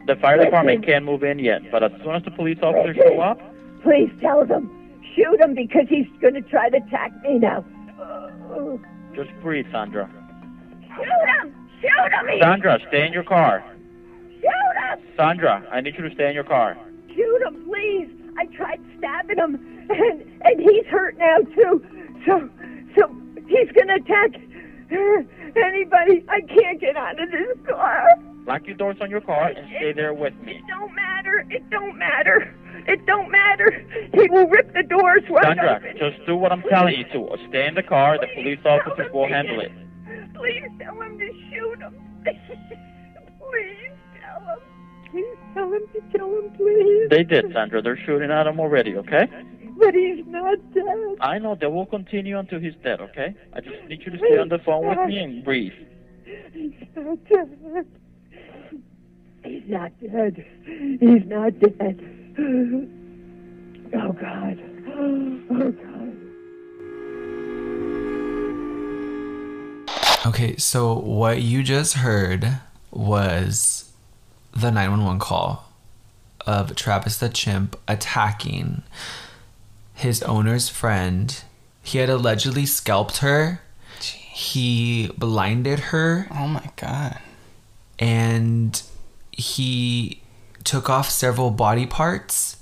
The 0.06 0.16
fire 0.18 0.44
department 0.44 0.86
can't 0.86 1.06
move 1.06 1.24
in 1.24 1.40
yet, 1.40 1.62
but 1.72 1.82
as 1.84 1.92
soon 2.04 2.16
as 2.16 2.24
the 2.24 2.32
police 2.32 2.60
officers 2.62 2.98
show 2.98 3.22
up, 3.22 3.40
Please 3.84 4.10
tell 4.22 4.46
them. 4.46 4.72
Shoot 5.16 5.42
him 5.42 5.54
because 5.54 5.86
he's 5.90 6.08
going 6.22 6.34
to 6.36 6.42
try 6.42 6.70
to 6.70 6.78
attack 6.78 7.12
me 7.22 7.38
now. 7.38 7.64
Just 9.14 9.30
breathe, 9.42 9.66
Sandra. 9.72 10.10
Shoot 10.96 11.04
him! 11.04 11.54
Shoot 11.82 12.14
him! 12.14 12.40
Sandra, 12.42 12.80
stay 12.88 13.06
in 13.06 13.14
your 13.14 13.24
car. 13.24 13.64
Shoot 14.42 15.00
him! 15.00 15.00
Sandra, 15.18 15.68
I 15.72 15.82
need 15.82 15.96
you 15.98 16.08
to 16.08 16.16
stay 16.16 16.30
in 16.30 16.34
your 16.34 16.46
car. 16.46 16.78
Shoot 17.14 17.42
him, 17.42 17.66
please! 17.66 18.10
I 18.38 18.46
tried 18.48 18.80
stabbing 18.98 19.38
him, 19.38 19.56
and 19.90 20.22
and 20.44 20.60
he's 20.60 20.86
hurt 20.88 21.18
now 21.18 21.38
too. 21.56 21.86
So 22.26 22.50
so 22.98 23.16
he's 23.48 23.72
going 23.72 23.88
to 23.88 23.96
attack 23.96 24.40
anybody. 25.56 26.24
I 26.30 26.42
can't 26.42 26.80
get 26.80 26.96
out 26.96 27.22
of 27.22 27.32
this 27.32 27.58
car. 27.68 28.06
Lock 28.46 28.68
your 28.68 28.76
doors 28.76 28.98
on 29.02 29.10
your 29.10 29.22
car 29.22 29.48
and 29.50 29.68
stay 29.78 29.94
there 29.94 30.14
with 30.14 30.34
me. 30.44 30.54
It 30.58 30.64
don't 30.68 30.94
matter. 30.94 31.46
It 31.50 31.70
don't 31.70 31.98
matter. 31.98 32.54
It 32.88 33.06
don't 33.06 33.32
matter. 33.32 33.86
He 34.14 34.28
will 34.30 34.48
rip 34.50 34.74
the 34.74 34.84
doors 34.84 35.24
wide 35.30 35.44
Sandra, 35.46 35.78
open. 35.78 35.98
just 35.98 36.26
do 36.26 36.36
what 36.36 36.52
I'm 36.52 36.62
telling 36.64 36.96
you 36.96 37.06
to. 37.14 37.38
Stay 37.50 37.68
in 37.68 37.76
the 37.76 37.84
car. 37.84 38.18
The 38.20 38.28
police 38.36 38.60
officers 38.66 39.10
will 39.14 39.28
handle 39.30 39.62
it. 39.62 39.72
Please 40.36 40.68
tell 40.82 41.00
him 41.02 41.18
to 41.18 41.28
shoot 41.50 41.80
please 42.24 42.36
him. 42.50 42.74
Please 43.40 43.93
tell 45.54 45.72
him 45.72 45.88
to 45.93 46.01
kill 46.12 46.39
him, 46.39 46.51
please. 46.56 47.10
They 47.10 47.24
did, 47.24 47.51
Sandra. 47.54 47.82
They're 47.82 47.97
shooting 48.06 48.32
at 48.32 48.47
him 48.47 48.60
already, 48.60 48.95
okay? 48.97 49.28
But 49.78 49.93
he's 49.95 50.26
not 50.28 50.60
dead. 50.74 51.18
I 51.20 51.39
know 51.39 51.56
they 51.56 51.68
will 51.68 51.86
continue 51.86 52.38
until 52.38 52.60
he's 52.60 52.76
dead, 52.84 53.01
okay? 53.01 53.34
I 53.54 53.62
just 53.62 53.84
need 53.88 54.01
you 54.06 54.12
to 54.12 54.18
stay 54.18 54.38
on 54.38 54.49
the 54.49 54.60
phone 54.60 54.88
with 54.88 55.08
me 55.08 55.18
and 55.18 55.43
breathe. 55.43 55.74
He's 56.54 56.74
not 56.95 57.18
dead. 57.28 57.86
He's 59.43 59.68
not 59.68 59.91
dead. 59.99 60.45
He's 60.99 61.26
not 61.26 61.60
dead. 61.60 61.99
Oh 63.95 64.12
God. 64.14 64.60
Oh 64.88 65.72
God. 65.72 66.18
Okay, 70.26 70.56
so 70.56 70.97
what 70.97 71.41
you 71.41 71.64
just 71.64 71.95
heard 71.95 72.60
was 72.91 73.93
the 74.56 74.72
911 74.72 75.20
call 75.20 75.72
of 76.45 76.76
Travis 76.76 77.18
the 77.18 77.30
chimp 77.30 77.78
attacking 77.88 78.84
his 79.93 80.22
owner's 80.24 80.70
friend. 80.70 81.43
He 81.82 81.97
had 81.99 82.10
allegedly 82.10 82.66
scalped 82.66 83.18
her. 83.18 83.62
He 83.99 85.12
blinded 85.18 85.80
her 85.91 86.28
Oh 86.32 86.47
my 86.47 86.70
god. 86.76 87.20
and 87.99 88.82
he 89.32 90.22
took 90.64 90.89
off 90.89 91.10
several 91.10 91.51
body 91.51 91.86
parts 91.86 92.58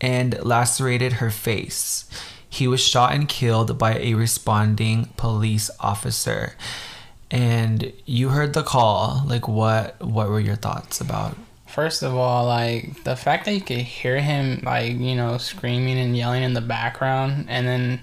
and 0.00 0.38
lacerated 0.44 1.14
her 1.14 1.30
face. 1.30 2.08
He 2.48 2.66
was 2.68 2.80
shot 2.80 3.12
and 3.14 3.28
killed 3.28 3.78
by 3.78 3.94
a 3.98 4.14
responding 4.14 5.06
police 5.16 5.70
officer. 5.80 6.54
And 7.30 7.92
you 8.04 8.28
heard 8.30 8.52
the 8.52 8.62
call. 8.62 9.22
Like 9.26 9.48
what 9.48 10.00
what 10.02 10.28
were 10.28 10.40
your 10.40 10.56
thoughts 10.56 11.00
about 11.00 11.36
First 11.66 12.02
of 12.02 12.14
all, 12.14 12.46
like 12.46 13.04
the 13.04 13.16
fact 13.16 13.44
that 13.44 13.52
you 13.52 13.60
could 13.60 13.78
hear 13.78 14.18
him 14.20 14.62
like, 14.64 14.92
you 14.92 15.14
know, 15.14 15.36
screaming 15.36 15.98
and 15.98 16.16
yelling 16.16 16.42
in 16.42 16.54
the 16.54 16.60
background 16.62 17.46
and 17.48 17.66
then 17.66 18.00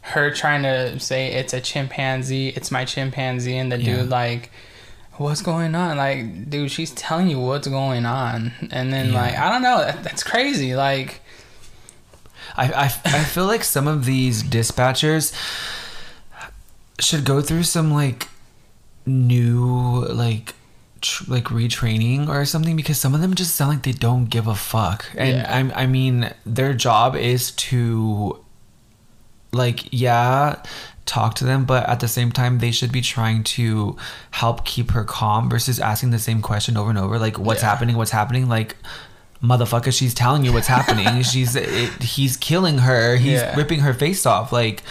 her 0.00 0.30
trying 0.32 0.62
to 0.64 0.98
say 0.98 1.32
it's 1.32 1.52
a 1.52 1.60
chimpanzee, 1.60 2.48
it's 2.48 2.70
my 2.70 2.84
chimpanzee 2.84 3.56
and 3.56 3.70
the 3.70 3.78
Yeah. 3.78 3.96
dude 3.98 4.08
like 4.10 4.50
what's 5.16 5.42
going 5.42 5.76
on? 5.76 5.96
Like, 5.96 6.50
dude, 6.50 6.72
she's 6.72 6.90
telling 6.90 7.28
you 7.28 7.38
what's 7.38 7.68
going 7.68 8.04
on, 8.04 8.50
and 8.72 8.92
then 8.92 9.12
Yeah. 9.12 9.20
like, 9.22 9.38
I 9.38 9.48
don't 9.48 9.62
know, 9.62 9.78
that, 9.78 10.02
that's 10.02 10.24
crazy. 10.24 10.74
Like, 10.74 11.20
I, 12.56 12.64
I, 12.72 12.84
I 12.86 13.22
feel 13.24 13.46
like 13.46 13.62
some 13.62 13.86
of 13.86 14.06
these 14.06 14.42
dispatchers 14.42 15.32
should 16.98 17.24
go 17.24 17.40
through 17.40 17.62
some 17.62 17.92
like 17.92 18.26
new 19.06 20.04
like 20.06 20.54
tr- 21.00 21.24
like 21.30 21.44
retraining 21.44 22.28
or 22.28 22.44
something 22.44 22.76
because 22.76 22.98
some 22.98 23.14
of 23.14 23.20
them 23.20 23.34
just 23.34 23.54
sound 23.54 23.70
like 23.70 23.82
they 23.82 23.92
don't 23.92 24.26
give 24.26 24.46
a 24.46 24.54
fuck 24.54 25.04
and 25.16 25.36
Yeah. 25.38 25.56
I'm, 25.56 25.72
I 25.74 25.86
mean 25.86 26.32
their 26.46 26.72
job 26.74 27.14
is 27.16 27.50
to 27.52 28.38
like 29.52 29.86
yeah 29.92 30.62
talk 31.06 31.34
to 31.34 31.44
them 31.44 31.64
but 31.64 31.86
at 31.88 32.00
the 32.00 32.08
same 32.08 32.32
time 32.32 32.58
they 32.58 32.70
should 32.70 32.90
be 32.90 33.02
trying 33.02 33.44
to 33.44 33.96
help 34.32 34.64
keep 34.64 34.92
her 34.92 35.04
calm 35.04 35.50
versus 35.50 35.78
asking 35.78 36.10
the 36.10 36.18
same 36.18 36.40
question 36.40 36.76
over 36.76 36.88
and 36.90 36.98
over 36.98 37.18
like 37.18 37.38
what's 37.38 37.62
Yeah. 37.62 37.68
happening 37.70 37.96
what's 37.96 38.10
happening 38.10 38.48
like 38.48 38.74
motherfucker 39.42 39.92
she's 39.92 40.14
telling 40.14 40.44
you 40.44 40.52
what's 40.54 40.66
happening 40.68 41.22
she's 41.30 41.54
it, 41.54 42.02
he's 42.02 42.36
killing 42.38 42.78
her 42.78 43.16
he's 43.16 43.40
Yeah. 43.40 43.54
ripping 43.54 43.80
her 43.80 43.92
face 43.92 44.24
off 44.24 44.50
like 44.52 44.82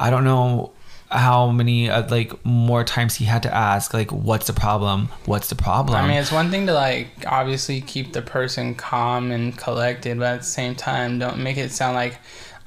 i 0.00 0.10
don't 0.10 0.24
know 0.24 0.72
how 1.10 1.50
many 1.50 1.90
uh, 1.90 2.08
like 2.08 2.44
more 2.44 2.84
times 2.84 3.16
he 3.16 3.24
had 3.24 3.42
to 3.42 3.54
ask 3.54 3.92
like 3.92 4.12
what's 4.12 4.46
the 4.46 4.52
problem? 4.52 5.08
What's 5.26 5.48
the 5.48 5.56
problem? 5.56 5.96
I 5.96 6.06
mean, 6.06 6.16
it's 6.16 6.30
one 6.30 6.50
thing 6.50 6.66
to 6.66 6.72
like 6.72 7.08
obviously 7.26 7.80
keep 7.80 8.12
the 8.12 8.22
person 8.22 8.74
calm 8.74 9.32
and 9.32 9.56
collected, 9.56 10.18
but 10.18 10.26
at 10.26 10.38
the 10.40 10.46
same 10.46 10.74
time, 10.74 11.18
don't 11.18 11.38
make 11.38 11.56
it 11.56 11.72
sound 11.72 11.96
like 11.96 12.18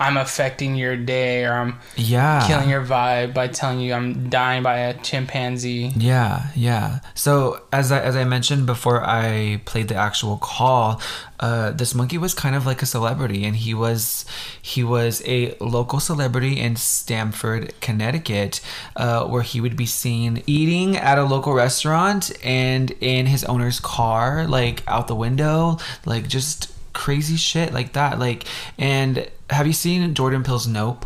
I'm 0.04 0.18
affecting 0.18 0.76
your 0.76 0.98
day 0.98 1.46
or 1.46 1.54
I'm 1.54 1.80
yeah 1.96 2.46
killing 2.46 2.70
your 2.70 2.86
vibe 2.86 3.34
by 3.34 3.48
telling 3.48 3.80
you 3.80 3.94
I'm 3.94 4.30
dying 4.30 4.62
by 4.62 4.80
a 4.80 4.94
chimpanzee. 5.02 5.94
Yeah, 5.96 6.48
yeah. 6.56 7.00
So 7.14 7.64
as 7.72 7.90
I 7.90 8.02
as 8.02 8.18
I 8.18 8.26
mentioned 8.26 8.66
before, 8.66 9.02
I 9.02 9.62
played 9.64 9.88
the 9.88 9.96
actual 9.96 10.36
call. 10.36 11.02
Uh, 11.40 11.72
this 11.72 11.96
monkey 11.96 12.18
was 12.18 12.34
kind 12.34 12.54
of 12.54 12.66
like 12.66 12.82
a 12.82 12.86
celebrity, 12.86 13.46
and 13.46 13.56
he 13.56 13.74
was 13.74 14.26
he 14.62 14.84
was 14.84 15.22
a 15.26 15.56
local 15.60 16.02
celebrity 16.02 16.60
in 16.60 16.76
Stamford, 16.76 17.74
Connecticut, 17.80 18.60
uh, 18.98 19.26
where 19.26 19.42
he 19.42 19.62
would 19.62 19.78
be 19.78 19.86
seen 19.86 20.44
eating 20.46 20.98
at 20.98 21.18
a 21.18 21.24
local 21.24 21.54
restaurant 21.54 22.30
and 22.44 22.92
in 23.00 23.28
his 23.28 23.46
owner's 23.46 23.80
car, 23.80 24.46
like 24.48 24.84
out 24.86 25.08
the 25.08 25.16
window, 25.16 25.78
like 26.06 26.28
just 26.28 26.73
crazy 26.94 27.36
shit 27.36 27.74
like 27.74 27.94
that. 27.94 28.20
Like, 28.20 28.46
and 28.78 29.30
have 29.50 29.68
you 29.68 29.74
seen 29.74 30.14
Jordan 30.14 30.44
Peele's 30.44 30.68
Nope? 30.68 31.06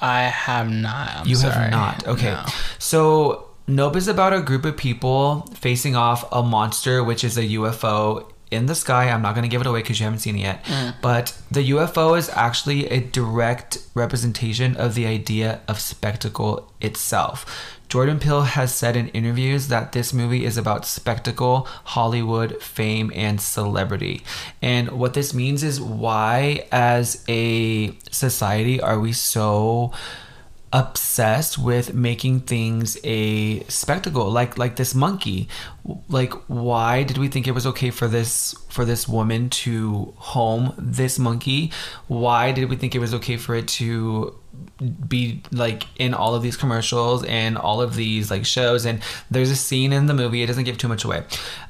I 0.00 0.22
have 0.22 0.70
not. 0.70 1.16
I'm 1.16 1.26
you 1.26 1.36
sorry. 1.36 1.54
have 1.54 1.70
not. 1.70 2.06
Okay. 2.06 2.32
No. 2.32 2.44
So 2.78 3.48
Nope 3.66 3.96
is 3.96 4.08
about 4.08 4.32
a 4.32 4.40
group 4.40 4.64
of 4.64 4.76
people 4.76 5.42
facing 5.54 5.94
off 5.94 6.24
a 6.32 6.42
monster, 6.42 7.04
which 7.04 7.22
is 7.22 7.36
a 7.36 7.42
UFO 7.42 8.26
in 8.50 8.66
the 8.66 8.74
sky. 8.74 9.10
I'm 9.10 9.22
not 9.22 9.34
going 9.34 9.42
to 9.42 9.48
give 9.48 9.60
it 9.60 9.66
away 9.66 9.80
because 9.80 10.00
you 10.00 10.04
haven't 10.04 10.20
seen 10.20 10.36
it 10.36 10.40
yet. 10.40 10.64
Mm. 10.64 10.94
But 11.00 11.36
the 11.50 11.70
UFO 11.70 12.18
is 12.18 12.28
actually 12.30 12.88
a 12.88 13.00
direct 13.00 13.78
representation 13.94 14.76
of 14.76 14.94
the 14.94 15.06
idea 15.06 15.60
of 15.68 15.80
spectacle 15.80 16.72
itself. 16.80 17.78
Jordan 17.90 18.20
Peele 18.20 18.42
has 18.42 18.72
said 18.72 18.94
in 18.94 19.08
interviews 19.08 19.66
that 19.66 19.90
this 19.90 20.12
movie 20.14 20.44
is 20.44 20.56
about 20.56 20.86
spectacle, 20.86 21.66
Hollywood, 21.82 22.62
fame, 22.62 23.10
and 23.16 23.40
celebrity. 23.40 24.22
And 24.62 24.92
what 24.92 25.14
this 25.14 25.34
means 25.34 25.64
is 25.64 25.80
why, 25.80 26.68
as 26.70 27.24
a 27.28 27.92
society, 28.08 28.80
are 28.80 29.00
we 29.00 29.12
so 29.12 29.90
obsessed 30.72 31.58
with 31.58 31.94
making 31.94 32.40
things 32.40 32.96
a 33.02 33.60
spectacle 33.64 34.30
like 34.30 34.56
like 34.56 34.76
this 34.76 34.94
monkey. 34.94 35.48
Like 36.08 36.32
why 36.46 37.02
did 37.02 37.18
we 37.18 37.28
think 37.28 37.48
it 37.48 37.52
was 37.52 37.66
okay 37.66 37.90
for 37.90 38.06
this 38.06 38.54
for 38.68 38.84
this 38.84 39.08
woman 39.08 39.50
to 39.50 40.14
home 40.16 40.74
this 40.78 41.18
monkey? 41.18 41.72
Why 42.06 42.52
did 42.52 42.70
we 42.70 42.76
think 42.76 42.94
it 42.94 43.00
was 43.00 43.12
okay 43.14 43.36
for 43.36 43.56
it 43.56 43.66
to 43.68 44.34
be 45.08 45.42
like 45.50 45.86
in 45.98 46.14
all 46.14 46.34
of 46.34 46.42
these 46.42 46.56
commercials 46.56 47.24
and 47.24 47.58
all 47.58 47.80
of 47.80 47.96
these 47.96 48.30
like 48.30 48.46
shows? 48.46 48.86
And 48.86 49.02
there's 49.30 49.50
a 49.50 49.56
scene 49.56 49.92
in 49.92 50.06
the 50.06 50.14
movie 50.14 50.42
it 50.42 50.46
doesn't 50.46 50.64
give 50.64 50.78
too 50.78 50.88
much 50.88 51.04
away 51.04 51.24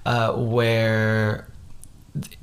uh 0.04 0.32
where 0.34 1.46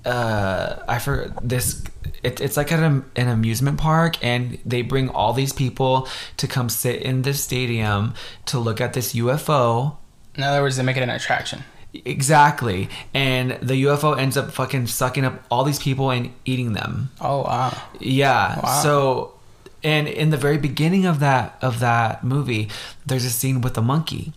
uh 0.06 0.78
i 0.88 0.98
for 1.00 1.34
this 1.42 1.84
it, 2.24 2.40
it's 2.42 2.58
like 2.58 2.72
at 2.72 2.80
a, 2.80 3.04
an 3.16 3.28
amusement 3.28 3.78
park 3.78 4.16
and 4.24 4.58
they 4.66 4.82
bring 4.82 5.10
all 5.10 5.34
these 5.34 5.54
people 5.54 6.08
to 6.38 6.48
come 6.48 6.70
sit 6.70 7.02
in 7.02 7.22
this 7.24 7.44
stadium 7.44 8.14
to 8.46 8.60
look 8.60 8.80
at 8.82 8.94
this 8.94 9.14
ufo 9.14 9.96
In 10.36 10.44
other 10.44 10.62
words, 10.62 10.78
they 10.78 10.84
make 10.84 10.98
it 10.98 11.04
an 11.04 11.10
attraction. 11.10 11.64
exactly 12.06 12.90
and 13.14 13.52
the 13.62 13.84
ufo 13.84 14.18
ends 14.18 14.38
up 14.38 14.52
fucking 14.52 14.88
sucking 14.88 15.26
up 15.26 15.44
all 15.52 15.64
these 15.64 15.80
people 15.80 16.10
and 16.12 16.32
eating 16.46 16.74
them 16.74 17.10
Oh 17.22 17.42
wow. 17.44 17.72
yeah. 18.00 18.60
Wow. 18.62 18.82
So, 18.84 19.34
and 19.84 20.08
in 20.08 20.30
the 20.32 20.38
very 20.38 20.58
beginning 20.58 21.06
of 21.06 21.20
that 21.20 21.58
of 21.62 21.80
that 21.80 22.24
movie, 22.24 22.70
there's 23.06 23.26
a 23.26 23.30
scene 23.30 23.62
with 23.62 23.78
a 23.78 23.82
monkey, 23.82 24.34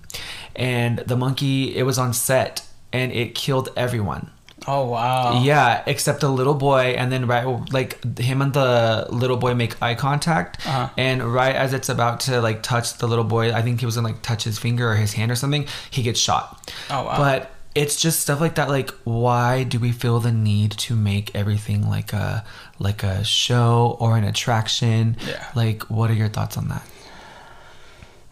and 0.55 0.99
the 1.11 1.17
monkey 1.17 1.77
it 1.77 1.85
was 1.85 1.99
on 1.99 2.13
set 2.13 2.67
and 2.93 3.11
it 3.13 3.35
killed 3.35 3.69
everyone. 3.77 4.31
Oh 4.69 4.87
wow. 4.87 5.43
Yeah, 5.43 5.83
except 5.87 6.21
the 6.21 6.29
little 6.29 6.55
boy, 6.55 6.95
and 6.99 7.11
then 7.11 7.27
right 7.27 7.45
like 7.73 8.19
him 8.19 8.43
and 8.43 8.53
the 8.53 9.07
little 9.11 9.37
boy 9.39 9.55
make 9.55 9.81
eye 9.83 9.95
contact, 9.95 10.59
Uh-huh. 10.67 10.89
and 10.99 11.23
right 11.23 11.55
as 11.57 11.73
it's 11.73 11.89
about 11.89 12.21
to 12.21 12.41
like 12.43 12.63
touch 12.63 12.95
the 12.99 13.09
little 13.09 13.25
boy, 13.25 13.53
I 13.53 13.63
think 13.63 13.81
he 13.81 13.87
was 13.87 13.97
gonna 13.97 14.09
like 14.09 14.23
touch 14.23 14.45
his 14.45 14.59
finger 14.59 14.91
or 14.91 14.97
his 14.97 15.15
hand 15.15 15.31
or 15.31 15.35
something, 15.37 15.67
he 15.91 16.03
gets 16.03 16.21
shot. 16.21 16.73
Oh, 16.91 17.05
wow. 17.05 17.17
But 17.17 17.51
it's 17.75 18.01
just 18.01 18.21
stuff 18.21 18.41
like 18.41 18.57
that. 18.57 18.69
Like, 18.69 18.91
why 19.05 19.63
do 19.63 19.79
we 19.79 19.93
feel 19.93 20.19
the 20.21 20.33
need 20.33 20.73
to 20.73 20.95
make 20.97 21.35
everything 21.35 21.89
like 21.89 22.13
a 22.13 22.45
like 22.79 23.03
a 23.03 23.25
show 23.25 23.97
or 23.99 24.17
an 24.19 24.25
attraction? 24.25 25.17
Yeah. 25.27 25.47
Like, 25.55 25.85
what 25.85 26.11
are 26.11 26.15
your 26.15 26.29
thoughts 26.29 26.57
on 26.59 26.69
that? 26.69 26.83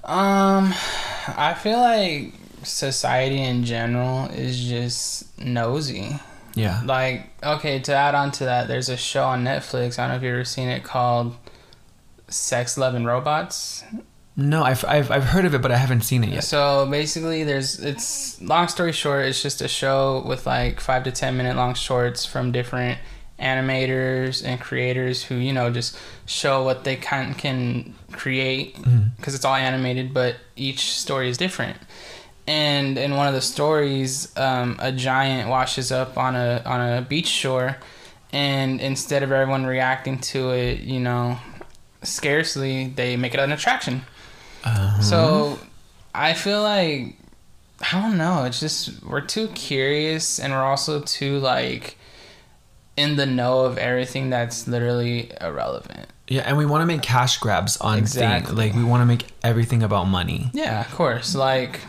Um, 0.04 0.72
I 1.36 1.54
feel 1.60 1.78
like 1.78 2.32
society 2.62 3.42
in 3.42 3.64
general 3.64 4.26
is 4.30 4.62
just 4.64 5.38
nosy. 5.38 6.18
Yeah. 6.54 6.82
Like, 6.84 7.30
okay, 7.42 7.78
to 7.80 7.94
add 7.94 8.14
on 8.14 8.32
to 8.32 8.44
that, 8.44 8.68
there's 8.68 8.88
a 8.88 8.96
show 8.96 9.24
on 9.24 9.44
Netflix. 9.44 9.98
I 9.98 10.02
don't 10.02 10.10
know 10.10 10.16
if 10.16 10.22
you've 10.22 10.34
ever 10.34 10.44
seen 10.44 10.68
it 10.68 10.82
called 10.82 11.36
Sex, 12.28 12.76
Love, 12.76 12.94
and 12.94 13.06
Robots. 13.06 13.84
No, 14.36 14.62
I've, 14.62 14.84
I've 14.84 15.10
I've 15.10 15.24
heard 15.24 15.44
of 15.46 15.54
it, 15.54 15.62
but 15.62 15.72
I 15.72 15.76
haven't 15.76 16.02
seen 16.02 16.22
it 16.22 16.30
yet. 16.30 16.44
So 16.44 16.86
basically, 16.88 17.42
there's 17.42 17.80
it's 17.80 18.40
long 18.40 18.68
story 18.68 18.92
short, 18.92 19.26
it's 19.26 19.42
just 19.42 19.60
a 19.60 19.66
show 19.66 20.22
with 20.24 20.46
like 20.46 20.78
five 20.78 21.02
to 21.04 21.10
ten 21.10 21.36
minute 21.36 21.56
long 21.56 21.74
shorts 21.74 22.24
from 22.24 22.52
different 22.52 22.98
animators 23.40 24.44
and 24.44 24.60
creators 24.60 25.24
who 25.24 25.34
you 25.34 25.52
know 25.52 25.70
just 25.70 25.96
show 26.26 26.62
what 26.62 26.84
they 26.84 26.94
can 26.94 27.34
can 27.34 27.94
create 28.12 28.76
mm-hmm. 28.76 29.08
because 29.16 29.34
it's 29.34 29.44
all 29.44 29.56
animated, 29.56 30.14
but 30.14 30.36
each 30.54 30.92
story 30.92 31.28
is 31.28 31.36
different. 31.36 31.76
And 32.48 32.96
in 32.96 33.14
one 33.14 33.28
of 33.28 33.34
the 33.34 33.42
stories, 33.42 34.32
um, 34.38 34.76
a 34.80 34.90
giant 34.90 35.50
washes 35.50 35.92
up 35.92 36.16
on 36.16 36.34
a 36.34 36.62
on 36.64 36.80
a 36.80 37.02
beach 37.02 37.26
shore, 37.26 37.76
and 38.32 38.80
instead 38.80 39.22
of 39.22 39.30
everyone 39.30 39.66
reacting 39.66 40.18
to 40.32 40.50
it, 40.52 40.80
you 40.80 40.98
know, 40.98 41.38
scarcely, 42.02 42.88
they 42.88 43.16
make 43.16 43.34
it 43.34 43.40
an 43.40 43.52
attraction. 43.52 44.02
So 45.02 45.58
I 46.14 46.32
feel 46.34 46.62
like 46.62 47.16
I 47.92 48.00
don't 48.00 48.16
know. 48.16 48.44
It's 48.44 48.60
just 48.60 49.02
we're 49.04 49.20
too 49.20 49.48
curious, 49.48 50.38
and 50.40 50.52
we're 50.52 50.64
also 50.64 51.00
too 51.02 51.38
like 51.40 51.96
in 52.96 53.16
the 53.16 53.26
know 53.26 53.66
of 53.66 53.76
everything 53.78 54.30
that's 54.30 54.66
literally 54.66 55.30
irrelevant. 55.40 56.08
Yeah, 56.26 56.42
and 56.42 56.56
we 56.56 56.66
want 56.66 56.80
to 56.82 56.86
make 56.86 57.02
cash 57.02 57.38
grabs 57.38 57.76
on 57.78 57.98
Exactly. 57.98 58.46
things. 58.48 58.58
Like 58.58 58.74
we 58.74 58.84
want 58.84 59.02
to 59.02 59.06
make 59.06 59.26
everything 59.42 59.82
about 59.82 60.04
money. 60.04 60.50
Yeah, 60.52 60.80
of 60.80 60.90
course. 60.94 61.34
Like 61.34 61.80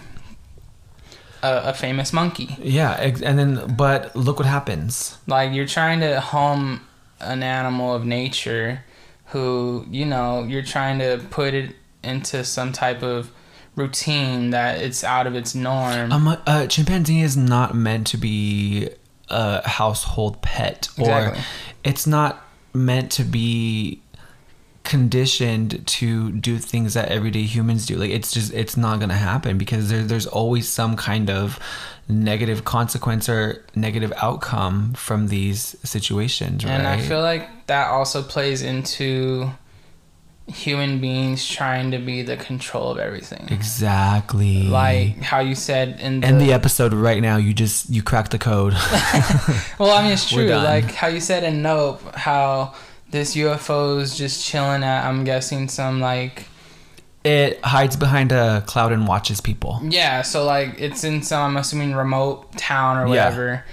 a, 1.44 1.70
a 1.70 1.74
famous 1.74 2.12
monkey. 2.14 2.56
Yeah, 2.62 2.92
and 3.00 3.38
then 3.40 3.76
but 3.76 4.16
look 4.16 4.38
what 4.40 4.46
happens. 4.48 5.18
Like 5.28 5.54
you're 5.54 5.66
trying 5.68 6.00
to 6.02 6.20
home 6.22 6.82
an 7.20 7.44
animal 7.44 7.94
of 7.94 8.06
nature, 8.06 8.84
who 9.28 9.86
you 9.90 10.06
know 10.06 10.44
you're 10.44 10.64
trying 10.64 11.00
to 11.00 11.22
put 11.30 11.54
it 11.54 11.76
into 12.04 12.44
some 12.44 12.72
type 12.72 13.04
of 13.04 13.32
routine 13.76 14.50
that 14.50 14.82
it's 14.82 15.04
out 15.04 15.28
of 15.28 15.36
its 15.36 15.56
norm. 15.56 16.12
Um, 16.12 16.38
a 16.46 16.68
chimpanzee 16.68 17.22
is 17.22 17.38
not 17.38 17.74
meant 17.76 18.08
to 18.08 18.18
be 18.18 18.90
a 19.30 19.68
household 19.68 20.42
pet, 20.42 20.90
or 20.98 21.04
Exactly. 21.04 21.42
it's 21.84 22.06
not 22.08 22.46
meant 22.74 23.12
to 23.14 23.24
be 23.24 24.02
conditioned 24.90 25.86
to 25.86 26.32
do 26.32 26.58
things 26.58 26.96
that 26.96 27.10
everyday 27.10 27.44
humans 27.44 27.86
do. 27.86 27.96
Like 27.96 28.10
it's 28.10 28.34
just 28.34 28.52
it's 28.54 28.76
not 28.76 29.00
gonna 29.00 29.14
happen 29.14 29.58
because 29.58 29.90
there, 29.90 30.04
there's 30.04 30.26
always 30.26 30.68
some 30.68 30.96
kind 30.98 31.30
of 31.30 31.60
negative 32.08 32.66
consequence 32.66 33.30
or 33.30 33.64
negative 33.76 34.12
outcome 34.18 34.94
from 34.96 35.28
these 35.28 35.76
situations, 35.84 36.66
right? 36.66 36.72
And 36.72 36.88
I 36.88 37.00
feel 37.00 37.22
like 37.22 37.68
that 37.68 37.90
also 37.90 38.24
plays 38.24 38.64
into 38.64 39.52
human 40.48 41.00
beings 41.00 41.48
trying 41.48 41.92
to 41.92 42.00
be 42.00 42.24
the 42.24 42.36
control 42.36 42.90
of 42.90 42.98
everything. 42.98 43.48
Exactly. 43.52 44.64
Like 44.64 45.18
how 45.22 45.40
you 45.40 45.54
said 45.54 46.00
in 46.00 46.22
the, 46.22 46.28
in 46.28 46.40
the 46.40 46.52
episode 46.52 46.94
right 46.94 47.22
now, 47.22 47.38
you 47.38 47.54
just 47.54 47.92
you 47.92 48.02
cracked 48.02 48.32
the 48.32 48.40
code. 48.40 48.74
well, 49.80 49.92
I 49.92 50.02
mean 50.02 50.14
it's 50.14 50.28
true. 50.34 50.50
Like 50.50 50.92
how 50.96 51.08
you 51.08 51.20
said 51.20 51.44
in 51.44 51.62
Nope, 51.62 52.02
how 52.16 52.74
this 53.12 53.36
UFO 53.36 54.00
is 54.02 54.18
just 54.18 54.46
chilling 54.46 54.84
at 54.84 55.06
I'm 55.08 55.24
guessing 55.24 55.68
some 55.68 56.00
like 56.00 56.46
it 57.24 57.60
hides 57.64 57.96
behind 57.98 58.32
a 58.32 58.64
cloud 58.66 58.92
and 58.92 59.08
watches 59.08 59.42
people. 59.42 59.80
Yeah, 59.84 60.22
so 60.22 60.46
like 60.46 60.76
it's 60.80 61.04
in 61.04 61.22
some 61.24 61.42
I'm 61.52 61.58
assuming 61.58 61.94
remote 61.94 62.54
town 62.58 62.98
or 62.98 63.08
whatever. 63.08 63.64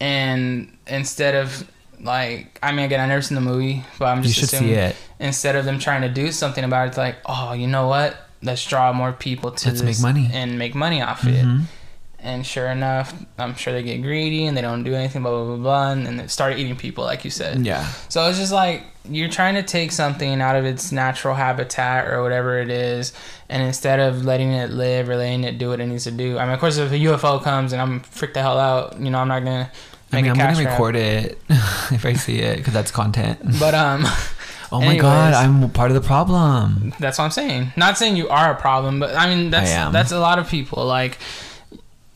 Yeah. 0.00 0.06
and 0.06 0.76
instead 0.86 1.34
of 1.34 1.68
like 2.00 2.58
I 2.62 2.72
mean 2.72 2.84
again 2.86 3.00
I 3.00 3.06
never 3.06 3.22
seen 3.22 3.34
the 3.36 3.40
movie, 3.40 3.84
but 3.98 4.06
I'm 4.06 4.18
You 4.18 4.24
just 4.24 4.38
should 4.40 4.48
see 4.48 4.56
assuming 4.56 4.74
it. 4.74 4.96
instead 5.20 5.56
of 5.56 5.64
them 5.64 5.78
trying 5.78 6.02
to 6.02 6.08
do 6.08 6.32
something 6.32 6.64
about 6.64 6.84
it, 6.86 6.88
it's 6.88 6.98
like 6.98 7.16
oh 7.26 7.52
you 7.52 7.66
know 7.66 7.88
what 7.88 8.16
let's 8.42 8.64
draw 8.66 8.92
more 8.92 9.12
people 9.12 9.50
to 9.52 9.68
Let's 9.68 9.80
this 9.80 10.02
make 10.02 10.14
money. 10.14 10.30
and 10.32 10.58
make 10.58 10.74
money 10.74 11.00
off 11.02 11.22
Mhm. 11.22 11.62
it. 11.62 11.68
And 12.24 12.44
sure 12.44 12.68
enough, 12.68 13.12
I'm 13.38 13.54
sure 13.54 13.74
they 13.74 13.82
get 13.82 14.00
greedy 14.00 14.46
and 14.46 14.56
they 14.56 14.62
don't 14.62 14.82
do 14.82 14.94
anything, 14.94 15.22
blah 15.22 15.30
blah 15.30 15.44
blah 15.44 15.56
blah, 15.56 15.92
and, 15.92 16.18
they 16.18 16.26
start 16.26 16.58
eating 16.58 16.74
people 16.74 17.04
like 17.04 17.22
you 17.22 17.30
said. 17.30 17.66
Yeah. 17.66 17.86
So 18.08 18.26
it's 18.28 18.38
just 18.38 18.50
like 18.52 18.82
you're 19.08 19.28
trying 19.28 19.56
to 19.56 19.62
take 19.62 19.92
something 19.92 20.40
out 20.40 20.56
of 20.56 20.64
its 20.64 20.90
natural 20.90 21.34
habitat 21.34 22.08
or 22.08 22.22
whatever 22.22 22.58
it 22.58 22.70
is, 22.70 23.12
and 23.50 23.62
instead 23.62 24.00
of 24.00 24.24
letting 24.24 24.52
it 24.52 24.70
live 24.70 25.10
or 25.10 25.16
letting 25.16 25.44
it 25.44 25.58
do 25.58 25.68
what 25.68 25.80
it 25.80 25.86
needs 25.86 26.04
to 26.04 26.10
do. 26.10 26.38
I 26.38 26.44
mean, 26.46 26.54
of 26.54 26.60
course, 26.60 26.78
if 26.78 26.90
a 26.90 26.94
UFO 26.94 27.42
comes 27.42 27.74
and 27.74 27.82
I'm 27.82 28.00
freaked 28.00 28.32
the 28.34 28.40
hell 28.40 28.58
out, 28.58 28.98
you 28.98 29.10
know, 29.10 29.18
I'm 29.18 29.28
not 29.28 29.44
gonna 29.44 29.70
I 30.10 30.16
make 30.16 30.22
mean, 30.22 30.32
I'm 30.32 30.38
gonna 30.38 30.54
grab. 30.54 30.72
record 30.72 30.96
it 30.96 31.38
if 31.92 32.06
I 32.06 32.14
see 32.14 32.38
it 32.38 32.56
because 32.56 32.72
that's 32.72 32.90
content. 32.90 33.40
But 33.60 33.74
um, 33.74 34.06
Oh 34.72 34.80
my 34.80 34.96
god. 34.96 35.34
I'm 35.34 35.70
part 35.70 35.90
of 35.90 35.94
the 35.94 36.00
problem. 36.06 36.94
that's 36.98 37.18
what 37.18 37.26
I'm 37.26 37.30
saying. 37.30 37.72
Not 37.76 37.96
saying 37.96 38.16
you 38.16 38.28
are 38.28 38.50
a 38.50 38.56
problem, 38.56 38.98
but 38.98 39.14
I 39.14 39.32
mean 39.32 39.50
that's 39.50 39.72
I 39.72 39.90
that's 39.90 40.10
a 40.10 40.18
lot 40.18 40.38
of 40.38 40.48
people. 40.48 40.84
Like, 40.84 41.18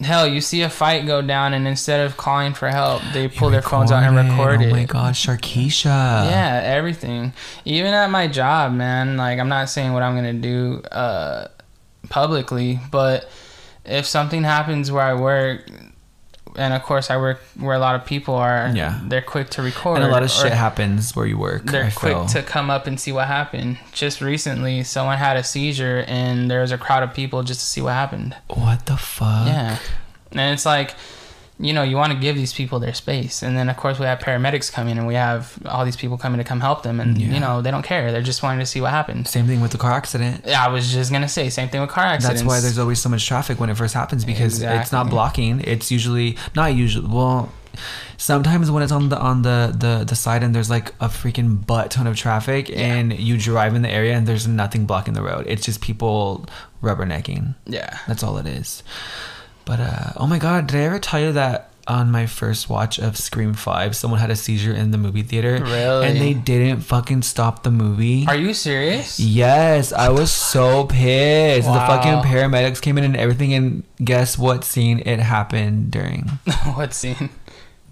hell, 0.00 0.26
you 0.26 0.40
see 0.40 0.62
a 0.62 0.70
fight 0.70 1.06
go 1.06 1.20
down, 1.22 1.54
and 1.54 1.66
instead 1.66 2.04
of 2.06 2.16
calling 2.16 2.54
for 2.54 2.68
help, 2.68 3.02
they 3.12 3.28
pull 3.28 3.50
their 3.50 3.62
phones 3.62 3.90
out 3.90 4.02
and 4.04 4.14
record 4.16 4.62
it. 4.62 4.68
Oh 4.68 4.70
my 4.70 4.84
god, 4.84 5.14
Sharkeisha. 5.14 5.84
yeah 5.86 6.60
everything 6.64 7.32
even 7.64 7.92
at 7.92 8.10
my 8.10 8.26
job 8.28 8.72
man 8.72 9.16
like 9.16 9.38
i'm 9.38 9.48
not 9.48 9.68
saying 9.68 9.92
what 9.92 10.02
i'm 10.02 10.14
gonna 10.14 10.32
do 10.32 10.80
uh 10.92 11.48
publicly 12.08 12.78
but 12.90 13.28
if 13.84 14.06
something 14.06 14.42
happens 14.44 14.90
where 14.92 15.02
i 15.02 15.14
work 15.14 15.68
and 16.58 16.74
of 16.74 16.82
course 16.82 17.10
i 17.10 17.16
work 17.16 17.38
where 17.58 17.74
a 17.74 17.78
lot 17.78 17.94
of 17.94 18.04
people 18.04 18.34
are 18.34 18.70
Yeah. 18.74 19.00
they're 19.04 19.22
quick 19.22 19.48
to 19.50 19.62
record 19.62 19.96
And 19.98 20.04
a 20.04 20.08
lot 20.10 20.22
of 20.22 20.30
shit 20.30 20.52
happens 20.52 21.14
where 21.16 21.26
you 21.26 21.38
work. 21.38 21.64
they're 21.64 21.84
I 21.84 21.90
quick 21.90 22.12
feel. 22.12 22.26
to 22.26 22.42
come 22.42 22.68
up 22.70 22.86
and 22.86 22.98
see 23.00 23.12
what 23.12 23.26
happened 23.28 23.78
just 23.92 24.20
recently 24.20 24.82
someone 24.84 25.18
had 25.18 25.36
a 25.36 25.44
seizure 25.44 26.04
and 26.08 26.50
there 26.50 26.60
was 26.60 26.72
a 26.72 26.78
crowd 26.78 27.02
of 27.02 27.14
people 27.14 27.42
just 27.42 27.60
to 27.60 27.66
see 27.66 27.80
what 27.80 27.94
happened 27.94 28.36
What 28.48 28.86
the 28.86 28.96
fuck? 28.96 29.46
yeah. 29.46 29.78
And 30.32 30.52
it's 30.52 30.66
like, 30.66 30.94
you 31.60 31.72
know, 31.72 31.82
you 31.82 31.96
want 31.96 32.12
to 32.12 32.18
give 32.18 32.36
these 32.36 32.52
people 32.52 32.78
their 32.78 32.94
space. 32.94 33.42
And 33.42 33.56
then, 33.56 33.68
of 33.68 33.76
course, 33.76 33.98
we 33.98 34.06
have 34.06 34.20
paramedics 34.20 34.70
coming 34.72 34.96
and 34.96 35.06
we 35.08 35.14
have 35.14 35.58
all 35.66 35.84
these 35.84 35.96
people 35.96 36.16
coming 36.16 36.38
to 36.38 36.44
come 36.44 36.60
help 36.60 36.84
them. 36.84 37.00
And, 37.00 37.20
Yeah. 37.20 37.34
you 37.34 37.40
know, 37.40 37.62
they 37.62 37.70
don't 37.72 37.82
care. 37.82 38.12
They're 38.12 38.22
just 38.22 38.42
wanting 38.44 38.60
to 38.60 38.66
see 38.66 38.80
what 38.80 38.90
happens. 38.92 39.30
Same 39.30 39.46
thing 39.46 39.60
with 39.60 39.72
the 39.72 39.78
car 39.78 39.92
accident. 39.92 40.44
Yeah, 40.46 40.64
I 40.64 40.68
was 40.68 40.92
just 40.92 41.10
going 41.10 41.22
to 41.22 41.28
say, 41.28 41.50
same 41.50 41.68
thing 41.68 41.80
with 41.80 41.90
car 41.90 42.04
accidents. 42.04 42.42
That's 42.42 42.48
why 42.48 42.60
there's 42.60 42.78
always 42.78 43.00
so 43.00 43.08
much 43.08 43.26
traffic 43.26 43.58
when 43.58 43.70
it 43.70 43.76
first 43.76 43.94
happens 43.94 44.24
because 44.24 44.62
it's 44.62 44.92
not 44.92 45.10
blocking. 45.10 45.60
It's 45.64 45.90
usually 45.90 46.36
not 46.54 46.74
usually. 46.74 47.08
Well, 47.08 47.52
sometimes 48.16 48.70
when 48.70 48.82
it's 48.82 48.92
on 48.92 49.08
the 49.08 49.18
on 49.18 49.42
the 49.42 49.74
the 49.78 50.04
the 50.04 50.14
side 50.16 50.42
and 50.42 50.54
there's 50.54 50.70
like 50.70 50.90
a 51.00 51.08
freaking 51.08 51.64
butt 51.66 51.90
ton 51.90 52.06
of 52.06 52.16
traffic 52.16 52.70
and 52.76 53.16
you 53.18 53.36
drive 53.36 53.74
in 53.74 53.82
the 53.82 53.90
area 53.90 54.14
and 54.16 54.26
there's 54.26 54.46
nothing 54.48 54.84
blocking 54.86 55.14
the 55.14 55.22
road. 55.22 55.44
It's 55.48 55.64
just 55.64 55.80
people 55.80 56.46
rubbernecking. 56.82 57.54
Yeah. 57.66 57.98
That's 58.06 58.22
all 58.22 58.38
it 58.38 58.46
is. 58.46 58.82
But 59.68 59.80
uh 59.80 60.12
oh 60.16 60.26
my 60.26 60.38
god, 60.38 60.66
did 60.66 60.76
I 60.80 60.84
ever 60.84 60.98
tell 60.98 61.20
you 61.20 61.32
that 61.32 61.68
on 61.86 62.10
my 62.10 62.24
first 62.26 62.68
watch 62.68 62.98
of 62.98 63.16
Scream 63.16 63.52
5, 63.54 63.94
someone 63.96 64.18
had 64.20 64.30
a 64.30 64.36
seizure 64.36 64.72
in 64.74 64.90
the 64.92 64.98
movie 64.98 65.22
theater 65.22 65.58
Really? 65.62 66.06
and 66.06 66.16
they 66.20 66.32
didn't 66.34 66.80
fucking 66.82 67.20
stop 67.22 67.62
the 67.64 67.70
movie? 67.70 68.24
Are 68.26 68.36
you 68.36 68.52
serious? 68.54 69.20
Yes, 69.20 69.92
I 69.92 70.08
was 70.08 70.30
so 70.32 70.84
pissed. 70.86 71.66
The 71.68 71.72
fucking 71.72 72.30
paramedics 72.30 72.80
came 72.80 72.96
in 72.98 73.04
and 73.04 73.16
everything, 73.16 73.52
and 73.54 73.84
guess 74.02 74.36
what 74.38 74.64
scene 74.64 75.02
it 75.04 75.18
happened 75.20 75.90
during? 75.90 76.28
what 76.74 76.92
scene? 76.94 77.28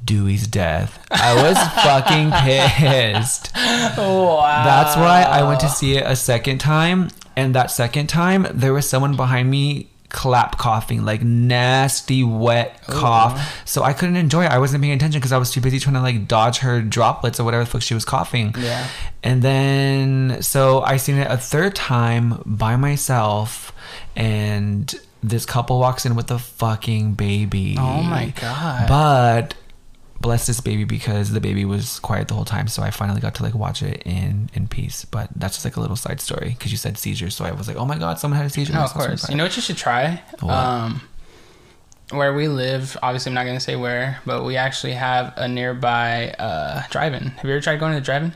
Dewey's 0.04 0.46
death. 0.46 0.98
I 1.10 1.34
was 1.42 1.56
fucking 1.84 2.30
pissed. 2.46 3.50
Wow. 3.54 4.62
That's 4.64 4.96
why 4.96 5.22
I 5.22 5.42
went 5.46 5.60
to 5.60 5.68
see 5.68 5.96
it 5.96 6.04
a 6.06 6.16
second 6.16 6.58
time, 6.58 7.08
and 7.34 7.54
that 7.54 7.70
second 7.70 8.06
time 8.08 8.46
there 8.52 8.72
was 8.72 8.88
someone 8.88 9.16
behind 9.16 9.50
me 9.50 9.88
clap 10.08 10.56
coughing 10.58 11.04
like 11.04 11.22
nasty 11.22 12.22
wet 12.22 12.80
oh, 12.88 12.92
cough 13.00 13.62
so 13.64 13.82
i 13.82 13.92
couldn't 13.92 14.16
enjoy 14.16 14.44
it 14.44 14.50
i 14.50 14.58
wasn't 14.58 14.80
paying 14.82 14.94
attention 14.94 15.18
because 15.20 15.32
i 15.32 15.38
was 15.38 15.50
too 15.50 15.60
busy 15.60 15.78
trying 15.78 15.94
to 15.94 16.00
like 16.00 16.26
dodge 16.28 16.58
her 16.58 16.80
droplets 16.80 17.38
or 17.40 17.44
whatever 17.44 17.64
the 17.64 17.70
fuck 17.70 17.82
she 17.82 17.94
was 17.94 18.04
coughing 18.04 18.54
Yeah. 18.58 18.86
and 19.22 19.42
then, 19.42 20.38
so 20.42 20.80
I 20.82 20.96
seen 20.98 21.16
it 21.16 21.28
a 21.30 21.36
third 21.36 21.74
time 21.74 22.42
by 22.46 22.76
myself, 22.76 23.72
and 24.14 24.94
this 25.22 25.44
couple 25.46 25.78
walks 25.80 26.06
in 26.06 26.14
with 26.14 26.30
a 26.30 26.38
fucking 26.38 27.14
baby. 27.14 27.76
Oh 27.78 28.02
my 28.02 28.32
God. 28.40 28.88
But 28.88 29.54
bless 30.20 30.46
this 30.46 30.60
baby 30.60 30.84
because 30.84 31.30
the 31.30 31.40
baby 31.40 31.64
was 31.64 31.98
quiet 32.00 32.28
the 32.28 32.34
whole 32.34 32.44
time, 32.44 32.68
so 32.68 32.82
I 32.82 32.90
finally 32.90 33.20
got 33.20 33.34
to 33.36 33.42
like 33.42 33.54
watch 33.54 33.82
it 33.82 34.02
in 34.04 34.50
in 34.54 34.68
peace. 34.68 35.04
But 35.04 35.30
that's 35.36 35.56
just 35.56 35.64
like 35.64 35.76
a 35.76 35.80
little 35.80 35.96
side 35.96 36.20
story 36.20 36.50
because 36.50 36.72
you 36.72 36.78
said 36.78 36.98
seizure, 36.98 37.30
so 37.30 37.44
I 37.44 37.52
was 37.52 37.68
like, 37.68 37.76
oh 37.76 37.84
my 37.84 37.98
god, 37.98 38.18
someone 38.18 38.38
had 38.38 38.46
a 38.46 38.50
seizure. 38.50 38.72
No, 38.72 38.80
of 38.80 38.92
course. 38.92 39.28
You 39.28 39.36
know 39.36 39.44
what 39.44 39.56
you 39.56 39.62
should 39.62 39.76
try? 39.76 40.22
What? 40.40 40.52
Um, 40.52 41.02
where 42.10 42.32
we 42.34 42.46
live, 42.46 42.96
obviously, 43.02 43.30
I'm 43.30 43.34
not 43.34 43.44
going 43.44 43.56
to 43.56 43.60
say 43.60 43.74
where, 43.74 44.20
but 44.24 44.44
we 44.44 44.56
actually 44.56 44.92
have 44.92 45.34
a 45.36 45.48
nearby 45.48 46.30
uh, 46.38 46.82
drive-in. 46.88 47.24
Have 47.24 47.44
you 47.44 47.50
ever 47.50 47.60
tried 47.60 47.80
going 47.80 47.94
to 47.94 48.00
the 48.00 48.04
drive-in? 48.04 48.32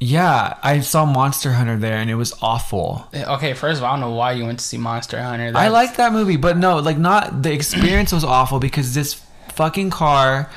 Yeah, 0.00 0.58
I 0.62 0.80
saw 0.80 1.06
Monster 1.06 1.52
Hunter 1.52 1.76
there, 1.76 1.96
and 1.96 2.10
it 2.10 2.14
was 2.14 2.32
awful. 2.40 3.08
Okay, 3.14 3.52
first 3.54 3.78
of 3.78 3.84
all, 3.84 3.90
I 3.90 3.92
don't 3.94 4.10
know 4.10 4.14
why 4.14 4.32
you 4.32 4.44
went 4.44 4.58
to 4.58 4.64
see 4.64 4.76
Monster 4.76 5.20
Hunter. 5.20 5.52
I 5.54 5.68
like 5.68 5.96
that 5.96 6.12
movie, 6.12 6.36
but 6.36 6.56
no, 6.56 6.78
like 6.78 6.98
not 6.98 7.42
the 7.42 7.52
experience 7.52 8.12
was 8.12 8.22
awful 8.22 8.60
because 8.60 8.94
this 8.94 9.20
fucking 9.56 9.90
car 9.90 10.50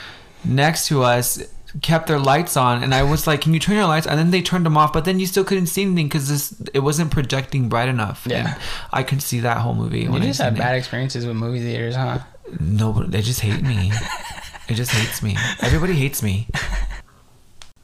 next 0.44 0.88
to 0.88 1.04
us 1.04 1.42
kept 1.82 2.08
their 2.08 2.20
lights 2.20 2.58
on 2.58 2.82
and 2.84 2.94
I 2.94 3.04
was 3.04 3.28
like, 3.28 3.42
"Can 3.42 3.54
you 3.54 3.60
turn 3.60 3.76
your 3.76 3.86
lights?" 3.86 4.08
And 4.08 4.18
then 4.18 4.32
they 4.32 4.42
turned 4.42 4.66
them 4.66 4.78
off, 4.78 4.94
but 4.94 5.06
then 5.06 5.20
you 5.20 5.26
still 5.26 5.44
couldn't 5.44 5.68
see 5.68 5.84
anything 5.84 6.10
cuz 6.10 6.30
this 6.30 6.56
it 6.74 6.80
wasn't 6.80 7.12
projecting 7.12 7.70
bright 7.70 7.90
enough. 7.90 8.26
Yeah. 8.26 8.38
And 8.38 8.56
I 8.92 9.04
could 9.04 9.22
see 9.22 9.42
that 9.42 9.58
whole 9.58 9.76
movie. 9.76 10.02
You 10.02 10.20
just 10.20 10.42
have 10.42 10.56
it. 10.56 10.60
bad 10.60 10.76
experiences 10.76 11.26
with 11.26 11.36
movie 11.36 11.60
theaters, 11.60 11.96
huh? 11.96 12.20
No, 12.60 12.94
but 12.94 13.12
they 13.12 13.22
just 13.22 13.42
hate 13.42 13.62
me. 13.62 13.92
it 14.70 14.76
just 14.76 14.92
hates 14.92 15.22
me. 15.22 15.36
Everybody 15.62 15.94
hates 15.94 16.24
me. 16.24 16.48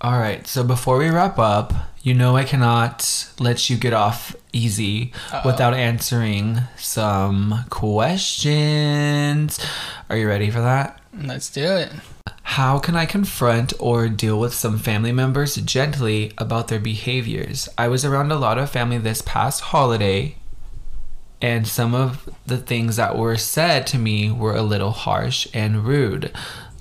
All 0.02 0.20
right, 0.20 0.46
so 0.46 0.64
before 0.66 0.98
we 0.98 1.10
wrap 1.10 1.40
up, 1.40 1.74
you 2.02 2.14
know 2.14 2.36
I 2.36 2.44
cannot 2.44 3.32
let 3.40 3.70
you 3.70 3.78
get 3.78 3.94
off 3.94 4.36
easy 4.52 5.14
without 5.46 5.74
answering 5.74 6.60
some 6.78 7.64
questions. 7.70 9.60
Are 10.10 10.18
you 10.18 10.28
ready 10.28 10.50
for 10.50 10.60
that? 10.60 11.00
Let's 11.16 11.50
do 11.50 11.64
it. 11.64 11.92
How 12.44 12.80
can 12.80 12.96
I 12.96 13.06
confront 13.06 13.74
or 13.80 14.10
deal 14.10 14.40
with 14.40 14.54
some 14.54 14.78
family 14.78 15.12
members 15.12 15.56
gently 15.56 16.34
about 16.38 16.68
their 16.68 16.80
behaviors? 16.80 17.70
I 17.78 17.88
was 17.88 18.06
around 18.06 18.32
a 18.32 18.38
lot 18.38 18.58
of 18.58 18.70
family 18.70 18.98
this 18.98 19.22
past 19.22 19.62
holiday, 19.62 20.36
and 21.42 21.68
some 21.68 21.96
of 21.96 22.30
the 22.46 22.58
things 22.58 22.96
that 22.96 23.18
were 23.18 23.38
said 23.38 23.88
to 23.88 23.98
me 23.98 24.32
were 24.32 24.56
a 24.56 24.62
little 24.62 24.92
harsh 24.92 25.48
and 25.54 25.86
rude. 25.86 26.32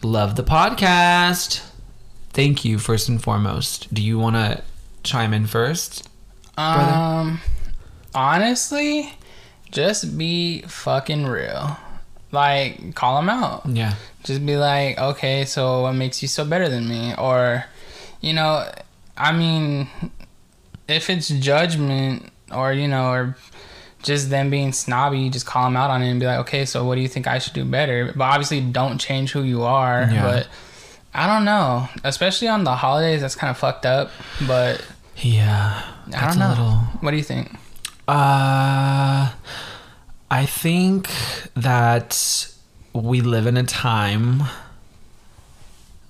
Love 0.03 0.37
the 0.37 0.45
podcast. 0.45 1.63
Thank 2.31 2.65
you, 2.65 2.79
first 2.79 3.09
and 3.09 3.23
foremost. 3.23 3.93
Do 3.93 4.03
you 4.03 4.19
want 4.19 4.37
to 4.37 4.63
chime 5.03 5.33
in 5.33 5.47
first? 5.47 6.09
Brother? 6.55 6.93
Um, 6.93 7.41
honestly, 8.15 9.15
just 9.71 10.17
be 10.19 10.63
fucking 10.63 11.27
real. 11.27 11.77
Like, 12.33 12.95
call 12.95 13.17
them 13.17 13.29
out. 13.29 13.63
Yeah. 13.67 13.95
Just 14.25 14.45
be 14.45 14.57
like, 14.57 14.99
okay, 14.99 15.45
so 15.45 15.83
what 15.83 15.93
makes 15.93 16.23
you 16.23 16.29
so 16.29 16.45
better 16.45 16.69
than 16.69 16.89
me? 16.89 17.15
Or, 17.19 17.65
you 18.21 18.33
know, 18.33 18.67
I 19.17 19.33
mean, 19.33 19.89
if 20.89 21.11
it's 21.11 21.29
judgment 21.29 22.31
or, 22.51 22.73
you 22.73 22.89
know, 22.89 23.11
or 23.13 23.37
just 24.03 24.31
them 24.31 24.49
being 24.51 24.73
snobby, 24.73 25.29
just 25.31 25.45
call 25.47 25.65
them 25.65 25.77
out 25.77 25.91
on 25.91 26.03
it 26.03 26.11
and 26.11 26.19
be 26.19 26.27
like, 26.27 26.39
okay, 26.41 26.65
so 26.65 26.85
what 26.85 26.95
do 26.97 27.03
you 27.03 27.09
think 27.09 27.27
I 27.27 27.39
should 27.39 27.53
do 27.53 27.65
better? 27.65 28.13
But 28.17 28.25
obviously, 28.25 28.61
don't 28.61 28.99
change 28.99 29.33
who 29.33 29.43
you 29.43 29.63
are. 29.63 30.09
Yeah. 30.11 30.23
But 30.23 30.49
I 31.15 31.27
don't 31.27 31.45
know. 31.45 31.89
Especially 32.03 32.49
on 32.49 32.65
the 32.65 32.75
holidays, 32.75 33.21
that's 33.21 33.35
kind 33.37 33.51
of 33.51 33.59
fucked 33.59 33.85
up. 33.87 34.11
But 34.47 34.83
Yeah. 35.17 35.83
I 36.17 36.27
don't 36.29 36.39
know. 36.39 36.49
little. 36.49 36.73
What 37.01 37.11
do 37.11 37.17
you 37.19 37.23
think? 37.23 37.53
Uh, 38.09 39.31
I 40.33 40.47
think 40.47 41.11
that 41.55 42.51
we 42.95 43.21
live 43.21 43.47
in 43.47 43.59
a 43.59 43.65
time 43.65 44.45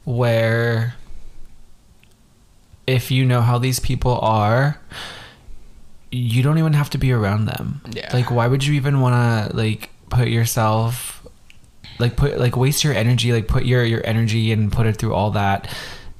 where 0.05 0.95
if 2.87 3.11
you 3.11 3.25
know 3.25 3.41
how 3.41 3.59
these 3.59 3.81
people 3.81 4.20
are, 4.20 4.79
you 6.12 6.45
don't 6.45 6.59
even 6.59 6.73
have 6.75 6.89
to 6.91 6.99
be 6.99 7.11
around 7.11 7.47
them. 7.47 7.81
Yeah. 7.91 8.11
Like, 8.12 8.31
why 8.31 8.47
would 8.47 8.64
you 8.64 8.75
even 8.75 9.01
want 9.01 9.51
to 9.51 9.57
like 9.57 9.91
put 10.09 10.29
yourself, 10.29 11.27
like 11.99 12.14
put 12.14 12.39
like 12.39 12.57
waste 12.57 12.85
your 12.85 12.95
energy, 12.95 13.33
like 13.33 13.49
put 13.49 13.64
your 13.64 13.85
your 13.85 14.07
energy 14.07 14.53
and 14.53 14.70
put 14.70 14.87
it 14.87 14.99
through 14.99 15.14
all 15.14 15.33
that 15.33 15.68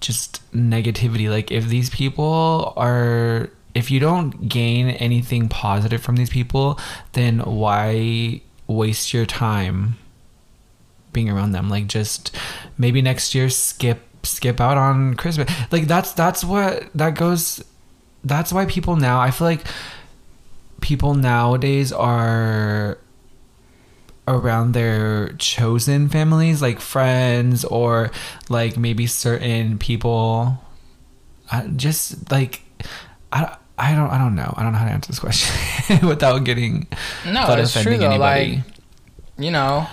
just 0.01 0.43
negativity. 0.53 1.31
Like, 1.31 1.53
if 1.53 1.69
these 1.69 1.89
people 1.89 2.73
are, 2.77 3.51
if 3.75 3.91
you 3.91 4.01
don't 4.01 4.49
gain 4.49 4.89
anything 4.89 5.49
positive 5.49 6.03
from 6.03 6.17
these 6.17 6.31
people, 6.31 6.79
then 7.13 7.41
why 7.41 8.41
waste 8.67 9.13
your 9.15 9.27
time 9.27 9.97
being 11.13 11.31
around 11.31 11.53
them? 11.53 11.69
Like, 11.69 11.87
just 11.87 12.35
maybe 12.77 13.03
next 13.03 13.35
year 13.35 13.49
skip 13.49 14.01
skip 14.25 14.61
out 14.61 14.77
on 14.77 15.15
Christmas. 15.15 15.51
Like 15.71 15.87
that's 15.87 16.13
that's 16.13 16.45
what 16.45 16.89
that 16.95 17.15
goes 17.15 17.63
that's 18.25 18.53
why 18.53 18.67
people 18.67 18.97
now 18.97 19.21
I 19.21 19.31
feel 19.31 19.47
like 19.47 19.65
people 20.81 21.15
nowadays 21.15 21.93
are 21.93 22.99
around 24.29 24.73
their 24.73 25.33
chosen 25.35 26.09
families 26.09 26.63
like 26.63 26.81
friends 26.81 27.65
or 27.65 28.11
like 28.49 28.77
maybe 28.77 29.07
certain 29.07 29.79
people 29.79 30.63
I, 31.51 31.67
just 31.67 32.31
like 32.31 32.63
I, 33.33 33.57
I 33.85 33.95
don't 33.97 34.11
I 34.11 34.19
don't 34.19 34.35
know 34.35 34.53
I 34.57 34.63
don't 34.63 34.73
know 34.73 34.79
how 34.79 34.85
to 34.87 34.93
answer 34.93 35.09
this 35.13 35.19
question 35.19 35.51
without 36.13 36.45
getting 36.45 36.87
No, 37.27 37.41
without 37.43 37.59
it's 37.59 37.73
true 37.83 37.97
though. 37.99 38.11
anybody. 38.11 38.57
Like, 38.57 38.65
you 39.39 39.51
know, 39.51 39.87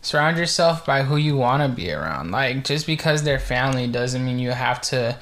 surround 0.00 0.38
yourself 0.38 0.86
by 0.86 1.02
who 1.02 1.16
you 1.16 1.36
want 1.36 1.62
to 1.62 1.68
be 1.68 1.92
around. 1.92 2.30
Like, 2.30 2.64
just 2.64 2.86
because 2.86 3.24
they're 3.24 3.38
family 3.38 3.86
doesn't 3.88 4.24
mean 4.24 4.38
you 4.38 4.52
have 4.52 4.80
to 4.92 5.18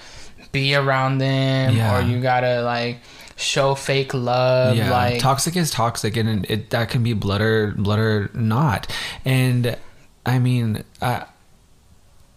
be 0.53 0.75
around 0.77 1.19
them 1.19 1.77
Yeah. 1.77 1.99
or 1.99 2.03
you 2.03 2.21
gotta 2.21 2.63
like 2.63 3.01
show 3.37 3.75
fake 3.75 4.15
love. 4.15 4.77
yeah 4.77 4.91
Like, 4.93 5.21
toxic 5.21 5.57
is 5.57 5.71
toxic 5.73 6.17
and 6.17 6.45
it 6.49 6.71
that 6.71 6.91
can 6.91 7.03
be 7.03 7.15
blood 7.15 7.41
or 7.41 7.73
blood 7.73 7.99
or 7.99 8.31
not 8.33 8.87
and 9.25 9.77
i 10.25 10.39
mean 10.39 10.85
i 11.03 11.25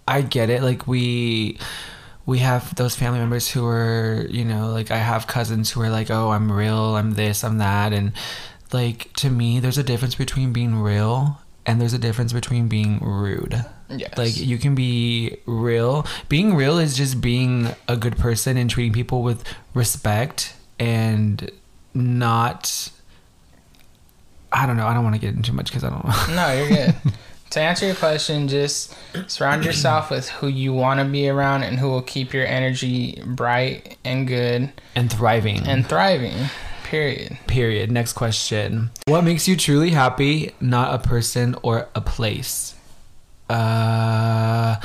i 0.07 0.21
get 0.23 0.49
it 0.49 0.63
like 0.63 0.87
we 0.87 1.59
we 2.27 2.37
have 2.39 2.75
those 2.75 2.95
family 2.95 3.17
members 3.17 3.49
who 3.49 3.65
are 3.65 4.27
you 4.29 4.45
know 4.45 4.69
like 4.69 4.91
i 4.91 4.97
have 4.97 5.25
cousins 5.25 5.71
who 5.71 5.81
are 5.81 5.89
like 5.89 6.11
oh 6.11 6.29
i'm 6.29 6.51
real 6.51 6.95
i'm 6.95 7.13
this 7.13 7.43
i'm 7.43 7.57
that 7.57 7.91
and 7.91 8.11
like 8.71 9.11
to 9.13 9.31
me 9.31 9.59
there's 9.59 9.79
a 9.79 9.83
difference 9.83 10.13
between 10.13 10.53
being 10.53 10.75
real 10.75 11.39
and 11.65 11.81
there's 11.81 11.93
a 11.93 11.97
difference 11.97 12.31
between 12.31 12.67
being 12.67 12.99
rude 12.99 13.65
yes. 13.89 14.17
like 14.17 14.37
you 14.37 14.57
can 14.57 14.75
be 14.75 15.37
real. 15.45 16.05
Being 16.29 16.55
real 16.55 16.77
is 16.77 16.95
just 16.95 17.21
being 17.21 17.69
a 17.87 17.95
good 17.95 18.17
person 18.17 18.57
and 18.57 18.69
treating 18.69 18.93
people 18.93 19.23
with 19.23 19.43
respect 19.73 20.55
and 20.79 21.49
not 21.93 22.91
I 24.51 24.65
don't 24.65 24.77
know. 24.77 24.87
I 24.87 24.93
don't 24.93 25.03
want 25.03 25.15
to 25.15 25.21
get 25.21 25.35
into 25.35 25.53
much 25.53 25.71
cuz 25.71 25.83
I 25.83 25.89
don't 25.89 26.05
know. 26.05 26.35
No, 26.35 26.53
you're 26.53 26.69
good. 26.69 26.95
to 27.51 27.59
answer 27.61 27.85
your 27.85 27.95
question, 27.95 28.47
just 28.47 28.93
surround 29.27 29.63
yourself 29.65 30.09
with 30.09 30.29
who 30.29 30.47
you 30.47 30.73
want 30.73 30.99
to 30.99 31.05
be 31.05 31.29
around 31.29 31.63
and 31.63 31.79
who 31.79 31.89
will 31.89 32.01
keep 32.01 32.33
your 32.33 32.45
energy 32.45 33.21
bright 33.25 33.97
and 34.03 34.27
good 34.27 34.71
and 34.95 35.11
thriving. 35.11 35.65
and 35.65 35.87
thriving. 35.87 36.49
Period. 36.83 37.37
period. 37.47 37.91
Next 37.91 38.13
question. 38.13 38.91
What 39.07 39.23
makes 39.25 39.45
you 39.47 39.57
truly 39.57 39.89
happy, 39.89 40.53
not 40.61 40.93
a 40.93 40.99
person 41.05 41.55
or 41.61 41.89
a 41.95 41.99
place? 42.01 42.75
Uh 43.49 44.75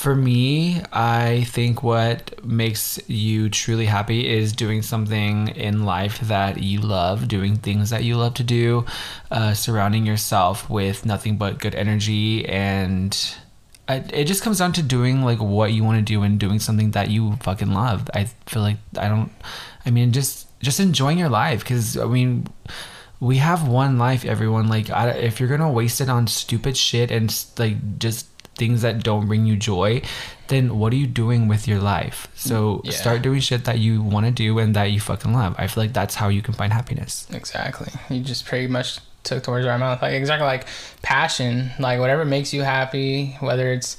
for 0.00 0.16
me, 0.16 0.80
I 0.94 1.44
think 1.48 1.82
what 1.82 2.42
makes 2.42 2.98
you 3.06 3.50
truly 3.50 3.84
happy 3.84 4.26
is 4.26 4.54
doing 4.54 4.80
something 4.80 5.48
in 5.48 5.84
life 5.84 6.20
that 6.20 6.62
you 6.62 6.80
love, 6.80 7.28
doing 7.28 7.56
things 7.56 7.90
that 7.90 8.02
you 8.02 8.16
love 8.16 8.32
to 8.34 8.42
do, 8.42 8.86
uh, 9.30 9.52
surrounding 9.52 10.06
yourself 10.06 10.70
with 10.70 11.04
nothing 11.04 11.36
but 11.36 11.58
good 11.58 11.74
energy, 11.74 12.48
and 12.48 13.14
I, 13.88 13.96
it 13.96 14.24
just 14.24 14.42
comes 14.42 14.60
down 14.60 14.72
to 14.72 14.82
doing 14.82 15.22
like 15.22 15.38
what 15.38 15.74
you 15.74 15.84
want 15.84 15.98
to 15.98 16.12
do 16.14 16.22
and 16.22 16.40
doing 16.40 16.60
something 16.60 16.92
that 16.92 17.10
you 17.10 17.36
fucking 17.42 17.74
love. 17.74 18.08
I 18.14 18.24
feel 18.46 18.62
like 18.62 18.78
I 18.96 19.06
don't. 19.06 19.30
I 19.84 19.90
mean, 19.90 20.12
just 20.12 20.46
just 20.62 20.80
enjoying 20.80 21.18
your 21.18 21.28
life 21.28 21.60
because 21.60 21.98
I 21.98 22.06
mean 22.06 22.46
we 23.20 23.36
have 23.36 23.68
one 23.68 23.98
life 23.98 24.24
everyone 24.24 24.68
like 24.68 24.88
I, 24.88 25.10
if 25.10 25.38
you're 25.38 25.48
gonna 25.48 25.70
waste 25.70 26.00
it 26.00 26.08
on 26.08 26.26
stupid 26.26 26.74
shit 26.74 27.10
and 27.10 27.44
like 27.58 27.98
just 27.98 28.29
things 28.60 28.82
that 28.86 29.02
don't 29.08 29.26
bring 29.30 29.44
you 29.50 29.56
joy 29.56 30.00
then 30.52 30.64
what 30.80 30.92
are 30.92 31.00
you 31.02 31.06
doing 31.22 31.48
with 31.52 31.66
your 31.70 31.78
life 31.94 32.18
so 32.34 32.80
Yeah. 32.84 32.92
start 33.02 33.22
doing 33.22 33.40
shit 33.48 33.64
that 33.70 33.78
you 33.78 34.02
want 34.14 34.26
to 34.26 34.32
do 34.44 34.58
and 34.62 34.74
that 34.76 34.88
you 34.94 35.00
fucking 35.10 35.32
love 35.40 35.54
i 35.62 35.66
feel 35.70 35.82
like 35.84 35.94
that's 36.00 36.14
how 36.22 36.28
you 36.36 36.42
can 36.46 36.54
find 36.54 36.72
happiness 36.80 37.26
Exactly. 37.40 37.90
You 38.10 38.20
just 38.32 38.44
pretty 38.50 38.66
much 38.66 38.98
took 39.22 39.42
the 39.44 39.50
words 39.50 39.66
out 39.66 39.74
of 39.74 39.80
my 39.80 39.86
mouth. 39.86 40.00
Like 40.02 40.14
exactly 40.14 40.46
like 40.54 40.64
passion, 41.02 41.70
like 41.78 42.00
whatever 42.00 42.24
makes 42.24 42.54
you 42.56 42.62
happy, 42.62 43.36
whether 43.40 43.66
it's 43.76 43.96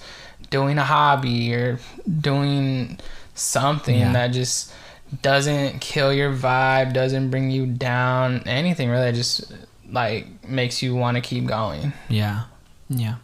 doing 0.49 0.77
a 0.79 0.83
hobby 0.83 1.53
or 1.53 1.79
doing 2.19 2.97
something 3.35 3.99
Yeah. 3.99 4.13
that 4.13 4.27
just 4.33 4.73
doesn't 5.21 5.79
kill 5.79 6.11
your 6.11 6.33
vibe, 6.33 6.93
doesn't 6.93 7.29
bring 7.29 7.51
you 7.51 7.65
down, 7.67 8.41
anything 8.47 8.89
really 8.89 9.11
just 9.13 9.45
like 9.91 10.25
makes 10.59 10.81
you 10.81 10.95
want 10.95 11.15
to 11.17 11.21
keep 11.21 11.45
going. 11.45 11.93
yeah 12.09 12.45
yeah 12.89 13.15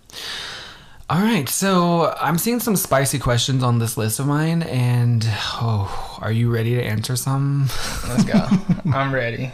all 1.10 1.22
right 1.22 1.48
so 1.48 2.14
i'm 2.20 2.38
seeing 2.38 2.60
some 2.60 2.76
spicy 2.76 3.18
questions 3.18 3.64
on 3.64 3.80
this 3.80 3.96
list 3.98 4.20
of 4.20 4.28
mine 4.28 4.62
and 4.64 5.26
oh 5.62 6.18
are 6.22 6.32
you 6.32 6.52
ready 6.54 6.76
to 6.76 6.84
answer 6.84 7.16
some 7.16 7.68
Let's 8.08 8.24
go. 8.26 8.46
I'm 8.94 9.14
ready. 9.14 9.52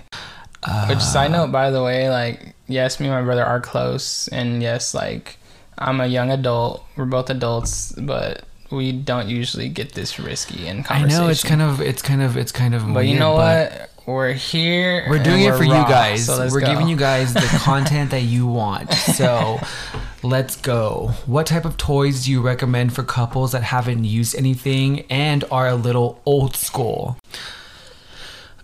Uh, 0.63 0.87
Which 0.87 0.99
side 1.01 1.31
note, 1.31 1.51
by 1.51 1.71
the 1.71 1.83
way, 1.83 2.09
like 2.09 2.55
yes, 2.67 2.99
me 2.99 3.07
and 3.07 3.15
my 3.15 3.21
brother 3.21 3.43
are 3.43 3.59
close, 3.59 4.29
and 4.29 4.61
yes, 4.63 4.93
like 4.93 5.37
I'm 5.77 5.99
a 5.99 6.05
young 6.07 6.31
adult. 6.31 6.85
We're 6.95 7.03
both 7.05 7.29
adults, 7.29 7.91
but 7.97 8.45
we 8.71 8.93
don't 8.93 9.27
usually 9.27 9.67
get 9.67 9.91
this 9.93 10.19
risky 10.19 10.67
in 10.67 10.83
conversation. 10.83 11.19
i 11.21 11.25
know 11.25 11.29
it's 11.29 11.43
kind 11.43 11.61
of 11.61 11.81
it's 11.81 12.01
kind 12.01 12.21
of 12.21 12.37
it's 12.37 12.51
kind 12.53 12.73
of 12.73 12.93
But 12.93 13.07
you 13.07 13.19
know 13.19 13.35
but- 13.35 13.71
what? 13.71 13.89
We're 14.05 14.33
here. 14.33 15.05
We're 15.09 15.23
doing 15.23 15.43
it 15.43 15.55
for 15.55 15.63
you 15.63 15.71
guys. 15.71 16.25
so 16.25 16.47
We're 16.51 16.59
go. 16.61 16.67
giving 16.67 16.87
you 16.89 16.95
guys 16.97 17.33
the 17.33 17.39
content 17.63 18.11
that 18.11 18.21
you 18.23 18.45
want. 18.47 18.91
So 18.93 19.59
let's 20.23 20.55
go. 20.55 21.11
What 21.25 21.47
type 21.47 21.65
of 21.65 21.77
toys 21.77 22.25
do 22.25 22.31
you 22.31 22.41
recommend 22.41 22.93
for 22.93 23.03
couples 23.03 23.51
that 23.51 23.63
haven't 23.63 24.05
used 24.05 24.35
anything 24.35 25.01
and 25.09 25.43
are 25.51 25.67
a 25.67 25.75
little 25.75 26.21
old 26.25 26.55
school? 26.55 27.17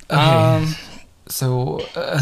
Okay. 0.09 0.19
Um, 0.19 0.75
so 1.27 1.81
uh, 1.95 2.19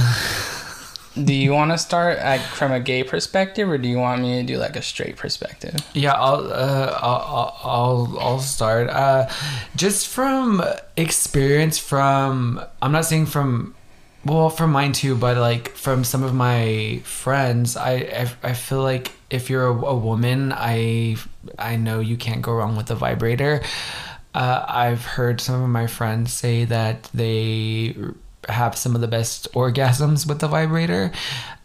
do 1.24 1.34
you 1.34 1.54
want 1.54 1.72
to 1.72 1.78
start 1.78 2.20
like 2.20 2.42
from 2.42 2.72
a 2.72 2.80
gay 2.80 3.04
perspective, 3.04 3.70
or 3.70 3.78
do 3.78 3.88
you 3.88 3.98
want 3.98 4.22
me 4.22 4.42
to 4.42 4.44
do 4.44 4.58
like 4.58 4.76
a 4.76 4.82
straight 4.82 5.16
perspective? 5.16 5.76
yeah, 5.94 6.14
I'll, 6.14 6.52
uh, 6.52 7.00
I'll 7.02 7.58
I'll 7.64 8.20
I'll 8.20 8.40
start. 8.40 8.90
Uh, 8.90 9.30
just 9.76 10.08
from 10.08 10.62
experience, 10.98 11.78
from 11.78 12.62
I'm 12.82 12.92
not 12.92 13.06
saying 13.06 13.28
from 13.28 13.76
well 14.28 14.50
from 14.50 14.72
mine 14.72 14.94
too 14.94 15.16
but 15.16 15.38
like 15.38 15.70
from 15.70 16.04
some 16.04 16.24
of 16.24 16.34
my 16.34 17.02
friends 17.04 17.76
i 17.78 17.94
i, 17.94 18.32
I 18.44 18.54
feel 18.54 18.82
like 18.82 19.12
if 19.30 19.50
you're 19.50 19.68
a, 19.68 19.86
a 19.86 19.96
woman 19.96 20.54
i 20.54 21.16
i 21.58 21.76
know 21.76 22.00
you 22.00 22.18
can't 22.18 22.42
go 22.42 22.54
wrong 22.54 22.76
with 22.76 22.92
a 22.92 22.96
vibrator. 22.96 23.62
Uh, 24.34 24.64
i've 24.68 25.04
heard 25.04 25.42
some 25.42 25.64
of 25.64 25.70
my 25.70 25.88
friends 25.88 26.32
say 26.32 26.66
that 26.66 27.04
they 27.14 27.96
have 28.48 28.78
some 28.78 28.94
of 28.96 29.02
the 29.02 29.08
best 29.08 29.52
orgasms 29.54 30.28
with 30.28 30.40
the 30.40 30.48
vibrator. 30.48 31.12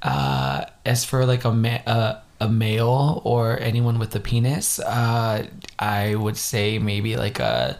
Uh, 0.02 0.64
as 0.84 1.04
for 1.04 1.24
like 1.26 1.44
a 1.44 1.52
ma- 1.52 1.84
uh, 1.86 2.20
a 2.40 2.48
male 2.48 3.22
or 3.24 3.60
anyone 3.60 4.00
with 4.00 4.14
a 4.16 4.20
penis 4.20 4.80
uh, 4.80 5.46
i 5.78 6.14
would 6.14 6.36
say 6.36 6.78
maybe 6.78 7.16
like 7.16 7.38
a 7.38 7.76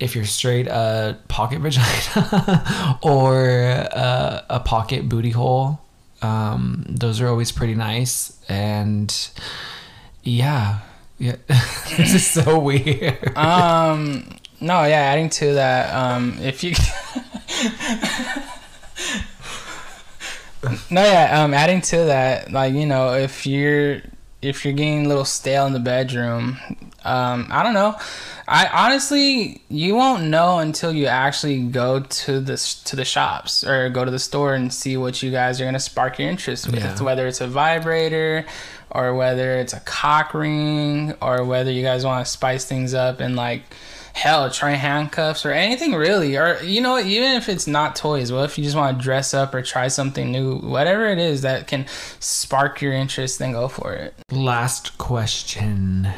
if 0.00 0.14
you're 0.14 0.24
straight, 0.24 0.66
a 0.66 1.18
pocket 1.28 1.60
vagina 1.62 2.98
or 3.02 3.86
uh, 3.92 4.42
a 4.50 4.60
pocket 4.60 5.08
booty 5.08 5.30
hole. 5.30 5.80
Um, 6.22 6.84
those 6.88 7.20
are 7.20 7.28
always 7.28 7.52
pretty 7.52 7.74
nice. 7.74 8.38
And 8.48 9.14
yeah, 10.22 10.80
yeah, 11.18 11.36
this 11.96 12.14
is 12.14 12.26
so 12.26 12.58
weird. 12.60 13.36
Um, 13.36 14.36
no, 14.60 14.84
yeah. 14.84 15.00
Adding 15.00 15.30
to 15.30 15.54
that, 15.54 15.94
um, 15.94 16.38
if 16.40 16.64
you. 16.64 16.74
no, 20.90 21.02
yeah. 21.02 21.42
Um, 21.42 21.54
adding 21.54 21.82
to 21.82 21.96
that, 22.04 22.50
like 22.50 22.74
you 22.74 22.86
know, 22.86 23.14
if 23.14 23.46
you're 23.46 24.02
if 24.44 24.64
you're 24.64 24.74
getting 24.74 25.06
a 25.06 25.08
little 25.08 25.24
stale 25.24 25.66
in 25.66 25.72
the 25.72 25.80
bedroom, 25.80 26.58
um, 27.04 27.48
I 27.50 27.62
don't 27.62 27.74
know. 27.74 27.96
I 28.46 28.66
honestly, 28.66 29.62
you 29.68 29.94
won't 29.94 30.24
know 30.24 30.58
until 30.58 30.92
you 30.92 31.06
actually 31.06 31.62
go 31.62 32.00
to 32.00 32.40
the 32.40 32.56
to 32.84 32.96
the 32.96 33.04
shops 33.04 33.64
or 33.64 33.88
go 33.88 34.04
to 34.04 34.10
the 34.10 34.18
store 34.18 34.54
and 34.54 34.72
see 34.72 34.96
what 34.96 35.22
you 35.22 35.30
guys 35.30 35.60
are 35.60 35.64
gonna 35.64 35.80
spark 35.80 36.18
your 36.18 36.28
interest 36.28 36.66
with. 36.66 36.80
Yeah. 36.80 37.02
Whether 37.02 37.26
it's 37.26 37.40
a 37.40 37.48
vibrator, 37.48 38.44
or 38.90 39.14
whether 39.14 39.56
it's 39.56 39.72
a 39.72 39.80
cock 39.80 40.34
ring, 40.34 41.14
or 41.22 41.44
whether 41.44 41.70
you 41.70 41.82
guys 41.82 42.04
want 42.04 42.24
to 42.24 42.30
spice 42.30 42.64
things 42.66 42.92
up 42.92 43.20
and 43.20 43.34
like 43.34 43.62
hell, 44.14 44.48
try 44.50 44.70
handcuffs 44.70 45.44
or 45.44 45.50
anything 45.50 45.94
really. 45.94 46.36
Or 46.36 46.58
you 46.62 46.80
know, 46.80 46.98
even 46.98 47.32
if 47.32 47.48
it's 47.48 47.66
not 47.66 47.96
toys, 47.96 48.32
well, 48.32 48.44
if 48.44 48.56
you 48.56 48.64
just 48.64 48.76
want 48.76 48.96
to 48.96 49.04
dress 49.04 49.34
up 49.34 49.54
or 49.54 49.60
try 49.60 49.88
something 49.88 50.30
new? 50.32 50.56
Whatever 50.56 51.08
it 51.08 51.18
is 51.18 51.42
that 51.42 51.66
can 51.66 51.86
spark 52.20 52.80
your 52.80 52.92
interest, 52.92 53.38
then 53.38 53.52
go 53.52 53.68
for 53.68 53.92
it. 53.92 54.14
Last 54.30 54.96
question. 54.96 56.08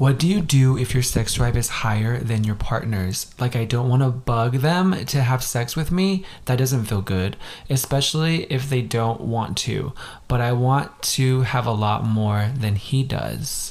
What 0.00 0.18
do 0.18 0.26
you 0.26 0.40
do 0.40 0.78
if 0.78 0.94
your 0.94 1.02
sex 1.02 1.34
drive 1.34 1.58
is 1.58 1.68
higher 1.68 2.18
than 2.20 2.42
your 2.42 2.54
partner's? 2.54 3.34
Like, 3.38 3.54
I 3.54 3.66
don't 3.66 3.90
want 3.90 4.02
to 4.02 4.08
bug 4.08 4.54
them 4.54 5.04
to 5.04 5.20
have 5.20 5.42
sex 5.44 5.76
with 5.76 5.92
me. 5.92 6.24
That 6.46 6.56
doesn't 6.56 6.86
feel 6.86 7.02
good, 7.02 7.36
especially 7.68 8.44
if 8.44 8.70
they 8.70 8.80
don't 8.80 9.20
want 9.20 9.58
to. 9.58 9.92
But 10.26 10.40
I 10.40 10.52
want 10.52 11.02
to 11.02 11.42
have 11.42 11.66
a 11.66 11.72
lot 11.72 12.02
more 12.02 12.50
than 12.56 12.76
he 12.76 13.02
does. 13.02 13.69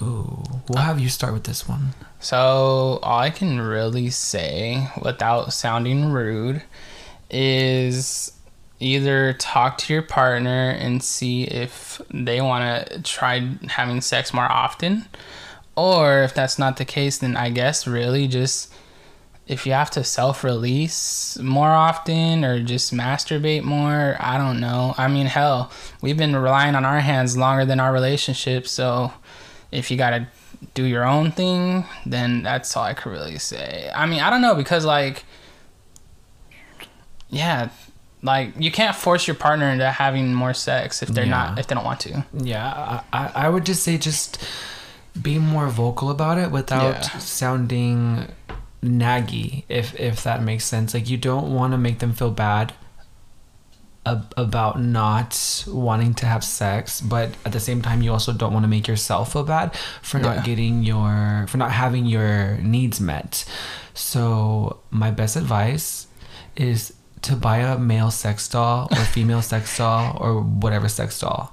Ooh, 0.00 0.42
we'll 0.68 0.82
have 0.82 1.00
you 1.00 1.08
start 1.08 1.32
with 1.32 1.44
this 1.44 1.68
one. 1.68 1.94
So 2.20 3.00
all 3.02 3.18
I 3.18 3.30
can 3.30 3.60
really 3.60 4.10
say 4.10 4.88
without 5.02 5.52
sounding 5.52 6.12
rude 6.12 6.62
is 7.30 8.32
either 8.80 9.32
talk 9.34 9.78
to 9.78 9.92
your 9.92 10.02
partner 10.02 10.70
and 10.70 11.02
see 11.02 11.44
if 11.44 12.00
they 12.12 12.40
want 12.40 12.86
to 12.86 13.02
try 13.02 13.40
having 13.68 14.00
sex 14.00 14.32
more 14.32 14.50
often 14.50 15.04
or 15.76 16.22
if 16.22 16.34
that's 16.34 16.58
not 16.58 16.76
the 16.76 16.84
case 16.84 17.18
then 17.18 17.36
i 17.36 17.50
guess 17.50 17.86
really 17.86 18.28
just 18.28 18.72
if 19.46 19.66
you 19.66 19.72
have 19.72 19.90
to 19.90 20.04
self-release 20.04 21.38
more 21.38 21.70
often 21.70 22.44
or 22.44 22.62
just 22.62 22.94
masturbate 22.94 23.62
more 23.62 24.16
i 24.20 24.38
don't 24.38 24.60
know 24.60 24.94
i 24.96 25.08
mean 25.08 25.26
hell 25.26 25.70
we've 26.00 26.16
been 26.18 26.36
relying 26.36 26.74
on 26.74 26.84
our 26.84 27.00
hands 27.00 27.36
longer 27.36 27.64
than 27.64 27.80
our 27.80 27.92
relationship 27.92 28.66
so 28.66 29.12
if 29.72 29.90
you 29.90 29.96
gotta 29.96 30.26
do 30.74 30.84
your 30.84 31.04
own 31.04 31.30
thing 31.30 31.84
then 32.06 32.42
that's 32.42 32.76
all 32.76 32.84
i 32.84 32.94
could 32.94 33.10
really 33.10 33.38
say 33.38 33.90
i 33.94 34.06
mean 34.06 34.20
i 34.20 34.28
don't 34.30 34.42
know 34.42 34.54
because 34.54 34.84
like 34.84 35.24
yeah 37.30 37.68
like 38.22 38.52
you 38.58 38.70
can't 38.72 38.96
force 38.96 39.26
your 39.28 39.36
partner 39.36 39.68
into 39.70 39.88
having 39.90 40.34
more 40.34 40.54
sex 40.54 41.02
if 41.02 41.08
they're 41.10 41.24
Yeah. 41.24 41.30
not 41.50 41.58
if 41.58 41.66
they 41.68 41.74
don't 41.74 41.84
want 41.84 42.00
to 42.00 42.24
Yeah, 42.32 43.02
I, 43.12 43.30
I 43.34 43.48
would 43.48 43.64
just 43.64 43.82
say 43.84 43.96
just 43.98 44.44
be 45.20 45.38
more 45.38 45.68
vocal 45.68 46.10
about 46.10 46.38
it 46.38 46.50
without 46.50 46.94
Yeah. 46.94 47.18
sounding 47.18 48.26
naggy, 48.82 49.64
if 49.68 49.94
if 49.98 50.22
that 50.24 50.42
makes 50.42 50.64
sense. 50.64 50.94
Like 50.94 51.08
you 51.08 51.16
don't 51.16 51.52
want 51.54 51.72
to 51.74 51.78
make 51.78 51.98
them 52.00 52.12
feel 52.12 52.30
bad 52.30 52.72
ab- 54.12 54.32
about 54.36 54.74
not 54.80 55.64
wanting 55.68 56.12
to 56.20 56.26
have 56.26 56.42
sex, 56.42 57.00
but 57.00 57.28
at 57.44 57.52
the 57.52 57.60
same 57.60 57.80
time, 57.82 58.02
you 58.02 58.12
also 58.12 58.32
don't 58.32 58.52
want 58.52 58.64
to 58.64 58.68
make 58.76 58.86
yourself 58.88 59.32
feel 59.32 59.44
bad 59.44 59.68
for 60.02 60.18
Yeah. 60.18 60.34
not 60.34 60.44
getting 60.44 60.82
your 60.82 61.46
for 61.48 61.56
not 61.58 61.72
having 61.72 62.04
your 62.06 62.56
needs 62.58 63.00
met. 63.00 63.44
So 63.94 64.78
my 64.90 65.10
best 65.10 65.36
advice 65.36 66.06
is 66.56 66.92
to 67.22 67.34
buy 67.36 67.58
a 67.58 67.76
male 67.78 68.10
sex 68.10 68.48
doll 68.48 68.88
or 68.90 69.04
female 69.16 69.42
sex 69.42 69.76
doll 69.78 70.16
or 70.20 70.40
whatever 70.40 70.88
sex 70.88 71.18
doll. 71.20 71.52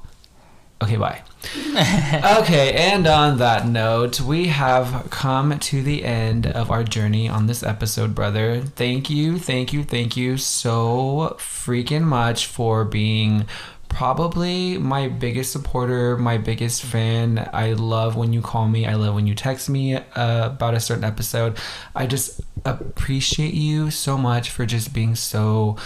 Okay, 0.82 0.98
bye. 0.98 1.22
okay, 2.40 2.74
and 2.74 3.08
on 3.08 3.38
that 3.38 3.66
note, 3.66 4.20
we 4.20 4.48
have 4.48 5.08
come 5.10 5.58
to 5.58 5.82
the 5.82 6.04
end 6.04 6.48
of 6.48 6.70
our 6.70 6.84
journey 6.84 7.30
on 7.30 7.48
this 7.48 7.64
episode, 7.64 8.14
brother. 8.14 8.60
Thank 8.60 9.10
you, 9.10 9.40
thank 9.40 9.72
you, 9.72 9.84
thank 9.84 10.18
you 10.18 10.38
so 10.38 11.38
freaking 11.40 12.04
much 12.04 12.48
for 12.48 12.84
being 12.84 13.46
probably 13.88 14.78
my 14.78 15.08
biggest 15.08 15.54
supporter, 15.54 16.18
my 16.18 16.38
biggest 16.38 16.84
fan. 16.84 17.50
I 17.54 17.72
love 17.72 18.18
when 18.18 18.34
you 18.34 18.42
call 18.42 18.68
me, 18.68 18.86
I 18.86 18.96
love 18.96 19.16
when 19.16 19.26
you 19.26 19.34
text 19.34 19.70
me 19.70 19.96
uh, 19.96 20.48
about 20.48 20.74
a 20.74 20.82
certain 20.82 21.06
episode. 21.06 21.58
I 21.96 22.06
just 22.06 22.42
appreciate 22.66 23.54
you 23.54 23.92
so 23.92 24.18
much 24.18 24.50
for 24.50 24.66
just 24.66 24.94
being 24.94 25.16
so 25.16 25.78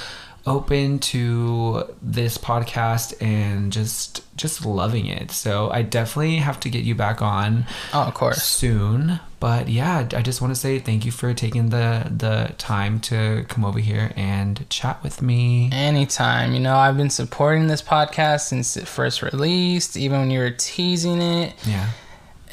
open 0.49 0.99
to 0.99 1.83
this 2.01 2.37
podcast 2.37 3.13
and 3.21 3.71
just 3.71 4.23
just 4.35 4.65
loving 4.65 5.05
it. 5.05 5.31
So 5.31 5.69
I 5.69 5.81
definitely 5.81 6.37
have 6.37 6.59
to 6.61 6.69
get 6.69 6.83
you 6.83 6.95
back 6.95 7.21
on 7.21 7.65
oh 7.93 8.03
of 8.03 8.13
course 8.13 8.41
soon. 8.43 9.19
But 9.39 9.69
yeah, 9.69 10.07
I 10.13 10.21
just 10.21 10.41
want 10.41 10.53
to 10.53 10.59
say 10.59 10.79
thank 10.79 11.05
you 11.05 11.11
for 11.11 11.33
taking 11.33 11.69
the 11.69 12.05
the 12.09 12.53
time 12.57 12.99
to 13.01 13.45
come 13.47 13.63
over 13.63 13.79
here 13.79 14.11
and 14.17 14.69
chat 14.69 15.01
with 15.03 15.21
me. 15.21 15.69
anytime 15.71 16.53
you 16.53 16.59
know 16.59 16.75
i've 16.75 16.97
been 16.97 17.09
supporting 17.09 17.67
this 17.67 17.81
podcast 17.81 18.41
since 18.41 18.75
it 18.75 18.87
first 18.87 19.21
released 19.21 19.95
even 19.95 20.19
when 20.19 20.31
you 20.31 20.39
were 20.39 20.51
teasing 20.51 21.21
it 21.21 21.53
Yeah. 21.65 21.89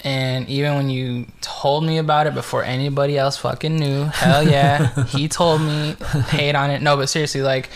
And 0.07 0.49
even 0.49 0.77
when 0.77 0.89
you 0.89 1.27
told 1.41 1.83
me 1.85 1.99
about 1.99 2.27
it 2.29 2.35
before 2.35 2.63
anybody 2.63 3.19
else 3.19 3.37
fucking 3.37 3.77
knew 3.77 4.05
hell 4.05 4.43
yeah 4.43 5.05
he 5.17 5.27
told 5.29 5.61
me 5.61 5.97
hate 6.29 6.55
on 6.55 6.71
it 6.71 6.81
no 6.81 6.97
but 6.97 7.09
seriously 7.09 7.43
like 7.43 7.69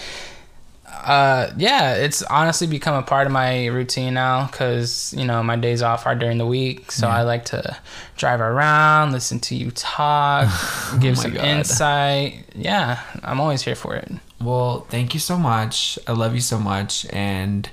uh 0.86 1.50
yeah 1.56 1.94
it's 1.94 2.22
honestly 2.24 2.66
become 2.66 2.94
a 2.94 3.02
part 3.02 3.26
of 3.26 3.32
my 3.32 3.66
routine 3.66 4.12
now 4.14 4.46
because 4.46 5.14
you 5.16 5.24
know 5.24 5.42
my 5.42 5.56
days 5.56 5.82
off 5.82 6.06
are 6.06 6.14
during 6.14 6.38
the 6.38 6.46
week 6.46 6.92
so 6.92 7.08
i 7.08 7.22
like 7.22 7.44
to 7.44 7.76
drive 8.16 8.40
around 8.40 9.10
listen 9.12 9.40
to 9.40 9.54
you 9.54 9.70
talk 9.72 10.46
give 11.00 11.16
my 11.16 11.22
some 11.22 11.32
God. 11.34 11.44
insight 11.44 12.44
yeah 12.54 13.00
i'm 13.24 13.40
always 13.40 13.62
here 13.62 13.74
for 13.76 13.94
it 13.96 14.10
Well, 14.40 14.86
thank 14.88 15.12
you 15.12 15.20
so 15.20 15.36
much. 15.36 15.98
I 16.06 16.12
love 16.12 16.34
you 16.34 16.40
so 16.40 16.58
much. 16.58 17.04
And 17.12 17.68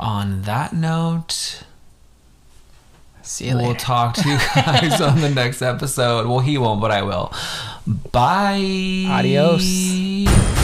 on 0.00 0.42
that 0.48 0.72
note, 0.72 1.62
see 3.26 3.48
you 3.48 3.56
we'll 3.56 3.68
later 3.68 3.78
talk 3.78 4.14
to 4.14 4.28
you 4.28 4.38
guys 4.54 5.00
on 5.00 5.20
the 5.20 5.28
next 5.30 5.62
episode. 5.62 6.26
Well, 6.26 6.40
he 6.40 6.58
won't, 6.58 6.80
but 6.80 6.90
I 6.90 7.02
will. 7.02 7.32
Bye. 8.12 9.06
Adios. 9.08 10.55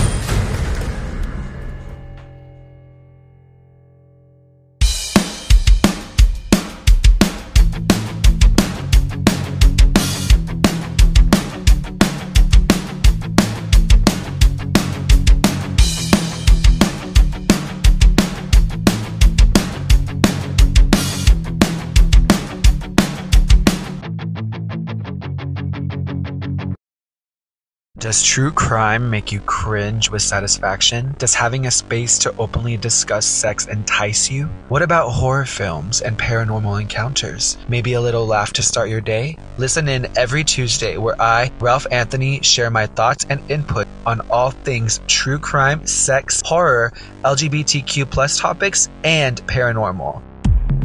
Does 28.13 28.23
true 28.23 28.53
crime 28.53 29.09
make 29.09 29.33
you 29.33 29.41
cringe 29.41 30.11
with 30.11 30.21
satisfaction? 30.21 31.15
Does 31.17 31.35
having 31.35 31.67
a 31.67 31.71
space 31.71 32.19
to 32.19 32.35
openly 32.37 32.77
discuss 32.77 33.25
sex 33.25 33.67
entice 33.69 34.31
you? 34.31 34.51
What 34.69 34.83
about 34.83 35.09
horror 35.09 35.47
films 35.47 36.03
and 36.03 36.19
paranormal 36.19 36.79
encounters? 36.79 37.57
Maybe 37.69 37.95
a 37.95 38.03
little 38.03 38.27
laugh 38.27 38.53
to 38.53 38.63
start 38.63 38.91
your 38.91 39.01
day? 39.01 39.39
Listen 39.57 39.89
in 39.89 40.09
every 40.15 40.45
Tuesday 40.45 40.99
where 40.99 41.19
I, 41.19 41.51
Ralph 41.59 41.87
Anthony, 41.91 42.43
share 42.43 42.69
my 42.69 42.85
thoughts 42.85 43.25
and 43.31 43.41
input 43.51 43.89
on 44.05 44.21
all 44.29 44.51
things 44.51 45.01
true 45.07 45.39
crime, 45.39 45.87
sex, 45.87 46.43
horror, 46.45 46.93
LGBTQ 47.25 48.11
plus 48.11 48.39
topics, 48.39 48.91
and 49.05 49.41
paranormal. 49.47 50.21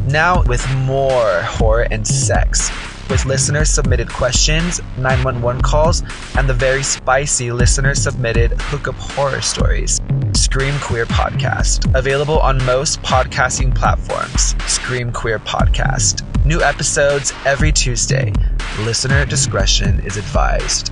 Now 0.06 0.44
with 0.44 0.66
more 0.86 1.42
horror 1.42 1.88
and 1.92 2.08
sex. 2.08 2.72
With 3.10 3.24
listener 3.24 3.64
submitted 3.64 4.10
questions, 4.10 4.82
911 4.98 5.62
calls, 5.62 6.04
and 6.36 6.50
the 6.50 6.54
very 6.54 6.84
spicy 6.84 7.54
listener 7.54 7.96
submitted 7.96 8.52
hookup 8.60 8.96
horror 8.96 9.40
stories. 9.40 10.02
Scream 10.34 10.74
Queer 10.82 11.06
Podcast. 11.06 11.94
Available 11.96 12.38
on 12.40 12.62
most 12.66 13.02
podcasting 13.04 13.74
platforms. 13.74 14.62
Scream 14.70 15.14
Queer 15.14 15.40
Podcast. 15.40 16.24
New 16.46 16.62
episodes 16.62 17.32
every 17.46 17.72
Tuesday. 17.72 18.34
Listener 18.80 19.26
discretion 19.26 20.02
is 20.02 20.18
advised. 20.18 20.92